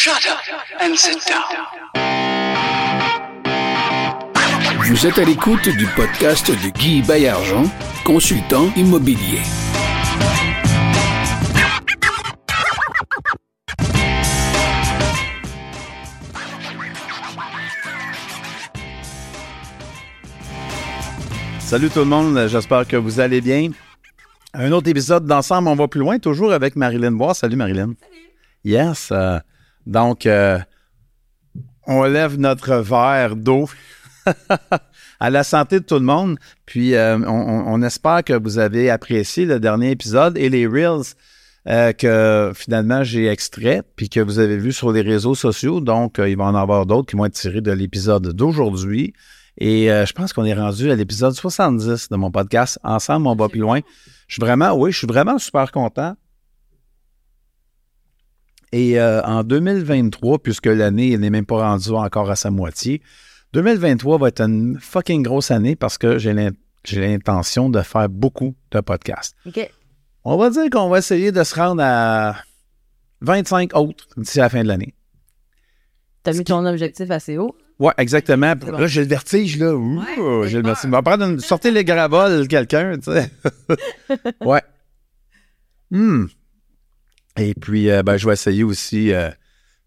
Shut 0.00 0.14
up 0.30 0.38
and 0.80 0.94
sit 0.94 1.18
down. 1.26 1.42
Vous 4.86 5.06
êtes 5.08 5.18
à 5.18 5.24
l'écoute 5.24 5.68
du 5.68 5.88
podcast 5.96 6.52
de 6.52 6.68
Guy 6.70 7.02
Bayargent, 7.02 7.64
consultant 8.04 8.72
immobilier. 8.76 9.40
Salut 21.58 21.90
tout 21.90 21.98
le 21.98 22.04
monde, 22.04 22.46
j'espère 22.46 22.86
que 22.86 22.94
vous 22.94 23.18
allez 23.18 23.40
bien. 23.40 23.70
Un 24.54 24.70
autre 24.70 24.88
épisode 24.88 25.26
d'Ensemble, 25.26 25.66
on 25.66 25.74
va 25.74 25.88
plus 25.88 25.98
loin, 25.98 26.20
toujours 26.20 26.52
avec 26.52 26.76
Marilyn 26.76 27.10
Bois. 27.10 27.34
Salut 27.34 27.56
Marilyn. 27.56 27.94
Salut. 28.00 28.28
Yes. 28.64 29.08
euh, 29.10 29.40
donc, 29.88 30.26
euh, 30.26 30.58
on 31.86 32.04
lève 32.04 32.38
notre 32.38 32.76
verre 32.76 33.36
d'eau 33.36 33.70
à 35.20 35.30
la 35.30 35.42
santé 35.42 35.80
de 35.80 35.84
tout 35.84 35.94
le 35.94 36.02
monde. 36.02 36.38
Puis, 36.66 36.94
euh, 36.94 37.18
on, 37.26 37.82
espère 37.82 38.22
que 38.22 38.34
vous 38.34 38.58
avez 38.58 38.90
apprécié 38.90 39.46
le 39.46 39.58
dernier 39.58 39.90
épisode 39.90 40.36
et 40.36 40.50
les 40.50 40.66
Reels 40.66 41.14
euh, 41.68 41.92
que 41.92 42.52
finalement 42.54 43.02
j'ai 43.02 43.28
extraits, 43.28 43.84
puis 43.96 44.10
que 44.10 44.20
vous 44.20 44.38
avez 44.38 44.58
vu 44.58 44.72
sur 44.72 44.92
les 44.92 45.00
réseaux 45.00 45.34
sociaux. 45.34 45.80
Donc, 45.80 46.18
il 46.18 46.36
va 46.36 46.44
en 46.44 46.54
avoir 46.54 46.84
d'autres 46.84 47.08
qui 47.08 47.16
vont 47.16 47.24
être 47.24 47.32
tirés 47.32 47.62
de 47.62 47.72
l'épisode 47.72 48.34
d'aujourd'hui. 48.34 49.14
Et 49.56 49.86
je 49.86 50.12
pense 50.12 50.34
qu'on 50.34 50.44
est 50.44 50.54
rendu 50.54 50.90
à 50.90 50.96
l'épisode 50.96 51.32
70 51.32 52.10
de 52.10 52.16
mon 52.16 52.30
podcast. 52.30 52.78
Ensemble, 52.84 53.26
on 53.26 53.34
va 53.34 53.48
plus 53.48 53.60
loin. 53.60 53.80
Je 54.28 54.34
suis 54.34 54.40
vraiment, 54.40 54.74
oui, 54.74 54.92
je 54.92 54.98
suis 54.98 55.06
vraiment 55.06 55.38
super 55.38 55.72
content. 55.72 56.14
Et 58.72 59.00
euh, 59.00 59.22
en 59.22 59.44
2023, 59.44 60.38
puisque 60.40 60.66
l'année 60.66 61.16
n'est 61.16 61.30
même 61.30 61.46
pas 61.46 61.56
rendue 61.70 61.90
encore 61.90 62.30
à 62.30 62.36
sa 62.36 62.50
moitié, 62.50 63.00
2023 63.54 64.18
va 64.18 64.28
être 64.28 64.40
une 64.42 64.78
fucking 64.78 65.22
grosse 65.22 65.50
année 65.50 65.74
parce 65.76 65.96
que 65.98 66.18
j'ai 66.18 66.32
l'in- 66.34 66.50
j'ai 66.84 67.00
l'intention 67.00 67.70
de 67.70 67.80
faire 67.80 68.08
beaucoup 68.08 68.54
de 68.70 68.80
podcasts. 68.80 69.34
OK. 69.46 69.70
On 70.24 70.36
va 70.36 70.50
dire 70.50 70.68
qu'on 70.70 70.88
va 70.90 70.98
essayer 70.98 71.32
de 71.32 71.42
se 71.42 71.54
rendre 71.54 71.82
à 71.82 72.36
25 73.22 73.74
autres 73.74 74.06
d'ici 74.16 74.38
la 74.38 74.48
fin 74.50 74.62
de 74.62 74.68
l'année. 74.68 74.94
T'as 76.22 76.32
mis 76.34 76.44
ton 76.44 76.64
objectif 76.66 77.10
assez 77.10 77.38
haut. 77.38 77.56
Ouais, 77.78 77.92
exactement. 77.96 78.54
Bon. 78.56 78.72
Là, 78.72 78.86
j'ai 78.86 79.02
le 79.02 79.06
vertige, 79.08 79.56
là. 79.58 79.72
Ouh, 79.74 79.98
Ouais, 80.00 80.48
j'ai 80.48 80.58
le 80.60 80.64
vertige. 80.64 80.86
On 80.88 80.90
va 80.90 81.00
prendre 81.02 81.24
une... 81.24 81.38
Sortez 81.40 81.70
les 81.70 81.84
gravoles, 81.84 82.46
quelqu'un, 82.48 82.98
tu 82.98 83.12
sais. 83.12 83.30
ouais. 84.44 84.62
Hmm. 85.90 86.26
Et 87.38 87.54
puis, 87.54 87.90
euh, 87.90 88.02
ben, 88.02 88.16
je 88.16 88.26
vais 88.26 88.32
essayer 88.32 88.64
aussi 88.64 89.12
euh, 89.12 89.30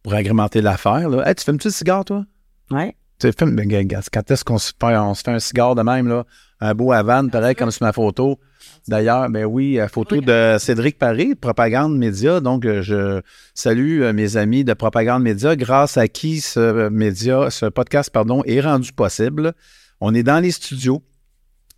pour 0.04 0.14
agrémenter 0.14 0.62
l'affaire. 0.62 1.10
Là. 1.10 1.28
Hey, 1.28 1.36
tu 1.36 1.44
fumes-tu 1.44 1.68
le 1.68 1.74
cigare, 1.74 2.06
toi? 2.06 2.26
Ouais. 2.70 2.96
Tu 3.20 3.32
fumes, 3.38 3.56
ben, 3.56 3.70
quand 4.12 4.32
est-ce 4.32 4.44
qu'on 4.44 4.58
se 4.58 4.72
fait, 4.80 4.98
on 4.98 5.14
se 5.14 5.22
fait 5.22 5.32
un 5.32 5.40
cigare 5.40 5.76
de 5.76 5.82
même, 5.82 6.08
là? 6.08 6.26
Un 6.60 6.74
beau 6.76 6.92
Havane, 6.92 7.30
pareil 7.32 7.56
comme 7.56 7.72
sur 7.72 7.86
ma 7.86 7.92
photo. 7.92 8.40
D'ailleurs, 8.88 9.30
ben 9.30 9.46
oui, 9.46 9.80
euh, 9.80 9.88
photo 9.88 10.16
Oui. 10.16 10.26
de 10.26 10.58
Cédric 10.60 10.98
Paris, 10.98 11.36
Propagande 11.36 11.98
Média. 11.98 12.40
Donc, 12.40 12.64
je 12.64 13.22
salue 13.54 14.04
mes 14.14 14.38
amis 14.38 14.64
de 14.64 14.74
Propagande 14.74 15.24
Média, 15.24 15.56
grâce 15.56 15.98
à 15.98 16.08
qui 16.08 16.40
ce 16.40 16.90
média, 16.90 17.50
ce 17.50 17.66
podcast, 17.66 18.12
pardon, 18.12 18.44
est 18.46 18.62
rendu 18.62 18.92
possible. 18.94 19.54
On 20.00 20.14
est 20.14 20.24
dans 20.24 20.40
les 20.40 20.52
studios 20.52 21.04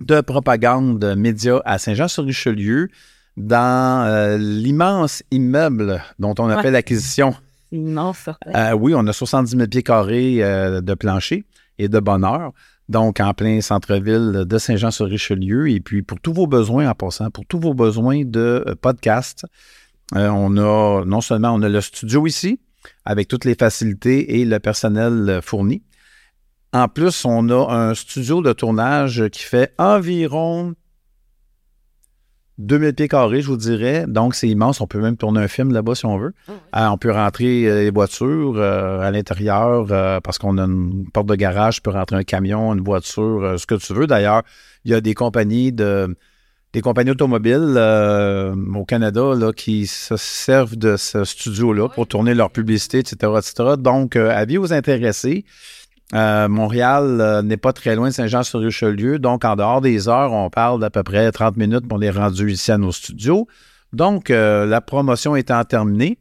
de 0.02 0.22
Propagande 0.22 1.14
Média 1.18 1.62
à 1.66 1.78
Saint-Jean-sur-Richelieu, 1.78 2.90
dans 3.38 4.06
euh, 4.06 4.38
l'immense 4.38 5.24
immeuble 5.32 6.02
dont 6.20 6.36
on 6.40 6.50
a 6.50 6.56
Ouais. 6.58 6.62
fait 6.62 6.72
l'acquisition 6.72 7.34
immense, 7.72 8.18
ça. 8.20 8.38
euh, 8.56 8.74
oui, 8.74 8.94
on 8.96 9.06
a 9.08 9.14
70 9.14 9.52
000 9.58 9.68
pieds 9.68 9.82
carrés 9.84 10.44
euh, 10.44 10.82
de 10.82 10.94
plancher 10.94 11.44
et 11.80 11.88
de 11.88 12.00
bonheur. 12.00 12.52
Donc, 12.90 13.20
en 13.20 13.34
plein 13.34 13.62
centre-ville 13.62 14.44
de 14.46 14.58
Saint-Jean-sur-Richelieu. 14.58 15.70
Et 15.72 15.80
puis, 15.80 16.04
pour 16.04 16.20
tous 16.20 16.34
vos 16.34 16.48
besoins, 16.48 16.88
en 16.90 16.94
passant, 16.94 17.32
pour 17.32 17.46
tous 17.48 17.60
vos 17.60 17.74
besoins 17.74 18.24
de 18.26 18.64
euh, 18.68 18.76
podcast, 18.80 19.46
on 20.14 20.58
a, 20.58 21.04
non 21.06 21.22
seulement 21.22 21.54
on 21.54 21.62
a 21.64 21.70
le 21.70 21.82
studio 21.82 22.28
ici, 22.28 22.60
avec 23.06 23.28
toutes 23.30 23.46
les 23.46 23.56
facilités 23.56 24.40
et 24.40 24.46
le 24.46 24.60
personnel 24.60 25.40
fourni. 25.42 25.82
En 26.74 26.88
plus, 26.88 27.24
on 27.26 27.50
a 27.50 27.74
un 27.74 27.96
studio 27.96 28.42
de 28.42 28.52
tournage 28.54 29.24
qui 29.32 29.42
fait 29.44 29.74
environ 29.80 30.76
2000 32.60 32.94
pieds 32.94 33.08
carrés, 33.08 33.42
je 33.42 33.48
vous 33.48 33.58
dirais. 33.58 34.06
Donc, 34.08 34.36
c'est 34.36 34.48
immense. 34.48 34.80
On 34.82 34.88
peut 34.88 35.00
même 35.00 35.18
tourner 35.18 35.42
un 35.42 35.48
film 35.48 35.72
là-bas 35.72 35.96
si 35.96 36.06
on 36.06 36.18
veut. 36.18 36.34
Ah, 36.72 36.92
on 36.92 36.98
peut 36.98 37.12
rentrer 37.12 37.66
euh, 37.66 37.84
les 37.84 37.92
voitures 37.92 38.54
euh, 38.58 39.00
à 39.00 39.12
l'intérieur 39.12 39.88
euh, 39.90 40.20
parce 40.20 40.38
qu'on 40.38 40.58
a 40.58 40.64
une 40.64 41.10
porte 41.12 41.28
de 41.28 41.36
garage, 41.36 41.76
tu 41.76 41.82
peux 41.82 41.92
rentrer 41.92 42.18
un 42.18 42.24
camion, 42.24 42.74
une 42.74 42.84
voiture, 42.84 43.44
euh, 43.44 43.58
ce 43.58 43.66
que 43.66 43.76
tu 43.76 43.94
veux. 43.94 44.08
D'ailleurs, 44.08 44.44
il 44.86 44.92
y 44.92 44.94
a 44.94 45.02
des 45.02 45.14
compagnies 45.14 45.72
de 45.72 46.16
des 46.74 46.82
compagnies 46.82 47.12
automobiles 47.12 47.76
euh, 47.78 48.56
au 48.76 48.84
Canada 48.84 49.36
là, 49.36 49.54
qui 49.54 49.86
se 49.86 50.18
servent 50.18 50.76
de 50.76 50.98
ce 50.98 51.24
studio-là 51.24 51.88
pour 51.90 52.08
tourner 52.08 52.34
leur 52.34 52.50
publicité, 52.50 52.98
etc. 52.98 53.32
etc. 53.38 53.76
Donc, 53.78 54.16
euh, 54.16 54.32
avis 54.32 54.58
aux 54.58 54.74
intéressés. 54.74 55.46
Euh, 56.14 56.48
Montréal 56.48 57.20
euh, 57.22 57.42
n'est 57.42 57.58
pas 57.58 57.74
très 57.74 57.96
loin 57.96 58.10
de 58.10 58.14
Saint-Jean-sur-Richelieu. 58.14 59.18
Donc, 59.18 59.46
en 59.46 59.56
dehors 59.56 59.82
des 59.82 60.08
heures, 60.08 60.32
on 60.32 60.50
parle 60.50 60.80
d'à 60.80 60.90
peu 60.90 61.02
près 61.04 61.32
30 61.32 61.58
minutes 61.58 61.88
pour 61.88 61.98
les 61.98 62.12
rendu 62.12 62.52
ici 62.52 62.72
à 62.72 62.78
nos 62.78 62.92
studios. 62.92 63.48
Donc, 63.94 64.30
euh, 64.30 64.66
la 64.66 64.82
promotion 64.82 65.36
étant 65.36 65.64
terminée, 65.64 66.20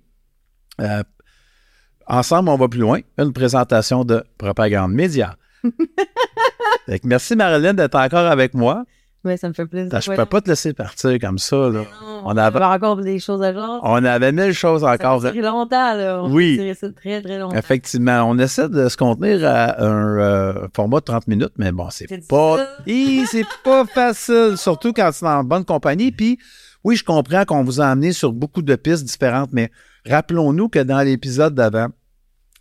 ensemble, 2.07 2.49
on 2.49 2.57
va 2.57 2.69
plus 2.69 2.81
loin. 2.81 3.01
Une 3.19 3.33
présentation 3.33 4.05
de 4.05 4.25
propagande 4.39 4.93
média. 4.93 5.37
Merci 7.05 7.37
Marilyn 7.37 7.75
d'être 7.75 7.95
encore 7.95 8.27
avec 8.27 8.55
moi. 8.55 8.85
Ouais, 9.25 9.37
ça 9.37 9.49
me 9.49 9.53
fait 9.55 9.67
plaisir. 9.67 10.01
Je 10.01 10.11
ne 10.11 10.17
peux 10.17 10.25
pas 10.27 10.41
te 10.41 10.49
laisser 10.49 10.73
partir 10.73 11.17
comme 11.21 11.39
ça. 11.39 11.57
Là. 11.71 11.83
On 12.25 12.33
On 12.33 12.37
a 12.37 12.45
avait- 12.45 12.59
encore 12.65 12.97
des 12.97 13.21
choses 13.21 13.41
à 13.43 13.53
genre. 13.53 13.81
On 13.85 14.05
avait 14.05 14.33
mille 14.33 14.53
choses 14.53 14.83
encore. 14.83 15.23
Ça 15.23 15.31
durer 15.31 15.47
longtemps, 15.47 15.95
là. 15.95 16.23
On 16.25 16.33
Oui. 16.33 16.75
ça 16.79 16.91
très, 16.91 17.23
très 17.23 17.39
longtemps. 17.39 17.57
Effectivement, 17.57 18.23
on 18.29 18.37
essaie 18.39 18.69
de 18.69 18.89
se 18.89 18.97
contenir 18.97 19.47
à 19.47 19.81
un 19.81 20.19
euh, 20.19 20.67
format 20.75 20.99
de 21.01 21.05
30 21.05 21.29
minutes, 21.29 21.53
mais 21.57 21.71
bon, 21.71 21.89
c'est 21.91 22.09
pas. 22.27 22.67
c'est 22.87 23.47
pas 23.63 23.85
facile, 23.87 24.55
surtout 24.57 24.93
quand 24.93 25.11
c'est 25.13 25.27
en 25.27 25.45
bonne 25.45 25.65
compagnie. 25.65 26.11
Puis, 26.11 26.39
oui, 26.83 26.97
je 26.97 27.05
comprends 27.05 27.45
qu'on 27.45 27.63
vous 27.63 27.81
a 27.81 27.87
amené 27.87 28.13
sur 28.13 28.33
beaucoup 28.33 28.63
de 28.63 28.75
pistes 28.75 29.05
différentes, 29.05 29.51
mais 29.53 29.71
rappelons-nous 30.09 30.69
que 30.69 30.81
dans 30.81 31.01
l'épisode 31.01 31.55
d'avant, 31.55 31.87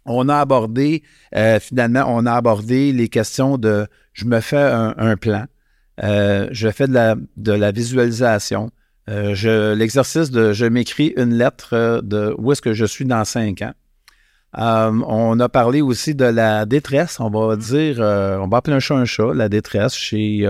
on 0.05 0.29
a 0.29 0.37
abordé, 0.37 1.01
euh, 1.35 1.59
finalement, 1.59 2.05
on 2.07 2.25
a 2.27 2.33
abordé 2.33 2.91
les 2.91 3.07
questions 3.09 3.57
de 3.57 3.87
je 4.13 4.25
me 4.25 4.39
fais 4.41 4.57
un, 4.61 4.93
un 4.97 5.15
plan, 5.15 5.45
euh, 6.03 6.47
je 6.51 6.69
fais 6.69 6.87
de 6.87 6.93
la, 6.93 7.15
de 7.37 7.51
la 7.51 7.71
visualisation, 7.71 8.71
euh, 9.09 9.33
je, 9.35 9.73
l'exercice 9.73 10.31
de 10.31 10.53
je 10.53 10.65
m'écris 10.65 11.13
une 11.17 11.33
lettre 11.33 11.73
euh, 11.73 12.01
de 12.01 12.35
où 12.37 12.51
est-ce 12.51 12.61
que 12.61 12.73
je 12.73 12.85
suis 12.85 13.05
dans 13.05 13.25
cinq 13.25 13.61
ans. 13.61 13.73
Euh, 14.57 15.01
on 15.07 15.39
a 15.39 15.49
parlé 15.49 15.81
aussi 15.81 16.13
de 16.13 16.25
la 16.25 16.65
détresse, 16.65 17.19
on 17.19 17.29
va 17.29 17.55
dire, 17.55 17.97
euh, 17.99 18.37
on 18.37 18.47
va 18.47 18.57
appeler 18.57 18.75
un 18.75 18.79
chat 18.79 18.95
un 18.95 19.05
chat, 19.05 19.33
la 19.33 19.47
détresse 19.49 19.93
chez 19.93 20.45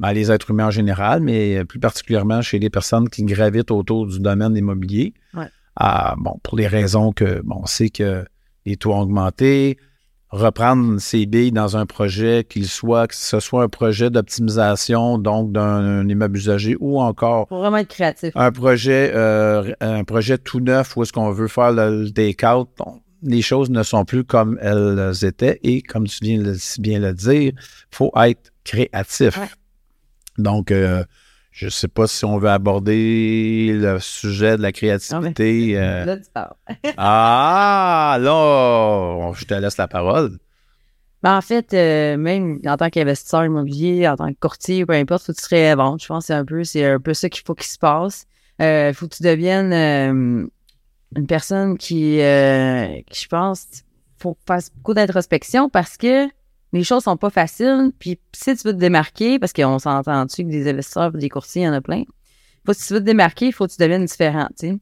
ben, 0.00 0.12
les 0.12 0.30
êtres 0.30 0.50
humains 0.50 0.66
en 0.66 0.70
général, 0.70 1.20
mais 1.20 1.64
plus 1.64 1.78
particulièrement 1.78 2.42
chez 2.42 2.58
les 2.58 2.68
personnes 2.68 3.08
qui 3.08 3.24
gravitent 3.24 3.70
autour 3.70 4.06
du 4.06 4.18
domaine 4.18 4.56
immobilier. 4.56 5.14
Ouais. 5.34 5.48
Ah, 5.76 6.14
bon, 6.18 6.38
pour 6.42 6.56
les 6.56 6.66
raisons 6.66 7.12
que, 7.12 7.40
bon, 7.42 7.60
on 7.62 7.66
sait 7.66 7.90
que 7.90 8.24
les 8.66 8.76
taux 8.76 8.92
ont 8.92 9.00
augmenté, 9.00 9.78
reprendre 10.34 11.00
ses 11.00 11.26
billes 11.26 11.52
dans 11.52 11.76
un 11.76 11.86
projet, 11.86 12.44
qu'il 12.48 12.66
soit, 12.66 13.06
que 13.06 13.14
ce 13.14 13.38
soit 13.40 13.62
un 13.62 13.68
projet 13.68 14.10
d'optimisation, 14.10 15.18
donc 15.18 15.52
d'un 15.52 16.08
immeuble 16.08 16.36
usagé 16.36 16.76
ou 16.80 17.00
encore 17.00 17.48
Faut 17.48 17.58
vraiment 17.58 17.78
être 17.78 17.88
créatif. 17.88 18.32
un 18.34 18.50
projet, 18.50 19.12
euh, 19.14 19.72
un 19.80 20.04
projet 20.04 20.36
tout 20.38 20.60
neuf 20.60 20.96
où 20.96 21.02
est-ce 21.02 21.12
qu'on 21.12 21.30
veut 21.30 21.48
faire 21.48 21.72
le, 21.72 22.02
le 22.04 22.10
take-out. 22.10 22.68
Bon, 22.76 23.00
les 23.22 23.42
choses 23.42 23.70
ne 23.70 23.82
sont 23.82 24.04
plus 24.04 24.24
comme 24.24 24.58
elles 24.60 25.14
étaient 25.24 25.60
et 25.62 25.82
comme 25.82 26.06
tu 26.06 26.18
viens 26.22 26.42
de 26.42 26.54
si 26.54 26.80
bien 26.80 26.98
le 26.98 27.14
dire, 27.14 27.52
faut 27.90 28.12
être 28.16 28.52
créatif. 28.64 29.38
Ouais. 29.38 29.48
Donc, 30.38 30.70
euh, 30.70 31.04
je 31.54 31.66
ne 31.66 31.70
sais 31.70 31.86
pas 31.86 32.08
si 32.08 32.24
on 32.24 32.36
veut 32.36 32.48
aborder 32.48 33.74
le 33.74 34.00
sujet 34.00 34.56
de 34.56 34.62
la 34.62 34.72
créativité. 34.72 35.74
euh, 35.78 36.04
Là, 36.04 36.16
tu 36.16 36.24
parles. 36.34 36.54
ah, 36.96 38.18
là, 38.20 39.32
je 39.36 39.44
te 39.44 39.54
laisse 39.54 39.76
la 39.76 39.86
parole. 39.86 40.36
Ben, 41.22 41.36
en 41.36 41.40
fait, 41.40 41.72
euh, 41.72 42.16
même 42.16 42.58
en 42.66 42.76
tant 42.76 42.90
qu'investisseur 42.90 43.44
immobilier, 43.44 44.08
en 44.08 44.16
tant 44.16 44.32
que 44.32 44.38
courtier, 44.40 44.84
peu 44.84 44.94
importe, 44.94 45.26
faut 45.26 45.32
que 45.32 45.38
tu 45.38 45.44
serais 45.44 45.76
bon. 45.76 45.96
Je 45.96 46.08
pense 46.08 46.24
que 46.24 46.26
c'est 46.26 46.34
un 46.34 46.44
peu, 46.44 46.64
c'est 46.64 46.84
un 46.84 46.98
peu 46.98 47.14
ça 47.14 47.28
qu'il 47.28 47.44
faut 47.46 47.54
qu'il 47.54 47.68
se 47.70 47.78
passe. 47.78 48.26
Euh, 48.60 48.92
faut 48.92 49.06
que 49.06 49.14
tu 49.14 49.22
deviennes 49.22 49.72
euh, 49.72 50.46
une 51.16 51.26
personne 51.28 51.78
qui, 51.78 52.20
euh, 52.20 53.00
qui, 53.08 53.22
je 53.22 53.28
pense, 53.28 53.66
faut 54.18 54.36
faire 54.44 54.58
beaucoup 54.74 54.94
d'introspection 54.94 55.68
parce 55.68 55.96
que 55.96 56.26
les 56.78 56.84
choses 56.84 57.04
sont 57.04 57.16
pas 57.16 57.30
faciles. 57.30 57.92
Puis 57.98 58.18
si 58.32 58.56
tu 58.56 58.66
veux 58.68 58.72
te 58.74 58.78
démarquer, 58.78 59.38
parce 59.38 59.52
qu'on 59.52 59.78
s'entend-tu 59.78 60.44
que 60.44 60.48
des 60.50 60.68
investisseurs 60.68 61.12
des 61.12 61.28
courtiers, 61.28 61.62
il 61.62 61.64
y 61.66 61.68
en 61.68 61.72
a 61.72 61.80
plein. 61.80 62.02
Faut, 62.66 62.72
si 62.72 62.86
tu 62.88 62.94
veux 62.94 63.00
te 63.00 63.04
démarquer, 63.04 63.46
il 63.46 63.52
faut 63.52 63.66
que 63.66 63.72
tu 63.72 63.78
deviennes 63.80 64.04
différent, 64.06 64.48
tu 64.58 64.68
sais. 64.68 64.78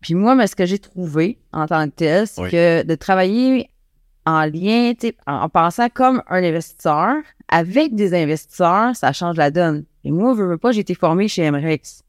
Puis 0.00 0.14
moi, 0.14 0.34
mais 0.34 0.46
ce 0.46 0.54
que 0.56 0.66
j'ai 0.66 0.78
trouvé 0.78 1.38
en 1.52 1.66
tant 1.66 1.86
que 1.88 1.94
tel, 1.94 2.26
c'est 2.26 2.40
Oui. 2.42 2.50
que 2.50 2.82
de 2.82 2.94
travailler 2.94 3.70
en 4.26 4.42
lien, 4.44 4.92
tu 4.98 5.08
sais, 5.08 5.16
en, 5.26 5.34
en 5.42 5.48
pensant 5.48 5.88
comme 5.88 6.22
un 6.28 6.42
investisseur, 6.42 7.14
avec 7.48 7.94
des 7.94 8.14
investisseurs, 8.14 8.94
ça 8.96 9.12
change 9.12 9.36
la 9.36 9.50
donne. 9.50 9.84
Et 10.02 10.10
moi, 10.10 10.34
je 10.36 10.42
veux 10.42 10.58
pas, 10.58 10.72
j'ai 10.72 10.80
été 10.80 10.94
formée 10.94 11.28
chez 11.28 11.50
MREX. 11.50 12.02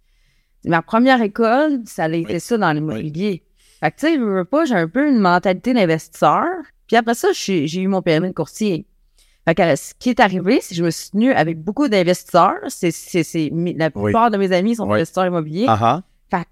Ma 0.66 0.82
première 0.82 1.22
école, 1.22 1.82
ça 1.86 2.06
a 2.06 2.10
été 2.10 2.34
Oui. 2.34 2.40
ça 2.40 2.58
dans 2.58 2.72
l'immobilier. 2.74 3.44
Fait 3.80 3.92
que, 3.92 3.98
tu 3.98 4.08
sais, 4.08 4.16
je 4.16 4.22
veux 4.24 4.46
pas, 4.46 4.66
j'ai 4.66 4.76
un 4.76 4.88
peu 4.88 5.08
une 5.08 5.20
mentalité 5.20 5.74
d'investisseur. 5.74 6.46
Puis 6.88 6.98
après 6.98 7.14
ça, 7.14 7.30
j'ai 7.34 7.68
j'ai 7.68 7.82
eu 7.82 7.88
mon 7.88 8.02
permis 8.02 8.30
de 8.30 8.34
courtier. 8.34 8.86
Fait 9.46 9.54
que 9.56 9.76
ce 9.76 9.94
qui 10.00 10.10
est 10.10 10.20
arrivé, 10.20 10.60
c'est 10.62 10.70
que 10.74 10.80
je 10.80 10.84
me 10.84 10.90
suis 10.90 11.12
tenue 11.12 11.32
avec 11.32 11.62
beaucoup 11.62 11.88
d'investisseurs. 11.88 12.58
C'est, 12.68 12.90
c'est, 12.92 13.24
c'est, 13.24 13.52
la 13.54 13.90
Oui. 13.94 14.06
plupart 14.06 14.32
de 14.32 14.38
mes 14.38 14.52
amis 14.52 14.76
sont 14.76 14.88
Oui. 14.88 14.96
investisseurs 14.96 15.28
immobiliers. 15.28 15.66
Ah 15.68 16.02
ah. 16.32 16.44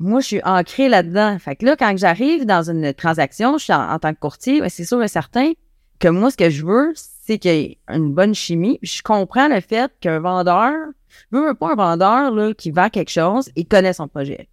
Moi, 0.00 0.20
je 0.20 0.26
suis 0.26 0.40
ancrée 0.44 0.88
là-dedans. 0.88 1.38
Fait 1.38 1.54
que 1.56 1.64
là, 1.64 1.76
quand 1.76 1.96
j'arrive 1.96 2.44
dans 2.44 2.68
une 2.68 2.92
transaction, 2.92 3.56
je 3.58 3.64
suis 3.64 3.72
en, 3.72 3.88
en 3.92 3.98
tant 4.00 4.12
que 4.12 4.18
courtier, 4.18 4.60
ben, 4.60 4.68
c'est 4.68 4.84
sûr 4.84 5.02
et 5.02 5.08
certain 5.08 5.52
que 6.00 6.08
moi, 6.08 6.30
ce 6.32 6.36
que 6.36 6.50
je 6.50 6.66
veux, 6.66 6.92
c'est 6.96 7.38
qu'il 7.38 7.50
y 7.54 7.54
ait 7.62 7.78
une 7.88 8.12
bonne 8.12 8.34
chimie. 8.34 8.78
Puis 8.82 8.90
je 8.96 9.02
comprends 9.02 9.48
le 9.48 9.60
fait 9.60 9.92
qu'un 10.00 10.18
vendeur, 10.18 10.72
veut 11.30 11.46
veut 11.46 11.54
pas 11.54 11.72
un 11.72 11.76
vendeur 11.76 12.32
là, 12.32 12.52
qui 12.54 12.72
vend 12.72 12.90
quelque 12.90 13.10
chose, 13.12 13.48
il 13.54 13.66
connaît 13.66 13.92
son 13.92 14.08
projet. 14.08 14.48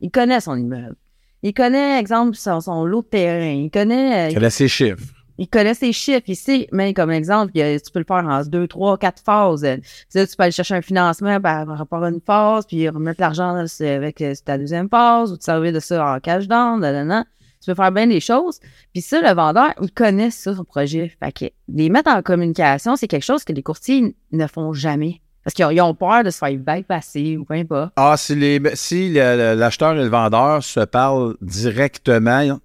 Il 0.00 0.10
connaît 0.10 0.40
son 0.40 0.56
immeuble. 0.56 0.96
Il 1.42 1.54
connaît, 1.54 2.00
exemple, 2.00 2.34
son, 2.34 2.60
son 2.60 2.84
lot 2.84 3.02
de 3.02 3.06
terrain. 3.06 3.52
Il 3.64 3.70
connaît, 3.70 4.28
euh, 4.28 4.32
Quel 4.34 4.44
est 4.44 4.50
ses 4.50 4.68
chiffres? 4.68 5.14
Il 5.38 5.48
connaît 5.48 5.74
ses 5.74 5.92
chiffres. 5.92 6.22
Sait, 6.34 6.68
mais 6.72 6.94
comme 6.94 7.10
exemple, 7.10 7.52
tu 7.52 7.90
peux 7.92 8.00
le 8.00 8.04
faire 8.04 8.26
en 8.26 8.42
deux, 8.42 8.66
trois, 8.66 8.98
quatre 8.98 9.22
phases. 9.22 9.66
Tu 10.12 10.18
peux 10.36 10.42
aller 10.42 10.52
chercher 10.52 10.74
un 10.74 10.82
financement 10.82 11.40
par, 11.40 11.66
rapport 11.66 12.04
à 12.04 12.08
une 12.08 12.20
phase, 12.20 12.66
puis 12.66 12.88
remettre 12.88 13.20
l'argent 13.20 13.54
avec 13.54 14.20
euh, 14.20 14.34
ta 14.44 14.58
deuxième 14.58 14.88
phase, 14.88 15.32
ou 15.32 15.36
te 15.36 15.44
servir 15.44 15.72
de 15.72 15.80
ça 15.80 16.14
en 16.14 16.20
cash 16.20 16.46
down. 16.46 17.24
Tu 17.60 17.70
peux 17.70 17.74
faire 17.74 17.92
bien 17.92 18.06
les 18.06 18.20
choses. 18.20 18.60
Puis 18.92 19.00
ça, 19.00 19.20
le 19.22 19.34
vendeur, 19.34 19.72
il 19.80 19.90
connaît 19.90 20.30
ça, 20.30 20.54
son 20.54 20.64
projet. 20.64 21.10
Fait 21.18 21.32
que 21.32 21.46
les 21.68 21.88
mettre 21.88 22.10
en 22.10 22.20
communication, 22.20 22.94
c'est 22.94 23.08
quelque 23.08 23.24
chose 23.24 23.42
que 23.42 23.52
les 23.52 23.62
courtiers 23.62 24.14
ne 24.32 24.46
font 24.46 24.74
jamais. 24.74 25.22
Parce 25.44 25.54
qu'ils 25.54 25.80
ont, 25.82 25.94
peur 25.94 26.24
de 26.24 26.30
se 26.30 26.38
faire 26.38 26.56
bypasser 26.56 27.36
ou 27.36 27.44
peu 27.44 27.54
importe. 27.54 27.92
Ah, 27.96 28.16
si 28.16 28.34
les 28.34 28.60
si 28.74 29.12
l'acheteur 29.12 29.92
et 29.92 30.02
le 30.02 30.08
vendeur 30.08 30.62
se 30.62 30.80
parlent 30.80 31.36
directement, 31.42 32.58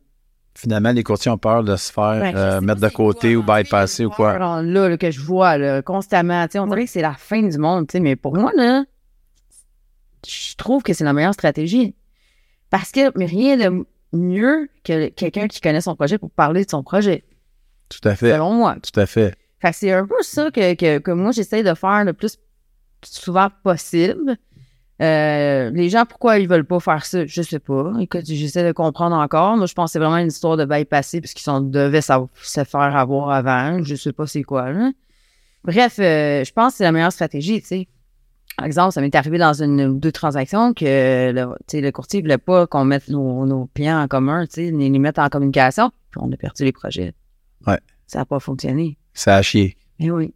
finalement, 0.60 0.92
les 0.92 1.04
courtiers 1.04 1.32
ont 1.32 1.38
peur 1.38 1.64
de 1.64 1.76
se 1.76 1.92
faire 1.92 2.22
Ouais, 2.22 2.34
euh, 2.36 2.62
mettre 2.62 2.82
de 2.82 2.90
côté 2.90 3.36
ou 3.36 3.44
quoi, 3.44 3.62
bypasser 3.64 4.06
ou 4.06 4.10
quoi. 4.10 4.32
Alors 4.32 4.62
là, 4.62 4.90
là, 4.90 4.98
que 4.98 5.10
je 5.12 5.22
vois 5.22 5.58
là, 5.58 5.82
constamment, 5.82 6.46
tu 6.48 6.54
sais, 6.54 6.60
on 6.60 6.68
dirait 6.68 6.86
que 6.86 6.92
c'est 6.92 7.02
la 7.02 7.14
fin 7.14 7.42
du 7.42 7.58
monde, 7.58 7.88
tu 7.88 7.94
sais, 7.94 8.00
mais 8.00 8.16
pour 8.16 8.36
moi, 8.36 8.52
là, 8.56 8.84
je 10.28 10.56
trouve 10.56 10.84
que 10.84 10.94
c'est 10.94 11.04
la 11.04 11.14
meilleure 11.14 11.34
stratégie. 11.34 11.96
Parce 12.70 12.92
que 12.92 13.12
rien 13.26 13.58
de 13.58 13.86
mieux 14.14 14.70
que 14.84 15.10
quelqu'un 15.10 15.48
qui 15.48 15.62
connaît 15.62 15.82
son 15.82 15.96
projet 15.96 16.18
pour 16.18 16.30
parler 16.32 16.66
de 16.66 16.70
son 16.70 16.84
projet, 16.84 17.24
Tout 17.90 18.08
à 18.08 18.16
fait. 18.16 18.32
selon 18.34 18.54
moi. 18.54 18.76
Tout 18.82 19.00
à 19.00 19.06
fait. 19.06 19.36
Fait 19.62 19.72
que 19.72 19.76
c'est 19.76 19.92
un 19.92 20.06
peu 20.06 20.22
ça 20.22 20.52
que, 20.52 20.74
que, 20.76 21.00
que 21.00 21.12
moi, 21.12 21.32
j'essaie 21.32 21.64
de 21.64 21.74
faire 21.74 22.04
le 22.06 22.14
plus 22.14 22.38
souvent 23.04 23.50
possible. 23.64 24.38
Euh, 25.02 25.70
les 25.72 25.90
gens, 25.90 26.06
pourquoi 26.06 26.40
ils 26.40 26.48
veulent 26.48 26.66
pas 26.66 26.80
faire 26.80 27.06
ça? 27.06 27.26
Je 27.26 27.42
sais 27.42 27.60
pas. 27.60 27.94
Écoute, 28.00 28.26
j'essaie 28.26 28.66
de 28.66 28.74
comprendre 28.74 29.16
encore. 29.16 29.56
Moi, 29.56 29.66
je 29.66 29.74
pense 29.74 29.90
que 29.90 29.92
c'est 29.94 30.00
vraiment 30.00 30.18
une 30.18 30.28
histoire 30.28 30.58
de 30.58 30.66
bypasser 30.66 31.22
parce 31.22 31.34
qu'ils 31.34 31.72
devaient 31.72 32.02
se 32.02 32.64
faire 32.66 32.96
avoir 32.96 33.30
avant. 33.32 33.82
Je 33.84 33.96
sais 33.96 34.12
pas 34.12 34.28
c'est 34.28 34.44
quoi, 34.44 34.72
là. 34.72 34.92
Bref, 35.64 36.00
euh, 36.00 36.44
je 36.44 36.52
pense 36.54 36.74
que 36.74 36.78
c'est 36.78 36.84
la 36.84 36.92
meilleure 36.92 37.12
stratégie, 37.12 37.62
tu 37.62 37.68
sais. 37.68 37.88
Par 38.58 38.66
exemple, 38.66 38.94
ça 38.94 39.02
m'est 39.02 39.16
arrivé 39.16 39.38
dans 39.38 39.62
une 39.62 39.82
ou 39.82 40.00
deux 40.00 40.12
transactions 40.12 40.74
que 40.74 41.32
le, 41.32 41.82
le 41.82 41.92
courtier 41.92 42.22
voulait 42.22 42.38
pas 42.38 42.68
qu'on 42.68 42.84
mette 42.84 43.08
nos, 43.08 43.46
nos 43.46 43.70
clients 43.74 44.02
en 44.02 44.08
commun, 44.08 44.46
les 44.58 44.72
les 44.72 45.00
mettre 45.00 45.22
en 45.22 45.30
communication, 45.30 45.92
puis 46.12 46.22
on 46.22 46.32
a 46.32 46.36
perdu 46.36 46.66
les 46.66 46.74
projets. 46.74 47.14
Ouais. 47.66 47.80
Ça 48.08 48.20
n'a 48.20 48.26
pas 48.26 48.40
fonctionné. 48.40 48.98
Ça 49.14 49.38
a 49.38 49.42
chier. 49.42 49.78
Eh 50.00 50.12
oui. 50.12 50.34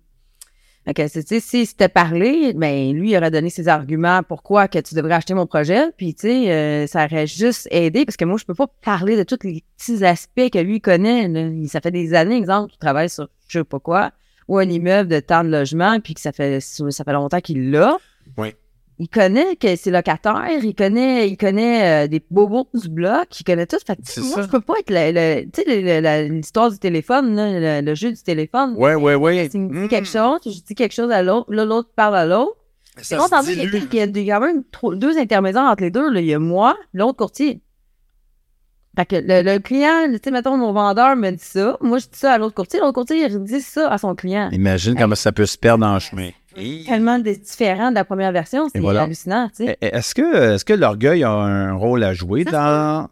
Que, 0.85 1.07
tu 1.07 1.21
sais, 1.25 1.39
si 1.39 1.65
c'était 1.65 1.87
parlé, 1.87 2.53
ben, 2.53 2.93
lui, 2.93 3.11
il 3.11 3.17
aurait 3.17 3.31
donné 3.31 3.49
ses 3.49 3.69
arguments 3.69 4.21
pourquoi 4.21 4.67
que 4.67 4.79
tu 4.79 4.95
devrais 4.95 5.13
acheter 5.13 5.33
mon 5.33 5.45
projet. 5.45 5.91
Puis, 5.95 6.13
tu 6.13 6.27
sais, 6.27 6.51
euh, 6.51 6.87
ça 6.87 7.05
aurait 7.05 7.25
juste 7.25 7.69
aidé 7.71 8.03
parce 8.05 8.17
que 8.17 8.25
moi, 8.25 8.37
je 8.37 8.43
peux 8.43 8.53
pas 8.53 8.67
parler 8.81 9.15
de 9.15 9.23
tous 9.23 9.39
les 9.43 9.63
petits 9.77 10.03
aspects 10.03 10.49
que 10.51 10.59
lui 10.59 10.81
connaît. 10.81 11.29
là. 11.29 11.49
Ça 11.67 11.79
fait 11.79 11.91
des 11.91 12.13
années, 12.13 12.37
exemple, 12.37 12.71
qu'il 12.71 12.79
travaille 12.79 13.09
sur 13.09 13.29
je 13.47 13.59
sais 13.59 13.63
pas 13.63 13.79
quoi, 13.79 14.11
ou 14.47 14.57
un 14.57 14.67
immeuble 14.67 15.09
de 15.09 15.19
temps 15.19 15.43
de 15.43 15.49
logement, 15.49 15.99
puis 15.99 16.15
que 16.15 16.21
ça 16.21 16.31
fait, 16.31 16.59
ça 16.59 17.03
fait 17.03 17.13
longtemps 17.13 17.39
qu'il 17.39 17.71
l'a. 17.71 17.97
Oui. 18.37 18.53
Il 18.99 19.09
connaît 19.09 19.55
que 19.55 19.75
c'est 19.75 19.89
locataire, 19.89 20.59
il 20.63 20.75
connaît, 20.75 21.27
il 21.27 21.35
connaît 21.35 22.05
euh, 22.05 22.07
des 22.07 22.23
bobos 22.29 22.67
du 22.75 22.89
bloc, 22.89 23.39
il 23.39 23.43
connaît 23.43 23.65
tout. 23.65 23.77
Fait 23.85 23.95
que, 23.95 24.01
C'est 24.05 24.21
moi, 24.21 24.35
ça. 24.35 24.41
je 24.43 24.47
peux 24.47 24.61
pas 24.61 24.75
être 24.79 24.91
le- 24.91 25.11
le- 25.11 25.45
tu 25.51 25.61
sais, 25.63 25.65
le- 25.67 25.81
le- 25.81 25.99
la- 25.99 26.23
l'histoire 26.23 26.69
du 26.69 26.77
téléphone, 26.77 27.35
là, 27.35 27.81
le, 27.81 27.85
le 27.85 27.95
jeu 27.95 28.11
du 28.11 28.21
téléphone. 28.21 28.75
Ouais, 28.77 28.93
ouais, 28.93 29.15
ouais. 29.15 29.49
Tu 29.49 29.57
me 29.57 29.69
dis 29.73 29.79
Mm. 29.79 29.87
quelque 29.87 30.07
chose, 30.07 30.39
je 30.45 30.61
dis 30.61 30.75
quelque 30.75 30.93
chose 30.93 31.11
à 31.11 31.23
l'autre, 31.23 31.51
là, 31.51 31.65
l'autre 31.65 31.89
parle 31.95 32.15
à 32.17 32.25
l'autre. 32.27 32.55
C'est 33.01 33.17
qu'il 33.17 33.57
y 33.57 33.61
a- 33.65 33.79
qu'il 33.87 33.99
y 33.99 34.01
a 34.01 34.05
des- 34.07 34.25
quand 34.27 34.39
même 34.41 34.63
deux 34.99 35.17
intermédiaires 35.17 35.63
entre 35.63 35.81
les 35.81 35.89
deux. 35.89 36.11
Là. 36.11 36.19
Il 36.21 36.27
y 36.27 36.33
a 36.35 36.39
moi, 36.39 36.77
l'autre 36.93 37.17
courtier. 37.17 37.61
Fait 38.95 39.07
que 39.07 39.15
le, 39.15 39.41
le 39.41 39.57
client, 39.57 40.03
tu 40.11 40.19
sais, 40.23 40.29
mettons, 40.29 40.55
mon 40.55 40.71
vendeur 40.71 41.15
me 41.15 41.31
dit 41.31 41.37
ça. 41.43 41.77
Moi, 41.81 41.97
je 41.97 42.05
dis 42.05 42.19
ça 42.19 42.33
à 42.33 42.37
l'autre 42.37 42.53
courtier. 42.53 42.79
L'autre 42.79 42.93
courtier, 42.93 43.25
il 43.25 43.39
dit 43.43 43.61
ça 43.61 43.89
à 43.91 43.97
son 43.97 44.13
client. 44.13 44.49
Imagine 44.51 44.93
comment 44.95 45.15
ça 45.15 45.31
peut 45.31 45.47
se 45.47 45.57
perdre 45.57 45.83
en 45.87 45.97
chemin. 45.99 46.29
Tellement 46.55 47.19
de- 47.19 47.31
différent 47.31 47.89
de 47.89 47.95
la 47.95 48.05
première 48.05 48.31
version. 48.31 48.67
C'est 48.73 48.79
voilà. 48.79 49.03
hallucinant, 49.03 49.49
tu 49.55 49.65
sais. 49.65 49.77
Est-ce 49.81 50.13
que, 50.15 50.55
est 50.55 50.63
que 50.63 50.73
l'orgueil 50.73 51.23
a 51.23 51.31
un 51.31 51.73
rôle 51.73 52.03
à 52.03 52.13
jouer 52.13 52.43
dans 52.43 53.07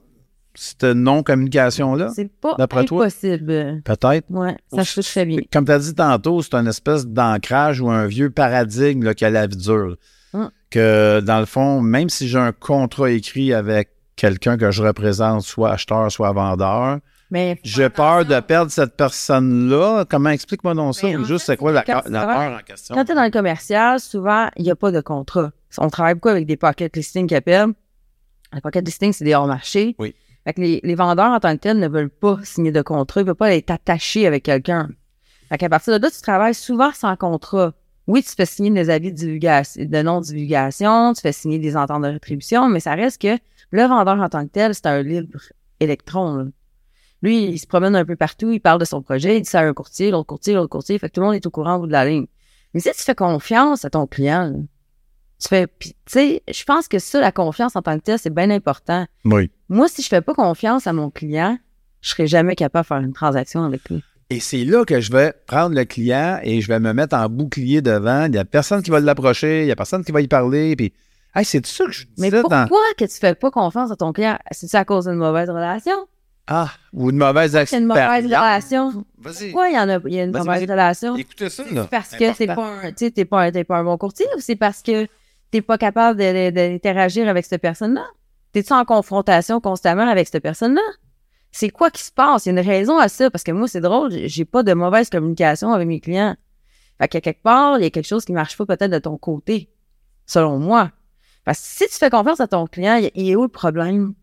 cette 0.54 0.84
non-communication-là? 0.84 2.10
C'est 2.16 2.32
pas 2.32 2.56
impossible. 2.60 3.82
Peut-être. 3.84 4.26
Ouais, 4.30 4.58
ça 4.74 4.84
se 4.84 5.02
fait 5.02 5.26
bien. 5.26 5.40
Comme 5.52 5.66
tu 5.66 5.72
as 5.72 5.80
dit 5.80 5.96
tantôt, 5.96 6.42
c'est 6.42 6.54
une 6.56 6.68
espèce 6.68 7.08
d'ancrage 7.08 7.82
ou 7.82 7.90
un 7.90 8.06
vieux 8.06 8.30
paradigme 8.30 9.04
là, 9.04 9.14
qui 9.14 9.26
a 9.26 9.30
la 9.30 9.48
vie 9.48 9.58
dure. 9.58 9.96
Hum. 10.34 10.50
Que 10.70 11.20
dans 11.22 11.40
le 11.40 11.46
fond, 11.46 11.82
même 11.82 12.10
si 12.10 12.28
j'ai 12.28 12.38
un 12.38 12.54
contrat 12.54 13.12
écrit 13.12 13.54
avec 13.54 13.90
quelqu'un 14.16 14.58
que 14.58 14.72
je 14.72 14.84
représente, 14.84 15.42
soit 15.42 15.72
acheteur, 15.72 16.12
soit 16.12 16.32
vendeur, 16.32 17.00
Mais 17.32 17.58
j'ai 17.64 17.90
peur 17.90 18.26
de 18.26 18.40
perdre 18.42 18.70
cette 18.72 18.98
personne-là. 18.98 20.06
Comment 20.10 20.30
explique-moi 20.30 20.74
donc 20.74 20.96
ça? 20.96 21.08
Juste 21.24 21.46
c'est 21.46 21.58
quoi 21.58 21.72
la, 21.72 21.82
peur 21.82 22.04
en 22.06 22.60
question? 22.64 22.94
Quand 22.94 23.06
tu 23.06 23.14
es 23.14 23.16
dans 23.16 23.24
le 23.24 23.32
commercial, 23.32 24.00
souvent, 24.02 24.50
il 24.58 24.66
n'y 24.66 24.72
a 24.72 24.76
pas 24.76 24.92
de 24.92 25.00
contrat. 25.00 25.52
On 25.78 25.90
travaille 25.90 26.16
beaucoup 26.16 26.28
avec 26.28 26.46
des 26.46 26.58
pocket 26.58 26.96
listings 26.96 27.28
qu'ils 27.28 27.38
appellent. 27.38 27.72
Les 28.54 28.60
pocket 28.60 28.86
listings, 28.86 29.14
c'est 29.14 29.24
des 29.24 29.34
hors-marché. 29.34 29.96
Oui. 29.98 30.14
Fait 30.44 30.54
que 30.54 30.60
les, 30.60 30.82
les 30.84 30.96
vendeurs 30.96 31.32
en 31.32 31.40
tant 31.40 31.54
que 31.56 31.62
tels 31.62 31.80
ne 31.80 31.88
veulent 31.88 32.10
pas 32.10 32.38
signer 32.44 32.74
de 32.74 32.82
contrat. 32.82 33.22
Ils 33.22 33.24
ne 33.24 33.28
veulent 33.28 33.36
pas 33.36 33.56
être 33.56 33.72
attachés 33.72 34.28
avec 34.28 34.44
quelqu'un. 34.44 34.90
Fait 35.48 35.58
qu'à 35.58 35.70
partir 35.70 35.98
de 35.98 36.04
là, 36.04 36.12
tu 36.12 36.22
travailles 36.22 36.54
souvent 36.54 36.92
sans 36.92 37.16
contrat. 37.16 37.74
Oui, 38.08 38.24
tu 38.24 38.32
fais 38.36 38.46
signer 38.46 38.72
des 38.72 38.90
avis 38.90 39.12
de, 39.12 39.18
divulgation, 39.18 39.86
de 39.86 40.02
non-divulgation, 40.02 41.14
tu 41.14 41.22
fais 41.22 41.32
signer 41.32 41.60
des 41.60 41.78
ententes 41.78 42.02
de 42.02 42.08
rétribution, 42.08 42.68
mais 42.68 42.80
ça 42.82 42.96
reste 42.96 43.22
que 43.22 43.38
le 43.70 43.84
vendeur 43.84 44.20
en 44.20 44.28
tant 44.28 44.46
que 44.46 44.52
tel, 44.52 44.76
c'est 44.76 44.88
un 44.88 45.02
libre 45.02 45.40
électron. 45.80 46.36
là. 46.36 46.46
Lui, 47.22 47.46
il 47.46 47.60
se 47.60 47.68
promène 47.68 47.96
un 47.96 48.06
peu 48.06 48.16
partout, 48.16 48.52
il 48.52 48.60
parle 48.60 48.80
de 48.80 48.86
son 48.86 49.02
projet, 49.02 49.38
il 49.38 49.42
dit 49.44 49.50
ça 49.50 49.60
à 49.60 49.64
un 49.64 49.74
courtier, 49.74 50.10
l'autre 50.12 50.26
courtier, 50.28 50.54
l'autre 50.56 50.70
courtier, 50.70 50.98
fait 50.98 51.08
que 51.10 51.14
tout 51.14 51.22
le 51.22 51.28
monde 51.28 51.36
est 51.36 51.46
au 51.46 51.52
courant 51.52 51.76
au 51.76 51.80
bout 51.82 51.88
de 51.88 51.92
la 51.92 52.06
ligne. 52.06 52.26
Mais 52.74 52.80
si 52.80 52.90
tu 52.92 53.02
fais 53.04 53.16
confiance 53.16 53.86
à 53.86 53.90
ton 53.90 54.08
client, 54.08 54.46
là, 54.46 54.58
tu 55.40 55.48
fais, 55.48 55.68
tu 55.80 55.92
sais, 56.08 56.44
je 56.52 56.64
pense 56.64 56.88
que 56.88 57.00
ça, 57.00 57.20
la 57.20 57.32
confiance 57.32 57.76
en 57.76 57.82
tant 57.82 57.98
que 57.98 58.04
tel, 58.04 58.20
c'est 58.20 58.34
bien 58.34 58.50
important. 58.50 59.06
Oui. 59.26 59.52
Moi, 59.70 59.88
si 59.88 60.02
je 60.02 60.08
fais 60.08 60.22
pas 60.22 60.34
confiance 60.34 60.88
à 60.88 60.94
mon 60.94 61.10
client, 61.10 61.58
je 62.02 62.10
serai 62.10 62.28
jamais 62.28 62.56
capable 62.56 62.84
de 62.84 62.88
faire 62.88 62.98
une 62.98 63.14
transaction 63.14 63.64
avec 63.64 63.90
lui. 63.90 64.04
Et 64.30 64.40
c'est 64.40 64.64
là 64.64 64.86
que 64.86 65.02
je 65.02 65.12
vais 65.12 65.34
prendre 65.46 65.76
le 65.76 65.84
client 65.84 66.40
et 66.44 66.62
je 66.62 66.68
vais 66.68 66.80
me 66.80 66.94
mettre 66.94 67.16
en 67.18 67.28
bouclier 67.28 67.82
devant. 67.82 68.26
Il 68.26 68.32
n'y 68.32 68.38
a 68.38 68.46
personne 68.46 68.82
qui 68.82 68.90
va 68.90 69.00
l'approcher, 69.00 69.64
il 69.64 69.66
n'y 69.66 69.72
a 69.72 69.76
personne 69.76 70.04
qui 70.06 70.12
va 70.12 70.22
y 70.22 70.28
parler. 70.28 70.76
Puis, 70.76 70.94
hey, 71.36 71.44
c'est 71.44 71.66
ça 71.66 71.86
que 71.86 71.92
je 71.92 72.06
Mais 72.18 72.30
disais 72.30 72.42
pourquoi 72.42 72.68
dans. 72.68 72.78
que 72.98 73.06
tu 73.06 73.18
fais 73.20 73.36
pas 73.36 73.52
confiance 73.52 73.92
à 73.92 73.96
ton 73.96 74.14
client? 74.14 74.38
C'est-tu 74.52 74.76
à 74.76 74.86
cause 74.86 75.06
d'une 75.06 75.16
mauvaise 75.16 75.50
relation? 75.50 75.96
Ah, 76.54 76.70
ou 76.92 77.10
une 77.12 77.18
mauvaise 77.18 77.58
C'est 77.66 77.78
une 77.78 77.86
mauvaise 77.86 78.26
relation. 78.26 79.06
Vas-y. 79.18 79.52
Pourquoi 79.52 79.70
il 79.70 79.76
y 79.76 79.80
en 79.80 79.88
a, 79.90 80.00
il 80.06 80.14
y 80.14 80.20
a 80.20 80.24
une 80.26 80.32
mauvaise 80.32 80.70
relation? 80.70 81.16
Écoutez 81.16 81.50
ça, 81.50 81.64
C'est 81.68 81.74
là. 81.74 81.88
parce 81.90 82.10
que 82.12 82.36
t'es 82.38 82.48
pas 82.48 82.68
un, 82.84 82.90
tu 82.90 83.06
sais, 83.06 83.12
t'es 83.12 83.24
pas, 83.26 83.44
un- 83.44 83.52
t'es 83.52 83.64
pas 83.64 83.78
un 83.78 83.84
bon 83.86 83.98
courtier 83.98 84.26
ou 84.36 84.40
c'est 84.42 84.56
parce 84.58 84.82
que 84.82 85.08
t'es 85.52 85.62
pas 85.62 85.78
capable 85.78 86.20
de- 86.20 86.50
de- 86.50 86.56
d'interagir 86.56 87.30
avec 87.30 87.46
cette 87.46 87.62
personne-là? 87.62 88.06
T'es-tu 88.52 88.74
en 88.74 88.84
confrontation 88.84 89.62
constamment 89.62 90.08
avec 90.10 90.28
cette 90.28 90.44
personne-là? 90.44 90.82
C'est 91.54 91.70
quoi 91.70 91.90
qui 91.90 92.04
se 92.04 92.12
passe? 92.12 92.46
Il 92.46 92.50
y 92.54 92.58
a 92.58 92.62
une 92.62 92.68
raison 92.68 92.98
à 92.98 93.08
ça, 93.08 93.30
parce 93.32 93.44
que 93.46 93.52
moi, 93.52 93.68
c'est 93.70 93.82
drôle, 93.82 94.12
j'ai- 94.12 94.46
pas 94.46 94.64
de 94.64 94.74
mauvaise 94.74 95.10
communication 95.10 95.72
avec 95.72 95.88
mes 95.88 96.00
clients. 96.02 96.36
Fait 97.00 97.08
qu'à 97.08 97.22
quelque 97.22 97.44
part, 97.44 97.78
il 97.80 97.84
y 97.84 97.86
a 97.86 97.90
quelque 97.90 98.08
chose 98.08 98.26
qui 98.26 98.34
marche 98.34 98.58
pas 98.58 98.66
peut-être 98.66 98.92
de 98.92 99.00
ton 99.00 99.18
côté, 99.18 99.70
selon 100.26 100.60
moi. 100.60 100.92
Parce 101.46 101.60
que 101.60 101.66
si 101.86 101.92
tu 101.92 101.96
fais 101.98 102.10
confiance 102.10 102.40
à 102.42 102.48
ton 102.48 102.68
client, 102.68 102.96
il 102.96 103.10
il 103.16 103.30
est 103.32 103.36
où 103.36 103.44
le 103.44 103.48
problème? 103.48 104.14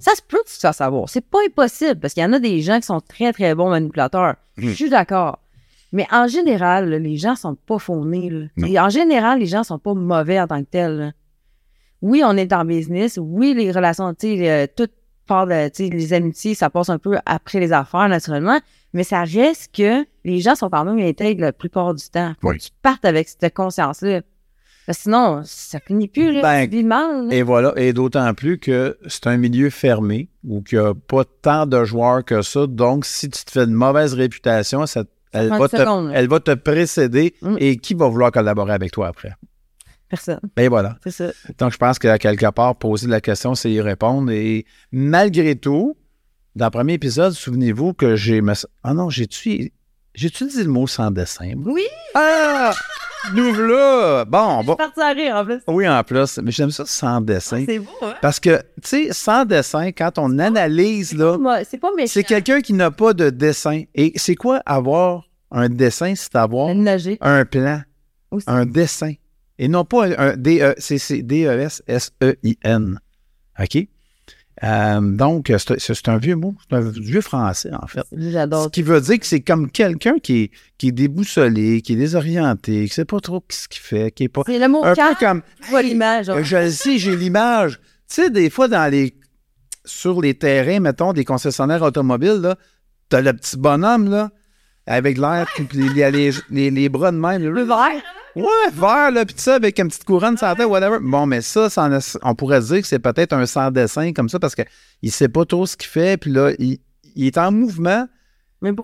Ça 0.00 0.14
se 0.14 0.22
peut 0.22 0.38
que 0.44 0.48
tu 0.50 0.56
te 0.56 0.60
fasses 0.60 0.76
savoir. 0.78 1.08
C'est 1.08 1.24
pas 1.24 1.38
impossible, 1.46 2.00
parce 2.00 2.14
qu'il 2.14 2.22
y 2.22 2.26
en 2.26 2.32
a 2.32 2.38
des 2.38 2.60
gens 2.60 2.76
qui 2.80 2.86
sont 2.86 3.00
très, 3.00 3.32
très 3.32 3.54
bons 3.54 3.70
manipulateurs. 3.70 4.34
Je 4.56 4.68
Hmm. 4.68 4.74
suis 4.74 4.90
d'accord. 4.90 5.38
Mais 5.92 6.06
en 6.10 6.26
général, 6.26 6.90
là, 6.90 6.98
les 6.98 7.16
gens 7.16 7.36
sont 7.36 7.54
pas. 7.54 7.76
Et 8.66 8.80
en 8.80 8.88
général, 8.88 9.38
les 9.38 9.46
gens 9.46 9.62
sont 9.62 9.78
pas 9.78 9.94
mauvais 9.94 10.40
en 10.40 10.46
tant 10.48 10.60
que 10.62 10.68
tels. 10.68 10.96
là. 10.98 11.12
oui, 12.02 12.22
on 12.24 12.36
est 12.36 12.52
en 12.52 12.64
business. 12.64 13.18
Oui, 13.22 13.54
les 13.54 13.70
relations, 13.72 14.12
tu 14.12 14.36
sais, 14.36 14.50
euh, 14.50 14.66
tout 14.76 14.88
part 15.26 15.46
de, 15.46 15.68
tu 15.68 15.84
sais, 15.84 15.90
les 15.90 16.12
amitiés, 16.12 16.54
ça 16.54 16.68
passe 16.68 16.90
un 16.90 16.98
peu 16.98 17.16
après 17.24 17.60
les 17.60 17.72
affaires, 17.72 18.08
naturellement. 18.08 18.58
Mais 18.92 19.04
ça 19.04 19.22
reste 19.24 19.74
que 19.74 20.04
les 20.24 20.40
gens 20.40 20.54
sont 20.54 20.68
quand 20.68 20.84
même 20.84 20.98
intègres 20.98 21.40
la 21.40 21.52
plupart 21.52 21.94
du 21.94 22.04
temps. 22.10 22.34
Faut 22.42 22.50
Oui. 22.50 22.58
qu'ils 22.58 22.74
partent 22.82 23.04
avec 23.06 23.28
cette 23.28 23.54
conscience-là. 23.54 24.20
Parce 24.86 24.98
que 24.98 25.02
sinon, 25.04 25.42
ça 25.44 25.80
finit 25.80 26.08
plus, 26.08 26.32
là. 26.32 26.42
Ben, 26.42 26.64
tu 26.68 26.76
vis 26.76 26.84
mal, 26.84 27.28
là. 27.28 27.34
Et 27.34 27.42
voilà, 27.42 27.72
et 27.76 27.92
d'autant 27.92 28.32
plus 28.34 28.58
que 28.58 28.98
c'est 29.06 29.26
un 29.26 29.36
milieu 29.38 29.70
fermé 29.70 30.28
où 30.46 30.62
il 30.70 30.78
n'y 30.78 30.84
a 30.84 30.92
pas 30.94 31.24
tant 31.42 31.64
de 31.66 31.84
joueurs 31.84 32.24
que 32.24 32.42
ça. 32.42 32.66
Donc, 32.66 33.06
si 33.06 33.30
tu 33.30 33.44
te 33.44 33.50
fais 33.50 33.64
une 33.64 33.72
mauvaise 33.72 34.12
réputation, 34.14 34.84
ça- 34.86 35.04
elle, 35.32 35.48
va 35.48 35.68
te, 35.68 36.12
elle 36.12 36.28
va 36.28 36.38
te 36.40 36.54
précéder. 36.54 37.34
Mm. 37.40 37.56
Et 37.58 37.76
qui 37.78 37.94
va 37.94 38.08
vouloir 38.08 38.30
collaborer 38.30 38.72
avec 38.72 38.92
toi 38.92 39.08
après? 39.08 39.32
Personne. 40.08 40.40
Ben 40.54 40.68
voilà. 40.68 40.98
C'est 41.02 41.10
ça. 41.10 41.32
Donc, 41.58 41.72
je 41.72 41.78
pense 41.78 41.98
qu'à 41.98 42.18
quelque 42.18 42.50
part, 42.50 42.76
poser 42.76 43.08
la 43.08 43.20
question, 43.20 43.54
c'est 43.54 43.72
y 43.72 43.80
répondre. 43.80 44.30
Et 44.30 44.66
malgré 44.92 45.56
tout, 45.56 45.96
dans 46.54 46.66
le 46.66 46.70
premier 46.70 46.92
épisode, 46.92 47.32
souvenez-vous 47.32 47.94
que 47.94 48.14
j'ai. 48.16 48.40
Ah 48.82 48.94
non, 48.94 49.08
j'ai-tu. 49.10 49.72
J'ai-tu 50.14 50.46
dit 50.46 50.62
le 50.62 50.68
mot 50.68 50.86
sans 50.86 51.10
dessin? 51.10 51.54
Oui! 51.64 51.86
Ah! 52.14 52.72
Nous 53.32 53.54
voilà! 53.54 54.24
Bon, 54.26 54.62
bon. 54.64 54.76
Parti 54.76 55.00
à 55.00 55.10
rire, 55.12 55.36
en 55.36 55.44
plus. 55.44 55.60
Oui, 55.66 55.88
en 55.88 56.02
plus. 56.04 56.38
Mais 56.42 56.50
j'aime 56.50 56.70
ça 56.70 56.84
sans 56.86 57.20
dessin. 57.20 57.64
C'est 57.66 57.78
beau, 57.78 57.88
hein? 58.02 58.14
Parce 58.20 58.38
que, 58.38 58.58
tu 58.82 58.88
sais, 59.06 59.08
sans 59.12 59.44
dessin, 59.46 59.92
quand 59.92 60.18
on 60.18 60.38
analyse, 60.38 61.14
là, 61.14 61.38
C'est 61.68 61.78
pas 61.78 61.90
méchant. 61.96 62.10
c'est 62.12 62.24
quelqu'un 62.24 62.60
qui 62.60 62.72
n'a 62.74 62.90
pas 62.90 63.14
de 63.14 63.30
dessin. 63.30 63.82
Et 63.94 64.12
c'est 64.16 64.34
quoi 64.34 64.60
avoir 64.66 65.24
un 65.50 65.68
dessin? 65.68 66.14
C'est 66.16 66.34
avoir 66.36 66.68
un 66.68 67.44
plan, 67.44 67.80
Aussi. 68.30 68.44
un 68.48 68.66
dessin. 68.66 69.12
Et 69.58 69.68
non 69.68 69.84
pas 69.84 70.06
un, 70.06 70.12
un 70.32 70.36
D 70.36 70.60
E- 70.60 70.74
D-E-S-S-E-I-N. 71.22 72.98
OK? 73.60 73.86
Euh, 74.62 75.00
donc, 75.00 75.52
c'est 75.58 76.08
un 76.08 76.18
vieux 76.18 76.36
mot. 76.36 76.54
C'est 76.70 76.76
un 76.76 76.80
vieux 76.80 77.20
français, 77.20 77.70
en 77.74 77.86
fait. 77.88 78.02
Ce 78.12 78.30
J'adore. 78.30 78.70
qui 78.70 78.82
veut 78.82 79.00
dire 79.00 79.18
que 79.18 79.26
c'est 79.26 79.40
comme 79.40 79.70
quelqu'un 79.70 80.14
qui 80.22 80.42
est, 80.44 80.50
qui 80.78 80.88
est 80.88 80.92
déboussolé, 80.92 81.82
qui 81.82 81.94
est 81.94 81.96
désorienté, 81.96 82.72
qui 82.72 82.82
ne 82.82 82.86
sait 82.88 83.04
pas 83.04 83.18
trop 83.20 83.42
ce 83.50 83.66
qu'il 83.66 83.82
fait, 83.82 84.12
qui 84.12 84.24
est 84.24 84.28
pas. 84.28 84.42
C'est 84.46 84.58
le 84.58 84.68
mot 84.68 84.84
Un 84.84 84.94
peu 84.94 85.02
comme. 85.18 85.42
Tu 85.64 85.70
vois 85.70 85.82
l'image. 85.82 86.30
hein. 86.30 86.42
Je 86.42 86.56
le 86.56 86.70
sais, 86.70 86.98
j'ai 86.98 87.16
l'image. 87.16 87.80
Tu 88.08 88.22
sais, 88.22 88.30
des 88.30 88.48
fois, 88.50 88.68
dans 88.68 88.90
les 88.90 89.14
sur 89.84 90.22
les 90.22 90.34
terrains, 90.34 90.80
mettons, 90.80 91.12
des 91.12 91.24
concessionnaires 91.24 91.82
automobiles, 91.82 92.40
là, 92.40 92.56
t'as 93.08 93.20
le 93.20 93.32
petit 93.34 93.56
bonhomme, 93.58 94.08
là, 94.08 94.30
avec 94.86 95.18
l'air, 95.18 95.46
il 95.74 96.02
a 96.02 96.10
les, 96.10 96.30
les, 96.50 96.70
les 96.70 96.88
bras 96.88 97.10
de 97.12 97.16
même. 97.18 97.42
Le 97.42 97.62
vert. 97.64 97.90
Ouais, 98.36 98.70
vert, 98.72 99.10
là, 99.12 99.24
puis 99.24 99.34
ça, 99.38 99.54
avec 99.54 99.78
une 99.78 99.88
petite 99.88 100.04
couronne 100.04 100.36
sur 100.36 100.46
la 100.46 100.54
tête, 100.56 100.66
whatever. 100.66 100.98
Bon, 101.00 101.24
mais 101.26 101.40
ça, 101.40 101.70
ça 101.70 101.84
a- 101.84 102.18
on 102.22 102.34
pourrait 102.34 102.60
dire 102.60 102.80
que 102.80 102.86
c'est 102.86 102.98
peut-être 102.98 103.32
un 103.32 103.46
sans-dessin 103.46 104.12
comme 104.12 104.28
ça, 104.28 104.38
parce 104.40 104.54
qu'il 104.54 105.12
sait 105.12 105.28
pas 105.28 105.44
trop 105.44 105.66
ce 105.66 105.76
qu'il 105.76 105.88
fait, 105.88 106.16
puis 106.16 106.30
là, 106.32 106.50
il, 106.58 106.78
il 107.14 107.26
est 107.26 107.38
en 107.38 107.52
mouvement, 107.52 108.08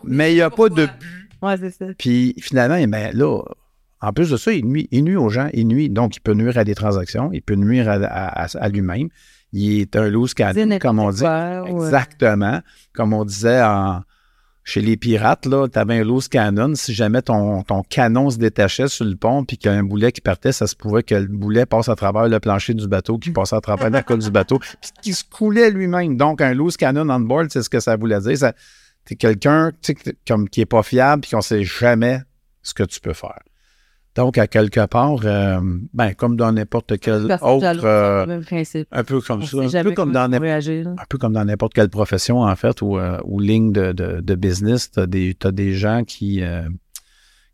Mais 0.05 0.33
il 0.33 0.37
n'y 0.37 0.41
a 0.43 0.51
pas 0.51 0.69
de 0.69 0.87
Ouais, 1.43 1.57
c'est 1.59 1.71
ça. 1.71 1.87
puis 1.99 2.35
finalement, 2.41 2.77
eh 2.77 2.87
ben 2.87 3.17
là, 3.17 3.41
en 4.03 4.13
plus 4.13 4.31
de 4.31 4.37
ça, 4.37 4.53
il 4.53 4.67
nuit, 4.67 4.89
il 4.91 5.05
nuit 5.05 5.17
aux 5.17 5.31
gens, 5.31 5.49
il 5.53 5.67
nuit, 5.67 5.89
donc 5.91 6.17
il 6.17 6.21
peut 6.21 6.35
nuire 6.35 6.57
à 6.59 6.65
des 6.65 6.75
transactions, 6.75 7.31
il 7.33 7.43
peut 7.43 7.55
nuire 7.55 7.89
à, 7.89 7.95
à- 7.95 8.45
à- 8.45 8.59
à 8.59 8.69
lui-même. 8.69 9.09
Il 9.53 9.81
est 9.81 9.97
un 9.97 10.09
loose 10.09 10.31
Dis 10.31 10.35
cannon, 10.37 10.79
comme 10.79 11.01
on 11.01 11.11
dit. 11.11 11.23
n'importe 11.25 11.71
quoi, 11.71 11.77
ouais. 11.81 11.87
Exactement. 11.87 12.61
Comme 12.93 13.13
on 13.15 13.25
disait 13.25 13.61
en- 13.63 14.03
chez 14.65 14.81
les 14.81 14.97
pirates, 14.97 15.47
là, 15.47 15.69
tu 15.69 15.79
avais 15.79 15.99
un 15.99 16.05
loose 16.05 16.29
cannon. 16.29 16.75
Si 16.75 16.95
jamais 16.95 17.23
ton, 17.23 17.63
ton 17.63 17.83
canon 17.83 18.31
se 18.31 18.39
détachait 18.39 18.89
sur 18.89 19.05
le 19.05 19.17
pont 19.17 19.45
puis 19.45 19.57
qu'il 19.57 19.71
y 19.71 19.75
a 19.75 19.77
un 19.77 19.83
boulet 19.83 20.13
qui 20.13 20.21
partait, 20.21 20.53
ça 20.53 20.67
se 20.67 20.77
pouvait 20.77 21.03
que 21.03 21.15
le 21.15 21.27
boulet 21.27 21.67
passe 21.67 21.89
à 21.89 21.97
travers 21.97 22.29
le 22.29 22.39
plancher 22.41 22.75
du 22.75 22.87
bateau, 22.87 23.19
qui 23.19 23.31
passe 23.31 23.53
à 23.53 23.61
travers 23.61 23.91
la 23.91 24.03
colle 24.03 24.21
du 24.21 24.31
bateau, 24.31 24.59
puis 24.81 24.91
qui 25.03 25.15
se 25.15 25.25
coulait 25.25 25.71
lui-même. 25.71 26.17
Donc, 26.17 26.41
un 26.41 26.55
loose 26.55 26.77
cannon 26.77 27.09
on 27.11 27.21
board, 27.21 27.49
c'est 27.51 27.63
ce 27.63 27.71
que 27.71 27.81
ça 27.81 27.97
voulait 27.97 28.21
dire. 28.21 28.53
T'es 29.05 29.17
quelqu'un 29.17 29.73
comme, 30.29 30.49
qui 30.49 30.61
est 30.61 30.67
pas 30.67 30.83
fiable 30.83 31.23
puis 31.23 31.31
qu'on 31.31 31.41
sait 31.41 31.65
jamais 31.65 32.21
ce 32.63 32.75
que 32.75 32.83
tu 32.83 33.01
peux 33.01 33.15
faire. 33.15 33.41
Donc, 34.17 34.39
à 34.39 34.49
quelque 34.49 34.85
part, 34.87 35.21
euh, 35.25 35.61
ben, 35.95 36.15
comme 36.15 36.37
dans 36.37 36.51
n'importe 36.51 36.99
quel 36.99 37.31
autre, 37.31 37.85
euh, 37.85 38.27
même 38.27 38.45
principe. 38.45 38.89
un 38.91 39.05
peu 39.05 39.21
comme 39.21 39.43
On 39.43 39.69
ça, 39.69 39.79
un 39.79 39.85
peu 39.85 39.93
comme 39.93 40.11
dans 40.13 40.27
n'importe 40.27 40.43
réagir. 40.43 40.85
là. 40.85 40.95
un 40.99 41.05
peu 41.09 41.17
comme 41.17 41.33
dans 41.33 41.45
n'importe 41.45 41.75
quelle 41.75 41.89
profession, 41.91 42.41
en 42.41 42.57
fait, 42.57 42.83
ou, 42.83 42.99
euh, 42.99 43.19
ou 43.25 43.39
ligne 43.39 43.73
de, 43.73 43.93
de, 43.93 44.21
de 44.21 44.35
business, 44.35 44.91
tu 44.91 44.99
as 45.01 45.07
des, 45.07 45.35
t'as 45.35 45.53
des 45.53 45.75
gens 45.75 46.03
qui 46.05 46.43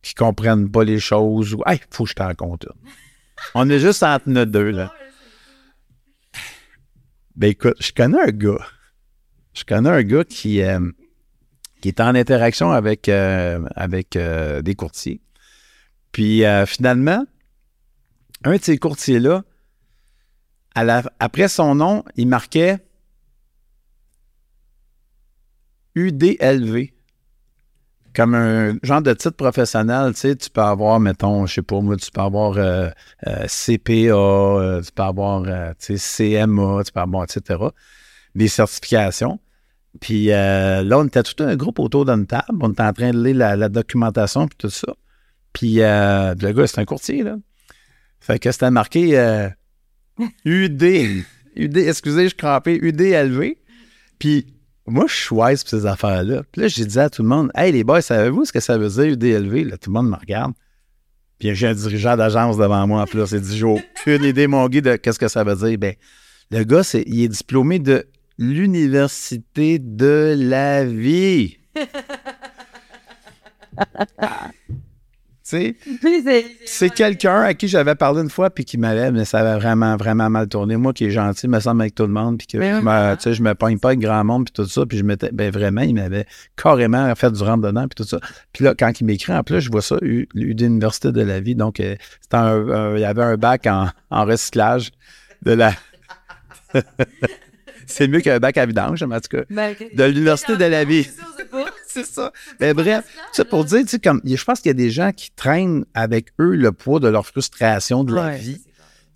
qui 0.03 0.15
comprennent 0.15 0.71
pas 0.71 0.85
les 0.85 0.99
choses 1.01 1.53
ou 1.53 1.63
Hey, 1.67 1.81
faut 1.91 2.05
que 2.05 2.11
je 2.11 2.15
t'en 2.15 2.27
raconte. 2.27 2.67
On 3.55 3.69
est 3.69 3.81
juste 3.81 4.03
entre 4.03 4.29
nous 4.29 4.45
deux, 4.47 4.71
là. 4.71 4.93
Ben 7.35 7.51
écoute, 7.51 7.75
je 7.81 7.93
connais 7.93 8.21
un 8.21 8.31
gars. 8.31 8.65
Je 9.53 9.65
connais 9.65 9.91
un 9.91 10.03
gars 10.03 10.25
qui, 10.25 10.63
qui 11.83 11.89
est 11.89 12.01
en 12.01 12.15
interaction 12.15 12.71
avec, 12.71 13.09
avec 13.11 14.17
des 14.17 14.75
courtiers. 14.75 15.21
Puis 16.17 16.47
euh, 16.47 16.65
finalement, 16.65 17.27
un 18.45 18.57
de 18.57 18.63
ces 18.63 18.79
courtiers-là, 18.79 19.43
après 20.75 21.49
son 21.49 21.75
nom, 21.75 22.05
il 22.17 22.27
marquait 22.27 22.79
UDLV. 25.95 26.95
Comme 28.15 28.35
un 28.35 28.79
genre 28.83 29.03
de 29.03 29.13
titre 29.13 29.37
professionnel, 29.37 30.15
tu 30.15 30.21
sais, 30.21 30.37
tu 30.37 30.49
peux 30.49 30.63
avoir, 30.63 31.01
mettons, 31.01 31.45
je 31.45 31.53
sais 31.53 31.61
pas 31.61 31.83
moi, 31.83 31.97
tu 31.99 32.11
peux 32.11 32.23
avoir 32.23 32.57
euh, 32.57 32.89
euh, 33.27 33.47
CPA, 33.47 34.81
tu 34.83 34.93
peux 34.93 35.03
avoir, 35.03 35.43
CMA, 35.79 36.83
tu 36.83 36.93
peux 36.93 37.01
avoir, 37.01 37.25
etc. 37.25 37.63
Des 38.35 38.49
certifications. 38.49 39.39
Puis 40.01 40.29
là, 40.29 40.83
on 40.93 41.05
était 41.05 41.23
tout 41.23 41.45
un 41.45 41.57
groupe 41.57 41.79
autour 41.79 42.07
d'une 42.07 42.27
table. 42.27 42.57
On 42.63 42.73
était 42.73 42.83
en 42.83 42.95
train 42.95 43.11
de 43.11 43.23
lire 43.23 43.37
la, 43.37 43.55
la 43.55 43.69
documentation 43.69 44.49
puis 44.49 44.57
tout 44.57 44.71
ça. 44.71 44.95
Puis 45.57 45.81
euh, 45.81 46.35
le 46.39 46.53
gars, 46.53 46.67
c'est 46.67 46.83
un 46.83 46.85
courtier, 46.85 47.23
là. 47.23 47.37
Fait 48.21 48.39
que 48.39 48.53
c'était 48.53 48.71
marqué 48.71 49.19
euh, 49.19 49.49
UD. 50.45 51.25
UD, 51.57 51.77
excusez, 51.79 52.29
je 52.29 52.35
crampais, 52.35 52.77
UDLV. 52.77 53.57
Puis 54.19 54.49
moi, 54.87 55.07
je 55.09 55.15
suis 55.15 55.35
pour 55.35 55.49
ces 55.57 55.87
affaires-là. 55.87 56.43
Puis 56.53 56.61
là, 56.61 56.69
j'ai 56.69 56.85
dit 56.85 56.99
à 56.99 57.09
tout 57.09 57.23
le 57.23 57.29
monde, 57.29 57.51
Hey 57.55 57.73
les 57.73 57.85
boys, 57.85 58.03
savez-vous 58.03 58.45
ce 58.45 58.53
que 58.53 58.61
ça 58.61 58.77
veut 58.77 58.91
dire 58.91 59.15
UDLV? 59.15 59.71
Là, 59.71 59.79
tout 59.79 59.89
le 59.89 59.95
monde 59.95 60.11
me 60.11 60.17
regarde. 60.17 60.53
Puis 61.39 61.55
j'ai 61.55 61.69
un 61.69 61.75
dirigeant 61.75 62.19
d'agence 62.19 62.59
devant 62.59 62.87
moi 62.87 63.01
en 63.01 63.07
plus. 63.07 63.33
Il 63.33 63.41
dit 63.41 63.57
J'ai 63.57 63.65
aucune 63.65 64.25
idée, 64.25 64.49
mon 64.49 64.69
gars, 64.69 64.83
de 64.83 64.97
qu'est-ce 64.97 65.19
que 65.19 65.29
ça 65.29 65.43
veut 65.43 65.57
dire. 65.57 65.79
Ben, 65.79 65.95
le 66.51 66.65
gars, 66.65 66.83
il 67.07 67.23
est 67.23 67.29
diplômé 67.29 67.79
de 67.79 68.07
l'Université 68.37 69.79
de 69.79 70.35
la 70.37 70.85
vie. 70.85 71.57
Sais, 75.49 75.77
c'est- 76.65 76.91
quelqu'un 76.91 77.43
à 77.43 77.55
qui 77.55 77.69
j'avais 77.69 77.95
parlé 77.95 78.21
une 78.23 78.31
fois 78.31 78.51
puis 78.51 78.65
qui 78.65 78.79
m'avait, 78.79 79.13
mais 79.13 79.25
ça 79.25 79.39
avait 79.39 79.57
vraiment, 79.61 79.97
vraiment 79.97 80.29
mal 80.29 80.49
tourné. 80.49 80.77
Moi 80.77 80.93
qui 80.93 81.05
est 81.05 81.11
gentil, 81.13 81.47
me 81.47 81.61
semble 81.61 81.83
avec 81.83 81.95
tout 81.95 82.03
le 82.03 82.09
monde, 82.13 82.39
puis 82.39 82.49
que 82.49 82.59
Mais 82.59 82.81
je 82.81 82.81
me, 82.81 83.17
sais, 83.21 83.33
je 83.33 83.43
me 83.45 83.55
pogne 83.55 83.79
pas 83.79 83.91
avec 83.91 84.01
grand 84.01 84.25
monde 84.25 84.47
puis 84.47 84.53
tout 84.53 84.69
ça, 84.69 84.85
puis 84.87 84.99
je 84.99 85.05
m'étais, 85.05 85.31
ben 85.33 85.53
vraiment, 85.53 85.83
il 85.83 85.95
m'avait 85.95 86.27
carrément 86.57 87.15
fait 87.15 87.31
du 87.31 87.41
rentre 87.45 87.63
dedans 87.69 87.87
puis 87.87 87.95
tout 87.95 88.09
ça. 88.09 88.19
Puis 88.53 88.65
là, 88.65 88.75
quand 88.77 89.01
il 89.01 89.05
m'écrit, 89.05 89.33
en 89.35 89.45
plus, 89.45 89.61
je 89.61 89.71
vois 89.71 89.83
ça, 89.83 89.97
U- 90.03 90.29
l'Université 90.35 91.13
de 91.13 91.23
la 91.23 91.39
vie, 91.39 91.55
donc 91.55 91.79
euh, 91.79 91.95
c'était 92.21 92.37
un, 92.39 92.69
un- 92.69 92.97
il 92.97 93.01
y 93.03 93.05
avait 93.05 93.23
un 93.23 93.37
bac 93.37 93.69
en, 93.69 93.89
en 94.11 94.25
recyclage 94.25 94.91
de 95.45 95.53
la... 95.53 95.73
c'est 97.87 98.09
mieux 98.09 98.21
qu'un 98.21 98.39
bac 98.39 98.57
à 98.59 98.67
vidange, 98.67 99.03
en 99.03 99.09
tout 99.09 99.29
cas, 99.37 99.43
Ben, 99.51 99.75
de 99.95 100.05
l'Université 100.05 100.57
de 100.57 100.65
la 100.65 100.85
vie. 100.85 101.09
c'est 101.87 102.05
ça. 102.07 102.31
Mais 102.61 102.75
bref, 102.75 103.05
ça 103.33 103.45
pour 103.45 103.65
dire, 103.65 103.81
tu 103.83 103.89
sais, 103.89 103.99
comme, 103.99 104.21
je 104.25 104.45
pense 104.45 104.61
qu'il 104.61 104.69
y 104.69 104.71
a 104.71 104.75
des 104.75 104.91
gens 104.91 105.13
qui 105.13 105.31
traînent 105.35 105.85
avec 105.95 106.29
eux 106.41 106.55
le 106.55 106.73
poids 106.73 107.01
de 107.01 107.09
leur 107.09 107.27
frustration 107.27 108.05
de 108.05 108.15
la 108.15 108.27
Ouais. 108.27 108.37
vie, 108.39 108.61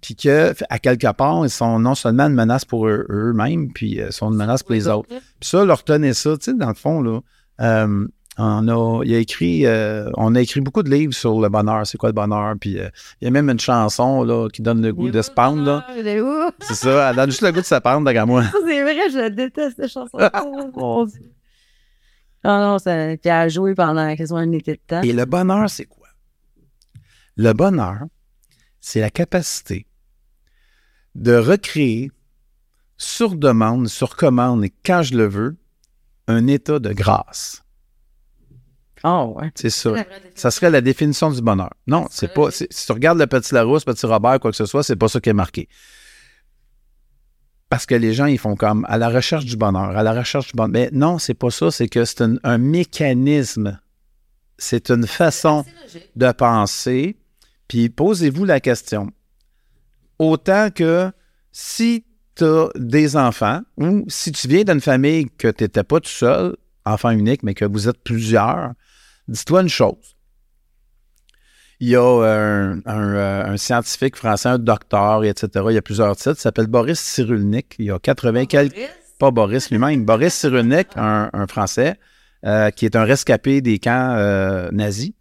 puis 0.01 0.15
que, 0.17 0.55
à 0.71 0.79
quelque 0.79 1.13
part, 1.13 1.45
ils 1.45 1.51
sont 1.51 1.79
non 1.79 1.95
seulement 1.95 2.27
une 2.27 2.35
menace 2.35 2.65
pour 2.65 2.89
eux- 2.89 3.07
eux-mêmes, 3.11 3.71
puis 3.73 4.01
euh, 4.01 4.11
sont 4.11 4.31
une 4.31 4.37
menace 4.39 4.63
pour 4.63 4.73
les 4.75 4.89
autres. 4.89 5.09
Puis 5.09 5.49
ça, 5.51 5.65
leur 5.65 5.85
tenait 5.85 6.15
ça, 6.15 6.37
tu 6.39 6.53
sais, 6.53 6.55
dans 6.57 6.69
le 6.69 6.75
fond, 6.75 7.03
là, 7.03 7.21
euh, 7.61 8.07
on 8.39 8.69
a, 8.69 9.05
il 9.05 9.15
a 9.15 9.19
écrit, 9.19 9.67
euh, 9.67 10.11
on 10.17 10.35
a 10.35 10.41
écrit 10.41 10.61
beaucoup 10.61 10.83
de 10.83 10.91
livres 10.91 11.13
sur 11.13 11.41
le 11.41 11.49
bonheur, 11.49 11.87
c'est 11.87 11.99
quoi 11.99 12.09
le 12.09 12.15
bonheur, 12.15 12.55
puis 12.61 12.79
euh, 12.79 12.89
il 13.21 13.25
y 13.25 13.29
a 13.29 13.31
même 13.31 13.51
une 13.51 13.61
chanson, 13.61 14.23
là, 14.23 14.49
qui 14.49 14.63
donne 14.63 14.83
le 14.83 14.93
goût 14.93 15.11
de 15.11 15.21
se 15.21 15.31
pendre, 15.31 15.63
là. 15.63 15.87
C'est 16.61 16.75
ça, 16.75 17.11
elle 17.11 17.17
donne 17.17 17.31
juste 17.31 17.43
le 17.43 17.53
goût 17.53 17.61
de 17.61 17.65
se 17.65 17.75
pendre, 17.77 18.05
derrière 18.05 18.27
moi. 18.27 18.45
C'est 18.67 18.83
vrai, 18.83 19.11
je 19.11 19.29
déteste 19.29 19.77
cette 19.77 19.91
chanson. 19.91 20.19
Oh, 20.43 20.71
mon 20.75 21.05
Dieu. 21.05 21.21
Non, 22.45 22.59
non, 22.61 22.79
ça, 22.79 23.17
puis 23.17 23.31
à 23.31 23.49
jouer 23.49 23.75
pendant 23.75 24.15
quasiment 24.17 24.39
un 24.39 24.53
été 24.53 24.73
de 24.73 24.81
temps. 24.87 25.03
Et 25.03 25.13
le 25.13 25.27
bonheur, 25.27 25.69
c'est 25.69 25.85
quoi? 25.85 26.09
Le 27.37 27.53
bonheur, 27.53 28.05
c'est 28.81 29.01
la 29.01 29.11
capacité 29.11 29.87
de 31.15 31.35
recréer 31.35 32.11
sur 32.97 33.35
demande, 33.35 33.89
sur 33.89 34.17
commande 34.17 34.65
et 34.65 34.73
quand 34.85 35.03
je 35.03 35.17
le 35.17 35.27
veux, 35.27 35.57
un 36.29 36.47
état 36.47 36.79
de 36.79 36.93
grâce. 36.93 37.63
Oh, 39.05 39.35
ouais. 39.37 39.51
C'est 39.55 39.71
ça. 39.71 39.93
Ça 40.35 40.51
serait 40.51 40.71
la 40.71 40.81
définition 40.81 41.31
du 41.31 41.41
bonheur. 41.41 41.71
Non, 41.87 42.07
c'est 42.11 42.33
pas. 42.33 42.51
Si 42.51 42.67
tu 42.69 42.93
regardes 42.93 43.19
le 43.19 43.27
petit 43.27 43.55
Larousse, 43.55 43.85
petit 43.85 44.05
Robert, 44.07 44.41
quoi 44.41 44.51
que 44.51 44.57
ce 44.57 44.67
soit, 44.67 44.83
c'est 44.83 44.97
pas 44.97 45.09
ça 45.09 45.21
qui 45.21 45.31
est 45.31 45.35
marqué. 45.35 45.69
parce 47.69 47.87
que 47.87 47.95
les 47.95 48.13
gens, 48.13 48.27
ils 48.27 48.39
font 48.39 48.57
comme 48.57 48.85
à 48.89 48.99
la 48.99 49.09
recherche 49.09 49.45
du 49.45 49.57
bonheur, 49.57 49.97
à 49.97 50.03
la 50.03 50.13
recherche 50.13 50.49
du 50.49 50.53
bonheur. 50.57 50.71
Mais 50.73 50.91
non, 50.93 51.19
c'est 51.19 51.35
pas 51.35 51.51
ça, 51.51 51.71
c'est 51.71 51.89
que 51.89 52.05
c'est 52.05 52.21
un, 52.23 52.35
un 52.43 52.59
mécanisme. 52.59 53.79
C'est 54.59 54.91
une 54.91 55.07
façon 55.07 55.65
de 56.17 56.33
penser. 56.33 57.17
Puis 57.69 57.89
posez-vous 57.89 58.45
la 58.45 58.59
question. 58.61 59.11
Autant 60.19 60.71
que 60.75 61.11
si 61.53 62.05
tu 62.35 62.45
as 62.45 62.69
des 62.75 63.17
enfants 63.17 63.61
ou 63.77 64.05
si 64.09 64.33
tu 64.33 64.49
viens 64.49 64.65
d'une 64.65 64.81
famille 64.81 65.31
que 65.39 65.49
tu 65.49 65.65
n'étais 65.65 65.85
pas 65.85 66.01
tout 66.01 66.11
seul, 66.11 66.57
enfant 66.85 67.11
unique, 67.11 67.43
mais 67.45 67.55
que 67.55 67.65
vous 67.65 67.89
êtes 67.89 68.03
plusieurs, 68.03 68.73
dis-toi 69.31 69.63
une 69.63 69.69
chose. 69.69 70.17
Il 71.79 71.89
y 71.89 71.97
a 71.97 72.03
un, 72.03 72.73
un, 72.85 73.15
euh, 73.15 73.45
un 73.47 73.57
scientifique 73.57 74.17
français, 74.17 74.51
un 74.51 74.59
docteur, 74.59 75.25
etc. 75.25 75.49
Il 75.71 75.75
y 75.75 75.79
a 75.79 75.83
plusieurs 75.83 76.15
titres. 76.15 76.37
Il 76.37 76.43
s'appelle 76.43 76.67
Boris 76.67 77.01
Cyrulnik. 77.01 77.75
Il 77.79 77.87
y 77.87 77.91
a 77.91 77.99
80 77.99 78.45
quelques. 78.45 78.77
Pas 79.19 79.31
Boris 79.31 79.71
lui-même. 79.71 80.05
Boris 80.05 80.35
Cyrulnik, 80.41 80.89
un, 80.97 81.31
un 81.33 81.47
Français, 81.47 81.99
euh, 82.45 82.71
qui 82.71 82.85
est 82.85 82.97
un 82.97 83.05
rescapé 83.05 83.63
des 83.63 83.79
camps 83.79 84.15
euh, 84.17 84.69
nazis. 84.73 85.13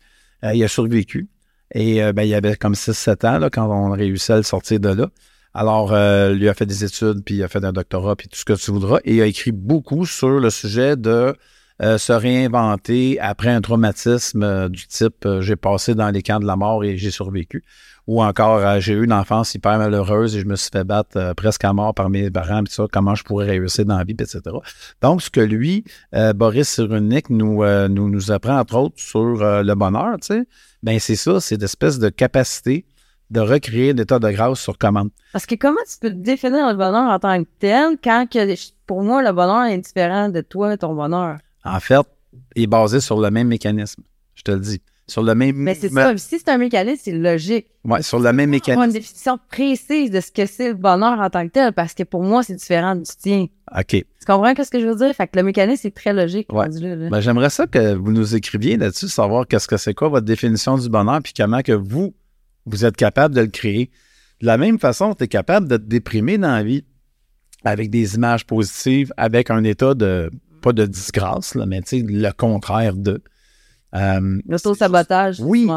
Euh, 0.43 0.53
il 0.53 0.61
a 0.63 0.67
survécu. 0.67 1.29
Et 1.75 2.01
ben, 2.13 2.23
il 2.23 2.33
avait 2.33 2.55
comme 2.55 2.73
6-7 2.73 3.27
ans 3.27 3.37
là, 3.37 3.51
quand 3.51 3.67
on 3.69 3.91
réussit 3.91 4.31
à 4.31 4.37
le 4.37 4.43
sortir 4.43 4.79
de 4.79 4.89
là. 4.89 5.09
Alors, 5.53 5.91
lui 6.33 6.49
a 6.49 6.55
fait 6.55 6.65
des 6.65 6.83
études, 6.83 7.23
puis 7.23 7.35
il 7.35 7.43
a 7.43 7.47
fait 7.47 7.63
un 7.63 7.71
doctorat, 7.71 8.15
puis 8.15 8.27
tout 8.27 8.39
ce 8.39 8.45
que 8.45 8.53
tu 8.53 8.71
voudras. 8.71 8.97
Et 9.05 9.17
il 9.17 9.21
a 9.21 9.27
écrit 9.27 9.51
beaucoup 9.51 10.07
sur 10.07 10.39
le 10.39 10.49
sujet 10.49 10.97
de 10.97 11.35
euh, 11.81 11.97
se 11.97 12.11
réinventer 12.11 13.17
après 13.21 13.49
un 13.49 13.61
traumatisme 13.61 14.43
euh, 14.43 14.67
du 14.67 14.85
type 14.87 15.25
euh, 15.25 15.39
j'ai 15.39 15.55
passé 15.55 15.95
dans 15.95 16.09
les 16.09 16.21
camps 16.21 16.41
de 16.41 16.45
la 16.45 16.57
mort 16.57 16.83
et 16.83 16.97
j'ai 16.97 17.09
survécu. 17.09 17.63
Ou 18.05 18.21
encore 18.21 18.81
j'ai 18.81 18.93
eu 18.93 19.05
une 19.05 19.13
enfance 19.13 19.53
hyper 19.53 19.77
malheureuse 19.77 20.35
et 20.35 20.41
je 20.41 20.45
me 20.45 20.55
suis 20.55 20.71
fait 20.71 20.83
battre 20.83 21.33
presque 21.37 21.63
à 21.63 21.71
mort 21.71 21.93
par 21.93 22.09
mes 22.09 22.31
parents, 22.31 22.63
puis 22.63 22.73
ça, 22.73 22.85
comment 22.91 23.13
je 23.13 23.23
pourrais 23.23 23.45
réussir 23.45 23.85
dans 23.85 23.97
la 23.97 24.03
vie, 24.03 24.13
etc. 24.13 24.41
Donc, 24.99 25.21
ce 25.21 25.29
que 25.29 25.41
lui, 25.41 25.83
Boris 26.33 26.67
Cyrulnik, 26.67 27.29
nous, 27.29 27.63
nous, 27.87 28.09
nous 28.09 28.31
apprend, 28.31 28.57
entre 28.57 28.77
autres, 28.77 28.97
sur 28.97 29.35
le 29.37 29.73
bonheur, 29.75 30.15
tu 30.21 30.33
sais, 30.33 30.47
ben 30.81 30.97
c'est 30.97 31.15
ça, 31.15 31.39
c'est 31.39 31.57
d'espèce 31.57 31.99
de 31.99 32.09
capacité 32.09 32.87
de 33.29 33.41
recréer 33.41 33.93
l'état 33.93 34.17
de 34.17 34.31
grâce 34.31 34.59
sur 34.59 34.79
commande. 34.79 35.11
Parce 35.31 35.45
que 35.45 35.53
comment 35.53 35.77
tu 35.87 35.99
peux 35.99 36.09
définir 36.09 36.67
le 36.67 36.77
bonheur 36.77 37.11
en 37.11 37.19
tant 37.19 37.43
que 37.43 37.49
tel 37.59 37.97
quand 38.03 38.25
que, 38.27 38.55
pour 38.87 39.03
moi, 39.03 39.21
le 39.21 39.31
bonheur 39.33 39.65
est 39.65 39.77
différent 39.77 40.29
de 40.29 40.41
toi, 40.41 40.75
ton 40.77 40.95
bonheur? 40.95 41.37
En 41.63 41.79
fait, 41.79 42.05
il 42.55 42.63
est 42.63 42.67
basé 42.67 42.99
sur 42.99 43.19
le 43.19 43.29
même 43.31 43.47
mécanisme, 43.47 44.03
je 44.35 44.43
te 44.43 44.51
le 44.51 44.59
dis. 44.59 44.81
Sur 45.07 45.23
le 45.23 45.33
même... 45.33 45.55
Mais 45.55 45.73
c'est 45.73 45.89
ça, 45.89 46.15
si 46.17 46.37
c'est 46.37 46.49
un 46.49 46.59
mécanisme, 46.59 47.01
c'est 47.03 47.11
logique. 47.11 47.65
Ouais, 47.83 48.03
sur 48.03 48.19
le 48.19 48.31
même 48.31 48.51
mécanisme. 48.51 48.83
une 48.83 48.91
définition 48.91 49.39
précise 49.49 50.11
de 50.11 50.21
ce 50.21 50.31
que 50.31 50.45
c'est 50.45 50.69
le 50.69 50.75
bonheur 50.75 51.19
en 51.19 51.29
tant 51.31 51.47
que 51.47 51.51
tel, 51.51 51.73
parce 51.73 51.95
que 51.95 52.03
pour 52.03 52.21
moi, 52.21 52.43
c'est 52.43 52.53
différent 52.53 52.95
du 52.95 53.09
tien. 53.19 53.47
OK. 53.75 53.87
Tu 53.87 54.05
comprends 54.27 54.53
ce 54.55 54.69
que 54.69 54.79
je 54.79 54.85
veux 54.85 54.95
dire? 54.95 55.13
Fait 55.15 55.25
que 55.25 55.35
le 55.37 55.43
mécanisme, 55.43 55.81
c'est 55.81 55.95
très 55.95 56.13
logique. 56.13 56.53
Ouais. 56.53 56.67
Ben, 56.69 57.19
j'aimerais 57.21 57.49
ça 57.49 57.65
que 57.65 57.95
vous 57.95 58.11
nous 58.11 58.35
écriviez 58.35 58.77
là-dessus, 58.77 59.07
savoir 59.07 59.47
qu'est-ce 59.47 59.67
que 59.67 59.77
c'est 59.77 59.95
quoi 59.95 60.09
votre 60.09 60.25
définition 60.25 60.77
du 60.77 60.89
bonheur, 60.89 61.21
puis 61.23 61.33
comment 61.35 61.61
que 61.61 61.71
vous, 61.71 62.13
vous 62.67 62.85
êtes 62.85 62.95
capable 62.95 63.33
de 63.33 63.41
le 63.41 63.47
créer. 63.47 63.89
De 64.41 64.45
la 64.45 64.57
même 64.57 64.77
façon, 64.77 65.15
tu 65.15 65.23
es 65.23 65.27
capable 65.27 65.67
de 65.67 65.77
te 65.77 65.83
déprimer 65.83 66.37
dans 66.37 66.53
la 66.53 66.63
vie 66.63 66.85
avec 67.65 67.89
des 67.89 68.15
images 68.15 68.45
positives, 68.45 69.11
avec 69.17 69.49
un 69.49 69.63
état 69.63 69.95
de, 69.95 70.29
pas 70.61 70.73
de 70.73 70.85
disgrâce, 70.85 71.55
là, 71.55 71.65
mais 71.65 71.81
tu 71.81 71.99
sais, 71.99 72.05
le 72.07 72.31
contraire 72.31 72.95
de. 72.95 73.21
Euh, 73.95 74.39
L'auto-sabotage. 74.47 75.39
Oui. 75.39 75.67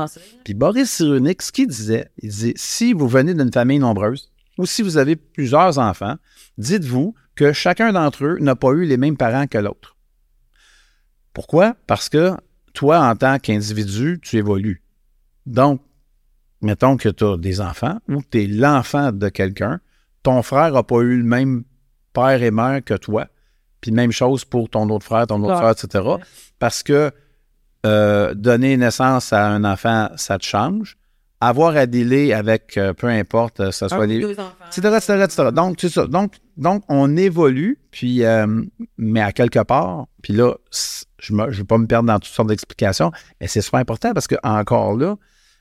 puis 0.45 0.55
Boris 0.55 0.91
Cyrulnik, 0.91 1.41
ce 1.41 1.51
qu'il 1.51 1.69
disait, 1.69 2.11
il 2.19 2.29
disait, 2.29 2.53
si 2.57 2.93
vous 2.93 3.09
venez 3.09 3.33
d'une 3.35 3.53
famille 3.53 3.79
nombreuse, 3.79 4.31
ou 4.59 4.67
si 4.67 4.83
vous 4.83 4.99
avez 4.99 5.17
plusieurs 5.17 5.79
enfants, 5.79 6.17
dites-vous 6.59 7.15
que 7.35 7.53
chacun 7.53 7.93
d'entre 7.93 8.25
eux 8.25 8.39
n'a 8.41 8.55
pas 8.55 8.73
eu 8.73 8.85
les 8.85 8.99
mêmes 8.99 9.17
parents 9.17 9.47
que 9.47 9.59
l'autre. 9.59 9.97
Pourquoi? 11.33 11.75
Parce 11.87 12.09
que 12.09 12.33
toi, 12.75 13.01
en 13.01 13.17
tant 13.17 13.39
qu'individu, 13.39 14.21
tu 14.23 14.37
évolues. 14.37 14.83
Donc, 15.47 15.81
mettons 16.61 16.97
que 16.97 17.09
tu 17.09 17.25
as 17.25 17.37
des 17.37 17.61
enfants 17.61 17.99
ou 18.09 18.21
que 18.21 18.27
tu 18.31 18.43
es 18.43 18.47
l'enfant 18.47 19.13
de 19.13 19.29
quelqu'un, 19.29 19.81
ton 20.23 20.43
frère 20.43 20.73
n'a 20.73 20.83
pas 20.83 21.01
eu 21.01 21.17
le 21.17 21.25
même 21.25 21.65
père 22.13 22.43
et 22.43 22.51
mère 22.51 22.85
que 22.85 22.95
toi, 22.95 23.29
puis 23.83 23.91
même 23.91 24.13
chose 24.13 24.47
pour 24.47 24.71
ton 24.71 24.89
autre 24.89 25.05
frère, 25.05 25.27
ton 25.27 25.43
autre 25.43 25.57
frère, 25.57 25.73
etc. 25.73 26.05
Parce 26.59 26.83
que 26.83 27.11
euh, 27.85 28.33
donner 28.33 28.79
naissance 28.79 29.35
à 29.35 29.49
un 29.49 29.65
enfant, 29.65 30.09
ça 30.17 30.39
te 30.39 30.45
change. 30.45 30.97
Avoir 31.41 31.77
à 31.77 31.87
dealer 31.87 32.33
avec, 32.33 32.79
euh, 32.79 32.95
peu 32.95 33.09
importe, 33.09 33.59
euh, 33.59 33.73
ça 33.73 33.89
soit 33.89 34.07
les, 34.07 34.25
enfants. 34.25 34.53
etc., 34.69 34.95
etc., 34.97 35.25
etc. 35.25 35.49
Donc, 35.53 35.79
c'est 35.81 35.89
ça. 35.89 36.07
Donc, 36.07 36.35
donc, 36.57 36.85
on 36.89 37.17
évolue, 37.17 37.81
puis, 37.91 38.25
euh, 38.25 38.63
mais 38.97 39.21
à 39.21 39.33
quelque 39.33 39.59
part, 39.59 40.07
puis 40.23 40.33
là, 40.33 40.55
je 41.19 41.35
ne 41.35 41.51
vais 41.51 41.65
pas 41.65 41.79
me 41.79 41.87
perdre 41.87 42.07
dans 42.07 42.21
toutes 42.21 42.33
sortes 42.33 42.49
d'explications, 42.49 43.11
mais 43.41 43.49
c'est 43.49 43.61
super 43.61 43.81
important 43.81 44.13
parce 44.15 44.29
que 44.29 44.37
encore 44.45 44.97
là, 44.97 45.17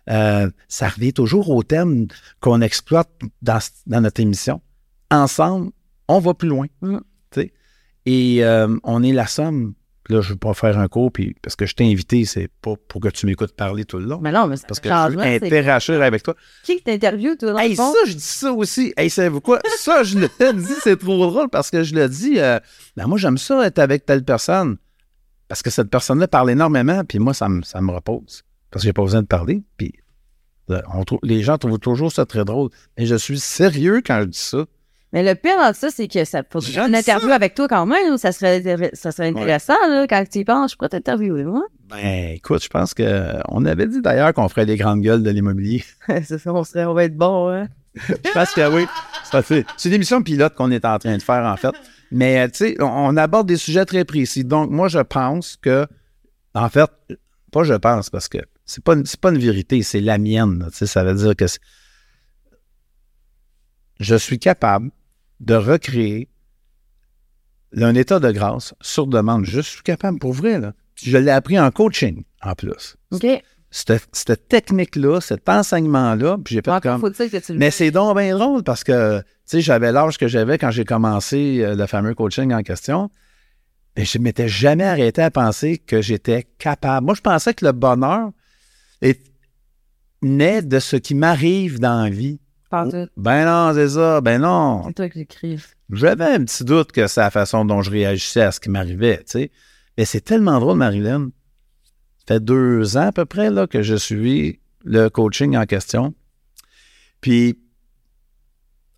euh, 0.10 0.50
ça 0.68 0.90
revient 0.90 1.14
toujours 1.14 1.50
au 1.50 1.64
thème 1.64 2.08
qu'on 2.40 2.62
exploite 2.62 3.10
dans, 3.42 3.60
dans 3.88 4.02
notre 4.02 4.22
émission. 4.22 4.62
Ensemble, 5.10 5.72
on 6.08 6.20
va 6.20 6.34
plus 6.34 6.50
loin. 6.50 6.68
Mm. 6.82 7.00
Et 8.06 8.44
euh, 8.44 8.78
on 8.84 9.04
est 9.04 9.14
la 9.14 9.28
somme. 9.28 9.74
Là, 10.10 10.20
je 10.22 10.30
ne 10.30 10.34
veux 10.34 10.40
pas 10.40 10.54
faire 10.56 10.78
un 10.80 10.88
cours, 10.88 11.12
puis 11.12 11.36
parce 11.42 11.56
que 11.56 11.66
je 11.66 11.76
t'ai 11.76 11.86
invité, 11.90 12.26
c'est 12.26 12.50
pas 12.62 12.74
pour 12.88 13.00
que 13.00 13.08
tu 13.10 13.28
m'écoutes 13.28 13.56
parler 13.56 13.86
tout 13.86 14.00
le 14.00 14.06
long. 14.06 14.20
Mais 14.20 14.32
non, 14.32 14.48
mais 14.48 14.58
c'est 14.58 14.68
Parce 14.68 14.80
que 14.80 14.90
je 14.90 15.16
veux 15.16 15.22
interagir 15.22 16.02
avec 16.02 16.24
toi. 16.24 16.36
Qui 16.64 16.82
t'interviewe, 16.82 17.38
toi, 17.38 17.54
dans 17.54 17.60
Hey, 17.60 17.70
le 17.70 17.76
ça, 17.76 17.84
fond? 17.84 17.94
je 18.08 18.14
dis 18.14 18.20
ça 18.20 18.52
aussi. 18.52 18.94
Hey, 18.98 19.10
savez-vous 19.10 19.42
quoi? 19.42 19.60
Ça, 19.78 20.04
je 20.04 20.18
le 20.18 20.28
dis, 20.54 20.74
c'est 20.84 20.98
trop 20.98 21.28
drôle 21.30 21.50
parce 21.50 21.70
que 21.70 21.84
je 21.84 21.94
le 21.96 22.10
dis. 22.10 22.40
euh, 22.40 22.60
ben, 22.98 23.06
moi, 23.08 23.18
j'aime 23.20 23.38
ça 23.38 23.66
être 23.66 23.80
avec 23.80 24.06
telle 24.06 24.26
personne. 24.26 24.78
Parce 25.48 25.62
que 25.62 25.70
cette 25.70 25.90
personne-là 25.90 26.28
parle 26.28 26.50
énormément, 26.50 27.04
puis 27.06 27.20
moi, 27.20 27.34
ça 27.34 27.48
me, 27.48 27.62
ça 27.62 27.80
me 27.80 27.92
repose. 27.92 28.44
Parce 28.72 28.84
que 28.84 28.88
j'ai 28.88 28.94
pas 28.94 29.04
besoin 29.04 29.22
de 29.22 29.28
parler. 29.28 29.64
Puis 29.78 29.94
on 30.94 31.04
trouve, 31.04 31.20
les 31.24 31.44
gens 31.44 31.58
trouvent 31.58 31.80
toujours 31.80 32.12
ça 32.12 32.26
très 32.26 32.44
drôle. 32.44 32.70
Mais 32.98 33.06
je 33.06 33.16
suis 33.16 33.40
sérieux 33.40 34.02
quand 34.06 34.22
je 34.22 34.26
dis 34.28 34.38
ça. 34.40 34.66
Mais 35.13 35.24
le 35.24 35.36
pire 35.36 35.58
dans 35.58 35.74
ça, 35.74 35.89
c'est 35.89 36.08
que 36.08 36.24
ça 36.24 36.41
faudrait 36.50 36.88
une 36.88 36.95
interview 36.95 37.28
ça. 37.28 37.36
avec 37.36 37.54
toi 37.54 37.67
quand 37.67 37.86
même. 37.86 38.17
Ça 38.17 38.32
serait, 38.32 38.91
ça 38.93 39.12
serait 39.12 39.28
intéressant, 39.28 39.76
là, 39.89 40.08
quand 40.08 40.24
tu 40.30 40.39
y 40.39 40.45
penses. 40.45 40.71
Je 40.71 40.78
pourrais 40.78 40.89
t'interviewer, 40.89 41.43
moi. 41.43 41.63
Ben, 41.89 42.36
écoute, 42.36 42.63
je 42.63 42.69
pense 42.69 42.93
que 42.93 43.34
on 43.50 43.65
avait 43.65 43.88
dit 43.88 44.02
d'ailleurs 44.02 44.34
qu'on 44.34 44.47
ferait 44.47 44.65
les 44.65 44.78
grandes 44.78 45.02
gueules 45.02 45.24
de 45.24 45.30
l'immobilier. 45.30 45.84
c'est 46.08 46.38
ça, 46.38 46.54
on, 46.54 46.63
serait, 46.63 46.86
on 46.86 46.93
va 46.93 47.04
être 47.04 47.17
bon, 47.17 47.50
hein. 47.50 47.67
Je 47.95 48.32
pense 48.32 48.52
que 48.54 48.74
oui. 48.74 48.86
C'est 49.78 49.89
une 49.89 49.95
émission 49.95 50.24
pilote 50.24 50.56
qu'on 50.56 50.71
est 50.71 50.86
en 50.86 50.97
train 50.97 51.17
de 51.17 51.21
faire, 51.21 51.45
en 51.45 51.58
fait. 51.58 51.76
Mais, 52.10 52.50
tu 52.50 52.58
sais, 52.58 52.78
on, 52.80 53.17
aborde 53.17 53.47
des 53.47 53.58
sujets 53.58 53.86
très 53.86 54.06
précis. 54.06 54.45
Donc, 54.45 54.69
moi, 54.69 54.88
je 54.88 55.00
pense 55.00 55.58
que, 55.58 55.86
en 56.54 56.69
fait, 56.69 56.89
pas 57.52 57.63
je 57.63 57.74
pense, 57.74 58.10
parce 58.10 58.30
que 58.30 58.38
c'est 58.65 58.84
pas, 58.84 58.95
pas 59.19 59.32
une 59.32 59.39
vérité, 59.39 59.84
c'est 59.84 60.00
la 60.00 60.17
mienne. 60.17 60.67
Tu 60.71 60.78
sais, 60.78 60.86
ça 60.86 61.04
veut 61.04 61.15
dire 61.15 61.36
que 61.36 61.45
je 64.00 64.15
suis 64.15 64.39
capable 64.39 64.91
de 65.41 65.56
recréer 65.56 66.30
un 67.77 67.95
état 67.95 68.19
de 68.19 68.32
grâce 68.32 68.73
sur 68.82 69.08
demande. 69.08 69.45
Je 69.45 69.62
suis 69.62 69.82
capable, 69.82 70.19
pour 70.19 70.34
vrai, 70.34 70.60
là. 70.60 70.73
Je 70.95 71.17
l'ai 71.17 71.32
appris 71.32 71.60
en 71.60 71.71
coaching, 71.71 72.23
en 72.43 72.54
plus. 72.54 72.95
OK. 73.12 73.25
Cette, 73.73 74.10
cette 74.12 74.49
technique-là, 74.49 75.21
cet 75.21 75.47
enseignement-là, 75.47 76.38
puis 76.43 76.56
j'ai 76.56 76.62
fait 76.62 76.71
Encore 76.71 76.99
comme... 76.99 77.13
que 77.13 77.38
tu 77.38 77.54
Mais 77.54 77.71
c'est 77.71 77.89
donc 77.89 78.17
bien 78.17 78.38
drôle 78.38 78.63
parce 78.63 78.84
que, 78.84 79.19
tu 79.19 79.25
sais, 79.45 79.62
j'avais 79.62 79.93
l'âge 79.93 80.17
que 80.17 80.27
j'avais 80.27 80.58
quand 80.58 80.71
j'ai 80.71 80.84
commencé 80.84 81.62
euh, 81.62 81.75
le 81.75 81.88
fameux 81.88 82.13
coaching 82.13 82.54
en 82.54 82.63
question. 82.63 83.10
Mais 83.95 84.04
je 84.04 84.17
ne 84.17 84.23
m'étais 84.23 84.49
jamais 84.49 84.84
arrêté 84.84 85.21
à 85.21 85.32
penser 85.32 85.77
que 85.77 86.01
j'étais 86.01 86.47
capable. 86.58 87.06
Moi, 87.06 87.15
je 87.15 87.21
pensais 87.21 87.54
que 87.54 87.65
le 87.65 87.71
bonheur 87.71 88.32
est, 89.01 89.21
naît 90.21 90.62
de 90.62 90.80
ce 90.80 90.97
qui 90.97 91.15
m'arrive 91.15 91.80
dans 91.80 92.04
la 92.04 92.10
vie. 92.10 92.39
Pas 92.72 92.88
tout. 92.88 93.10
Ben 93.18 93.46
non, 93.46 93.74
c'est 93.74 93.90
ça. 93.90 94.22
Ben 94.22 94.42
non. 94.42 94.84
C'est 94.88 94.94
toi 94.94 95.10
qui 95.10 95.20
l'écris. 95.20 95.62
J'avais 95.92 96.26
un 96.26 96.46
petit 96.46 96.64
doute 96.64 96.94
que 96.94 97.06
c'est 97.06 97.20
la 97.20 97.30
façon 97.30 97.66
dont 97.66 97.82
je 97.82 97.92
réagissais 97.92 98.42
à 98.42 98.52
ce 98.54 98.62
qui 98.62 98.70
m'arrivait, 98.70 99.18
tu 99.18 99.24
sais. 99.28 99.52
Mais 99.98 100.06
c'est 100.06 100.22
tellement 100.22 100.58
drôle, 100.62 100.78
Marilyn. 100.78 101.32
Ça 102.20 102.36
fait 102.36 102.40
deux 102.40 102.96
ans 102.96 103.08
à 103.08 103.12
peu 103.12 103.26
près 103.26 103.52
là, 103.52 103.68
que 103.68 103.82
je 103.82 103.96
suis 103.96 104.62
le 104.86 105.10
coaching 105.10 105.58
en 105.58 105.66
question. 105.66 106.16
Puis, 107.20 107.60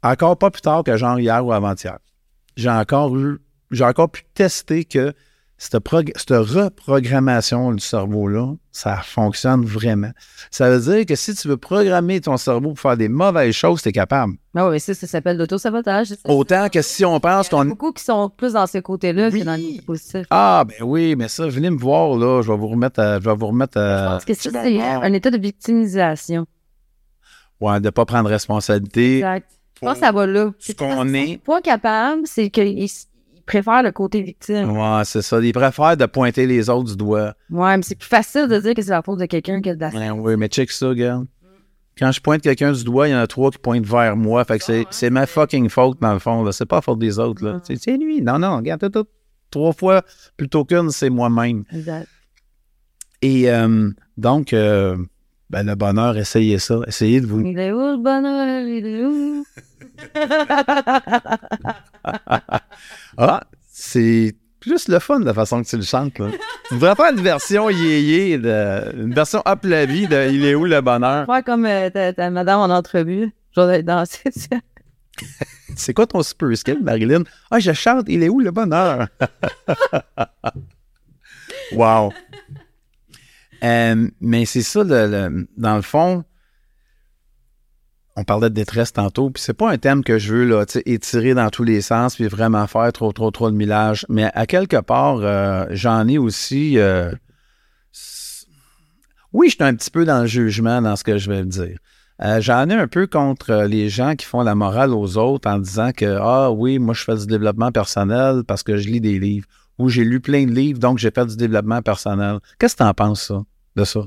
encore 0.04 0.38
pas 0.38 0.52
plus 0.52 0.62
tard 0.62 0.84
que 0.84 0.96
genre 0.96 1.20
hier 1.20 1.44
ou 1.44 1.52
avant-hier, 1.52 1.98
j'ai 2.56 2.70
encore 2.70 3.18
eu, 3.18 3.40
j'ai 3.72 3.86
encore 3.86 4.12
pu 4.12 4.24
tester 4.36 4.86
que 4.86 5.14
cette, 5.58 5.78
prog- 5.84 6.12
cette 6.16 6.32
reprogrammation 6.32 7.72
du 7.72 7.80
cerveau-là, 7.84 8.54
ça 8.72 8.98
fonctionne 8.98 9.63
vraiment. 9.63 10.12
Ça 10.52 10.70
veut 10.70 10.80
dire 10.94 11.06
que 11.06 11.16
si 11.16 11.34
tu 11.36 11.48
veux 11.48 11.58
programmer 11.58 12.20
ton 12.22 12.38
cerveau 12.38 12.70
pour 12.70 12.80
faire 12.80 12.98
des 12.98 13.08
mauvaises 13.08 13.54
choses, 13.56 13.82
tu 13.82 13.89
es 13.89 13.92
capable. 13.92 14.34
Ah 14.56 14.70
oui, 14.70 14.80
ça, 14.80 14.94
ça 14.94 15.08
s'appelle 15.08 15.38
l'autosabotage. 15.38 16.13
Autant 16.26 16.68
que 16.70 16.82
si 16.82 17.06
on 17.06 17.20
pense 17.20 17.48
Il 17.48 17.52
y 17.52 17.56
en 17.56 17.60
a 17.60 17.63
qu'on 17.63 17.70
beaucoup 17.70 17.92
qui 17.94 18.04
sont 18.04 18.30
plus 18.30 18.54
dans 18.54 18.68
ce 18.68 18.80
côté-là 18.80 19.30
Oui. 19.32 19.39
que 19.39 19.46
dans 19.46 19.56
le 19.56 19.62
côté 19.62 19.82
positif. 19.86 20.26
Ah, 20.30 20.63
ben 20.68 20.84
oui, 20.86 21.16
mais 21.16 21.28
ça, 21.28 21.48
venez 21.48 21.70
me 21.70 21.78
voir, 21.80 22.18
là. 22.18 22.42
Je 22.42 22.52
vais 22.52 22.58
vous 22.58 22.68
remettre 22.68 23.00
à. 23.00 23.20
Je 23.20 23.26
vais 23.30 23.36
vous 23.36 23.48
remettre 23.48 23.78
à. 23.78 24.06
Parce 24.10 24.26
que 24.26 24.34
c'est 24.34 24.56
un 24.56 25.13
état 25.13 25.32
de 25.32 25.38
victimisation. 25.38 26.46
Ouais, 27.62 27.80
de 27.80 27.89
pas 27.89 28.06
prendre 28.06 28.30
responsabilité. 28.30 29.18
Exact. 29.18 29.50
pense 29.80 29.94
que 29.94 30.00
ça 30.06 30.12
va 30.12 30.26
là. 30.28 30.52
ce 30.60 30.74
qu'on 30.74 31.13
est. 31.13 31.38
Pas 31.44 31.62
capable, 31.62 32.24
c'est 32.26 32.50
qu'il 32.50 32.89
préfère 33.45 33.84
le 33.84 33.91
côté 33.91 34.21
victime. 34.21 34.71
Ouais, 34.71 35.01
c'est 35.06 35.21
ça. 35.21 35.39
Ils 35.39 35.53
préfèrent 35.53 35.97
de 35.97 36.06
pointer 36.06 36.45
les 36.45 36.69
autres 36.69 36.91
du 36.91 36.95
doigt. 36.95 37.34
Ouais, 37.49 37.77
mais 37.77 37.84
c'est 37.84 37.95
plus 37.95 38.08
facile 38.08 38.47
de 38.47 38.60
dire 38.60 38.73
que 38.73 38.82
c'est 38.82 38.91
la 38.91 39.01
faute 39.01 39.19
de 39.19 39.25
quelqu'un 39.25 39.62
que 39.62 39.69
de 39.69 39.79
la 39.79 39.89
Ouais, 39.89 40.10
oui, 40.12 40.36
mais 40.38 40.47
check 40.47 40.71
ça, 40.71 40.93
gars. 40.93 41.21
Quand 41.97 42.12
je 42.12 42.19
pointe 42.19 42.41
quelqu'un 42.41 42.71
du 42.71 42.84
doigt, 42.84 43.08
il 43.08 43.12
y 43.12 43.15
en 43.15 43.19
a 43.19 43.27
trois 43.27 43.51
qui 43.51 43.60
pointent 43.60 43.86
vers 43.86 44.15
moi. 44.15 44.43
Fait 44.45 44.58
que 44.58 44.63
c'est, 44.63 44.86
c'est 44.89 45.12
ma 45.12 45.27
fucking 45.27 45.69
faute, 45.69 46.01
dans 46.01 46.13
le 46.13 46.19
fond. 46.19 46.43
Là. 46.43 46.51
C'est 46.51 46.65
pas 46.65 46.77
la 46.77 46.82
faute 46.82 46.99
des 46.99 47.19
autres. 47.19 47.45
Là. 47.45 47.60
C'est, 47.63 47.75
c'est 47.75 47.97
lui. 47.97 48.21
Non, 48.21 48.39
non, 48.39 48.58
regarde, 48.58 48.82
tout, 48.82 48.89
tout. 48.89 49.08
Trois 49.51 49.73
fois 49.73 50.01
plutôt 50.36 50.65
qu'une, 50.65 50.89
c'est 50.89 51.12
moi-même. 51.12 51.63
Exact. 51.71 52.08
Et 53.21 53.51
euh, 53.51 53.91
donc, 54.17 54.53
euh, 54.53 54.97
ben, 55.51 55.63
le 55.63 55.75
bonheur, 55.75 56.17
essayez 56.17 56.58
ça. 56.58 56.79
Essayez 56.88 57.21
de 57.21 57.27
vous. 57.27 57.41
Il 57.41 57.60
est 57.60 57.71
où 57.71 57.79
le 57.79 57.97
bonheur? 57.97 58.67
Il 58.67 58.88
est 58.88 59.06
où? 59.06 59.45
Ah, 63.17 63.43
c'est 63.71 64.36
plus 64.60 64.88
le 64.88 64.99
fun 64.99 65.19
de 65.19 65.26
la 65.26 65.34
façon 65.34 65.62
que 65.62 65.67
tu 65.67 65.76
le 65.78 65.84
chantes. 65.84 66.17
Là. 66.19 66.28
Tu 66.69 66.76
devrais 66.76 66.95
faire 66.95 67.12
une 67.12 67.21
version 67.21 67.69
yéyé, 67.69 68.38
de, 68.38 68.95
une 69.04 69.13
version 69.13 69.41
up 69.45 69.60
la 69.63 69.86
vie 69.86 70.08
de 70.08 70.30
Il 70.32 70.45
est 70.45 70.56
où 70.56 70.65
le 70.65 70.80
bonheur? 70.82 71.26
Faire 71.26 71.43
comme 71.43 71.65
euh, 71.65 71.89
ta, 71.89 72.13
ta 72.13 72.30
madame 72.30 72.60
en 72.60 72.69
entrevue. 72.73 73.32
Je 73.56 73.62
vais 73.62 73.84
danser. 73.84 74.32
ça. 74.32 74.58
C'est 75.76 75.93
quoi 75.93 76.08
ton 76.08 76.23
super 76.23 76.56
skill, 76.58 76.80
Marilyn? 76.82 77.23
Ah, 77.52 77.60
je 77.60 77.71
chante, 77.73 78.06
il 78.08 78.23
est 78.23 78.30
où 78.30 78.39
le 78.39 78.52
bonheur? 78.52 79.08
wow. 81.73 82.12
Euh, 83.63 84.08
mais 84.21 84.45
c'est 84.45 84.62
ça, 84.62 84.84
le- 84.84 85.08
le- 85.08 85.47
dans 85.58 85.76
le 85.78 85.82
fond, 85.82 86.23
on 88.15 88.23
parlait 88.23 88.49
de 88.49 88.56
détresse 88.56 88.93
tantôt, 88.93 89.30
puis 89.32 89.41
c'est 89.41 89.54
pas 89.54 89.71
un 89.71 89.78
thème 89.78 90.04
que 90.04 90.19
je 90.19 90.34
veux 90.34 90.45
là, 90.45 90.65
étirer 90.86 91.34
dans 91.34 91.49
tous 91.49 91.63
les 91.63 91.82
sens, 91.82 92.15
puis 92.15 92.28
vraiment 92.28 92.67
faire 92.67 92.91
trop, 92.93 93.12
trop, 93.12 93.32
trop 93.32 93.49
de 93.49 93.56
millage. 93.56 94.06
Mais 94.10 94.30
à 94.34 94.45
quelque 94.45 94.80
part, 94.82 95.17
euh, 95.21 95.65
j'en 95.71 96.08
ai 96.08 96.17
aussi. 96.17 96.78
euh, 96.78 97.12
oui, 99.32 99.49
je 99.49 99.56
suis 99.56 99.63
un 99.63 99.73
petit 99.76 99.89
peu 99.89 100.06
dans 100.06 100.21
le 100.21 100.28
jugement 100.28 100.82
dans 100.82 100.95
ce 100.95 101.04
que 101.04 101.17
je 101.17 101.30
vais 101.30 101.43
dire. 101.43 101.78
Euh, 102.21 102.39
J'en 102.39 102.69
ai 102.69 102.76
un 102.76 102.88
peu 102.88 103.08
contre 103.08 103.65
les 103.67 103.89
gens 103.89 104.15
qui 104.15 104.28
font 104.28 104.41
la 104.43 104.54
morale 104.54 104.91
aux 104.93 105.17
autres 105.17 105.49
en 105.49 105.58
disant 105.58 105.91
que 105.91 106.19
Ah 106.21 106.52
oui, 106.52 106.78
moi 106.78 106.93
je 106.93 107.04
fais 107.04 107.15
du 107.15 107.26
développement 107.26 107.71
personnel 107.71 108.43
parce 108.47 108.62
que 108.62 108.78
je 108.78 108.88
lis 108.88 109.02
des 109.02 109.17
livres. 109.19 109.47
Ou 109.80 109.89
j'ai 109.89 110.04
lu 110.04 110.19
plein 110.19 110.45
de 110.45 110.52
livres, 110.52 110.78
donc 110.80 110.99
j'ai 110.99 111.10
fait 111.10 111.26
du 111.26 111.36
développement 111.36 111.82
personnel. 111.82 112.38
Qu'est-ce 112.60 112.76
que 112.76 112.84
tu 112.84 112.88
en 112.88 112.93
penses, 112.93 113.23
ça, 113.23 113.41
de 113.76 113.84
ça? 113.84 114.02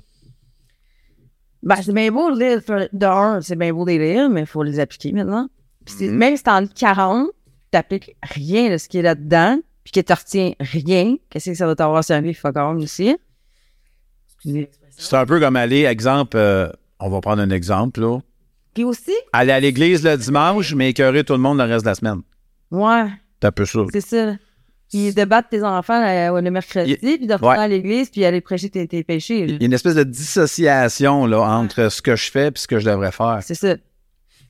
Ben, 1.66 1.76
c'est 1.82 1.92
bien 1.92 2.12
beau 2.12 2.30
de 2.34 2.38
lire. 2.38 2.88
De 2.92 3.06
un, 3.06 3.40
c'est 3.40 3.56
bien 3.56 3.72
beau 3.74 3.84
de 3.84 3.90
les 3.90 3.98
lire, 4.14 4.30
mais 4.30 4.42
il 4.42 4.46
faut 4.46 4.62
les 4.62 4.78
appliquer 4.78 5.12
maintenant. 5.12 5.48
Puis 5.84 6.06
Mhm. 6.08 6.16
Même 6.16 6.36
si 6.36 6.42
t'en 6.44 6.60
lis 6.60 6.68
40, 6.72 7.28
t'appliques 7.72 8.16
rien 8.22 8.70
de 8.70 8.78
ce 8.78 8.88
qui 8.88 8.98
est 8.98 9.02
là-dedans, 9.02 9.58
puis 9.84 9.92
que 9.92 10.00
tu 10.00 10.12
retiens 10.12 10.52
rien, 10.60 11.16
qu'est-ce 11.28 11.50
que 11.50 11.56
ça 11.56 11.66
va 11.66 11.74
t'avoir 11.74 12.02
servi, 12.04 12.34
fuck 12.34 12.56
all 12.56 12.76
aussi? 12.76 13.16
C'est 14.96 15.16
un 15.16 15.26
peu 15.26 15.40
comme 15.40 15.56
aller, 15.56 15.84
exemple, 15.84 16.36
euh, 16.36 16.68
on 17.00 17.10
va 17.10 17.20
prendre 17.20 17.42
un 17.42 17.50
exemple, 17.50 18.00
là. 18.00 18.20
Puis 18.74 18.84
aussi, 18.84 19.12
Aller 19.32 19.52
à 19.52 19.60
l'église 19.60 20.04
le 20.04 20.16
dimanche, 20.16 20.74
mais 20.74 20.90
écœurer 20.90 21.24
tout 21.24 21.32
le 21.32 21.38
monde 21.40 21.58
le 21.58 21.64
reste 21.64 21.84
de 21.84 21.90
la 21.90 21.94
semaine. 21.94 22.20
ouais, 22.70 23.06
un 23.42 23.52
peu 23.52 23.64
ça. 23.64 23.80
c'est 23.92 24.00
ça. 24.00 24.36
Puis 24.96 25.14
de 25.14 25.24
battre 25.24 25.48
tes 25.48 25.62
enfants 25.62 26.02
euh, 26.02 26.40
le 26.40 26.50
mercredi, 26.50 26.96
puis 26.96 27.26
de 27.26 27.32
retourner 27.34 27.56
Ouais. 27.58 27.64
à 27.64 27.68
l'église, 27.68 28.08
puis 28.10 28.24
aller 28.24 28.40
prêcher 28.40 28.70
tes, 28.70 28.86
tes 28.88 29.04
péchés. 29.04 29.46
là. 29.46 29.54
Il 29.54 29.60
y 29.60 29.64
a 29.64 29.66
une 29.66 29.72
espèce 29.72 29.94
de 29.94 30.04
dissociation 30.04 31.26
là, 31.26 31.40
entre 31.42 31.90
ce 31.90 32.00
que 32.02 32.16
je 32.16 32.30
fais 32.30 32.48
et 32.48 32.52
ce 32.54 32.66
que 32.66 32.78
je 32.78 32.88
devrais 32.88 33.12
faire. 33.12 33.40
C'est 33.42 33.54
ça. 33.54 33.76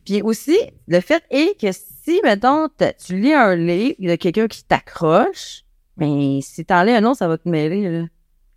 Puis 0.05 0.23
aussi, 0.23 0.57
le 0.87 1.01
fait 1.01 1.23
est 1.31 1.61
que 1.61 1.73
si, 1.73 2.21
mettons, 2.23 2.69
tu 3.05 3.19
lis 3.21 3.33
un 3.35 3.57
livre 3.57 3.97
de 3.99 4.15
quelqu'un 4.15 4.47
qui 4.47 4.63
t'accroche, 4.65 5.63
ben, 5.97 6.41
si 6.43 6.65
t'en 6.65 6.83
lis 6.85 6.93
un 6.93 7.05
autre, 7.05 7.19
ça 7.19 7.29
va 7.29 7.39
te 7.39 7.49
mêler, 7.49 7.89
là. 7.91 8.07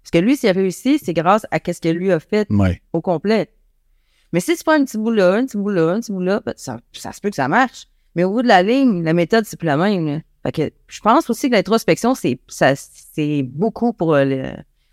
Parce 0.03 0.11
que 0.11 0.17
lui, 0.19 0.37
s'il 0.37 0.49
a 0.49 0.53
réussi, 0.53 0.99
c'est 1.03 1.13
grâce 1.13 1.45
à 1.51 1.57
ce 1.65 1.79
que 1.81 1.89
lui 1.89 2.11
a 2.11 2.19
fait 2.19 2.47
Ouais. 2.51 2.81
au 2.93 3.01
complet. 3.01 3.49
Mais 4.31 4.39
si 4.39 4.55
tu 4.55 4.63
prends 4.63 4.73
un 4.73 4.85
petit 4.85 4.97
bout 4.97 5.11
là, 5.11 5.33
un 5.33 5.45
petit 5.45 5.57
bout 5.57 5.69
là, 5.69 5.89
un 5.93 5.99
petit 6.01 6.11
bout 6.11 6.21
là, 6.21 6.41
ben, 6.45 6.53
ça, 6.55 6.79
ça 6.93 7.11
se 7.11 7.19
peut 7.19 7.29
que 7.29 7.35
ça 7.35 7.47
marche. 7.47 7.87
Mais 8.15 8.23
au 8.23 8.31
bout 8.31 8.41
de 8.43 8.47
la 8.47 8.61
ligne, 8.63 9.03
la 9.03 9.13
méthode, 9.13 9.45
c'est 9.45 9.57
plus 9.57 9.65
la 9.65 9.77
même. 9.77 10.05
là. 10.07 10.19
Fait 10.43 10.51
que 10.51 10.71
je 10.87 10.99
pense 11.01 11.29
aussi 11.29 11.49
que 11.49 11.55
l'introspection, 11.55 12.15
c'est 12.15 12.39
ça 12.47 12.73
c'est 12.75 13.43
beaucoup 13.43 13.91
pour, 13.93 14.13
euh, 14.15 14.23
le, 14.25 14.51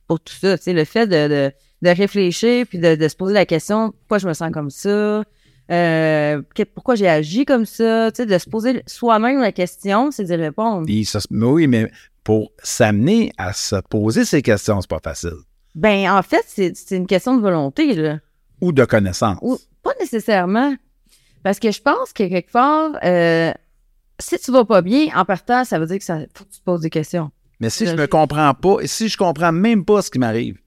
pour 0.09 0.19
tout 0.21 0.35
ça. 0.35 0.57
tu 0.59 0.65
sais, 0.65 0.73
Le 0.73 0.85
fait 0.85 1.07
de, 1.07 1.29
de, 1.29 1.53
de 1.83 1.89
réfléchir 1.91 2.67
puis 2.67 2.79
de, 2.79 2.95
de 2.97 3.09
se 3.09 3.15
poser 3.17 3.35
la 3.35 3.47
question 3.47 3.91
pourquoi 3.93 4.19
je 4.19 4.27
me 4.29 4.33
sens 4.35 4.51
comme 4.53 4.71
ça, 4.71 5.23
euh, 5.71 6.43
que- 6.55 6.63
pourquoi 6.65 6.95
j'ai 6.95 7.09
agi 7.09 7.45
comme 7.45 7.67
ça, 7.67 8.11
tu 8.13 8.17
sais, 8.23 8.27
de 8.27 8.39
se 8.39 8.49
poser 8.49 8.83
soi-même 8.87 9.41
la 9.41 9.53
question, 9.53 10.11
c'est 10.11 10.25
d'y 10.25 10.35
répondre. 10.35 10.87
Puis 10.87 11.05
ça 11.05 11.21
oui, 11.31 11.67
mais 11.67 11.91
pour 12.25 12.51
s'amener 12.63 13.33
à 13.39 13.53
se 13.53 13.77
poser 13.77 14.25
ces 14.25 14.43
questions, 14.43 14.81
c'est 14.81 14.91
pas 14.91 15.01
facile. 15.03 15.35
Ben, 15.77 16.11
en 16.11 16.23
fait, 16.23 16.45
c'est 16.47 16.73
c'est 16.77 16.97
une 16.97 17.07
question 17.07 17.37
de 17.37 17.41
volonté, 17.43 17.95
là. 17.95 18.19
Ou 18.61 18.73
de 18.73 18.85
connaissance. 18.85 19.39
Ou 19.43 19.59
pas 19.83 19.93
nécessairement. 20.01 20.75
Parce 21.43 21.61
que 21.61 21.71
je 21.71 21.81
pense 21.83 22.13
que 22.13 22.25
quelque 22.27 22.51
part, 22.51 22.93
euh, 23.05 23.53
si 24.19 24.39
tu 24.39 24.51
vas 24.53 24.65
pas 24.65 24.83
bien, 24.83 25.09
en 25.15 25.25
partant, 25.25 25.65
ça 25.65 25.79
veut 25.79 25.87
dire 25.87 25.99
que 25.99 26.05
ça 26.05 26.19
faut 26.35 26.45
que 26.45 26.51
tu 26.51 26.59
te 26.61 26.65
poses 26.65 26.81
des 26.81 26.91
questions. 26.91 27.31
Mais 27.61 27.71
si 27.71 27.87
je 27.87 27.93
Je- 27.93 27.97
me 27.97 28.07
comprends 28.07 28.53
pas, 28.55 28.77
et 28.83 28.87
si 28.87 29.09
je 29.09 29.17
comprends 29.17 29.53
même 29.53 29.85
pas 29.85 30.03
ce 30.03 30.11
qui 30.11 30.19
m'arrive. 30.19 30.59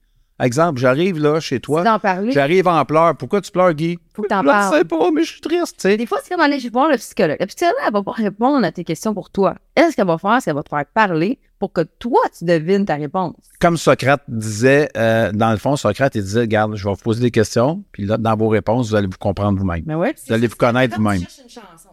Exemple, 0.42 0.80
j'arrive 0.80 1.18
là 1.18 1.38
chez 1.38 1.60
toi, 1.60 1.84
j'arrive 2.30 2.66
en 2.66 2.82
pleurs. 2.86 3.14
Pourquoi 3.14 3.42
tu 3.42 3.50
pleures, 3.50 3.74
Guy? 3.74 3.98
Faut 4.14 4.22
que 4.22 4.28
t'en 4.28 4.38
Je 4.40 4.44
le 4.46 4.50
parles. 4.50 4.74
sais 4.78 4.84
pas, 4.86 5.10
mais 5.12 5.22
je 5.22 5.32
suis 5.32 5.40
triste, 5.42 5.74
tu 5.76 5.82
sais. 5.82 5.96
Des 5.98 6.06
fois, 6.06 6.18
c'est 6.24 6.30
comme 6.34 6.40
aller 6.40 6.58
voir 6.72 6.88
le 6.88 6.96
psychologue. 6.96 7.36
Le 7.38 7.44
psychologue, 7.46 7.74
elle 7.86 7.92
va 7.92 8.02
pas 8.02 8.12
répondre 8.12 8.64
à 8.66 8.72
tes 8.72 8.82
questions 8.82 9.12
pour 9.12 9.28
toi. 9.28 9.54
Elle, 9.74 9.90
ce 9.90 9.96
qu'elle 9.96 10.06
va 10.06 10.16
faire, 10.16 10.38
c'est 10.40 10.46
qu'elle 10.46 10.54
va 10.54 10.62
te 10.62 10.70
faire 10.70 10.86
parler 10.94 11.38
pour 11.58 11.74
que 11.74 11.82
toi, 11.82 12.20
tu 12.36 12.46
devines 12.46 12.86
ta 12.86 12.94
réponse. 12.94 13.34
Comme 13.60 13.76
Socrate 13.76 14.22
disait, 14.28 14.88
euh, 14.96 15.30
dans 15.32 15.50
le 15.50 15.58
fond, 15.58 15.76
Socrate, 15.76 16.14
il 16.14 16.22
disait, 16.22 16.40
regarde, 16.40 16.74
je 16.74 16.84
vais 16.84 16.90
vous 16.90 16.96
poser 16.96 17.20
des 17.20 17.30
questions, 17.30 17.84
puis 17.92 18.06
là, 18.06 18.16
dans 18.16 18.34
vos 18.34 18.48
réponses, 18.48 18.88
vous 18.88 18.94
allez 18.94 19.08
vous 19.08 19.18
comprendre 19.18 19.58
vous-même. 19.58 19.82
Mais 19.84 19.94
ouais. 19.94 20.14
Vous 20.26 20.32
allez 20.32 20.46
vous 20.46 20.56
connaître 20.56 20.96
vous-même. 20.96 21.20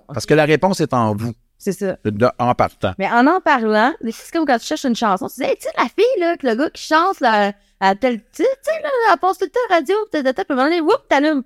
Parce 0.08 0.26
que 0.26 0.34
la 0.34 0.46
réponse 0.46 0.80
est 0.80 0.94
en 0.94 1.14
vous, 1.14 1.34
C'est 1.60 1.72
ça. 1.72 1.98
de- 2.06 2.30
en 2.38 2.54
partant. 2.54 2.94
Mais 3.00 3.10
en 3.10 3.26
en 3.28 3.42
parlant, 3.42 3.94
c'est 4.12 4.32
comme 4.32 4.46
quand 4.46 4.60
tu 4.60 4.66
cherches 4.66 4.86
une 4.86 4.96
chanson, 4.96 5.28
tu 5.28 5.42
dis, 5.42 5.44
hey, 5.44 5.56
tu 5.56 5.64
sais, 5.64 5.70
la 5.78 5.86
fille, 5.86 6.20
là, 6.20 6.38
que 6.38 6.46
le 6.48 6.56
gars 6.56 6.70
qui 6.70 6.84
chante, 6.84 7.20
là, 7.20 7.52
à 7.80 7.96
tel, 7.96 8.20
tu 8.20 8.26
sais, 8.32 8.44
tu 8.44 8.72
sais, 8.72 8.82
là, 8.82 8.90
elle 9.12 9.20
passe 9.20 9.38
tout 9.40 9.46
le 9.46 9.52
temps 9.52 9.60
radio, 9.76 9.96
puis 10.12 10.22
à 10.22 10.30
un 10.30 10.56
moment 10.56 10.64
donné, 10.70 10.82
whoop, 10.82 11.08
t'allumes. 11.10 11.44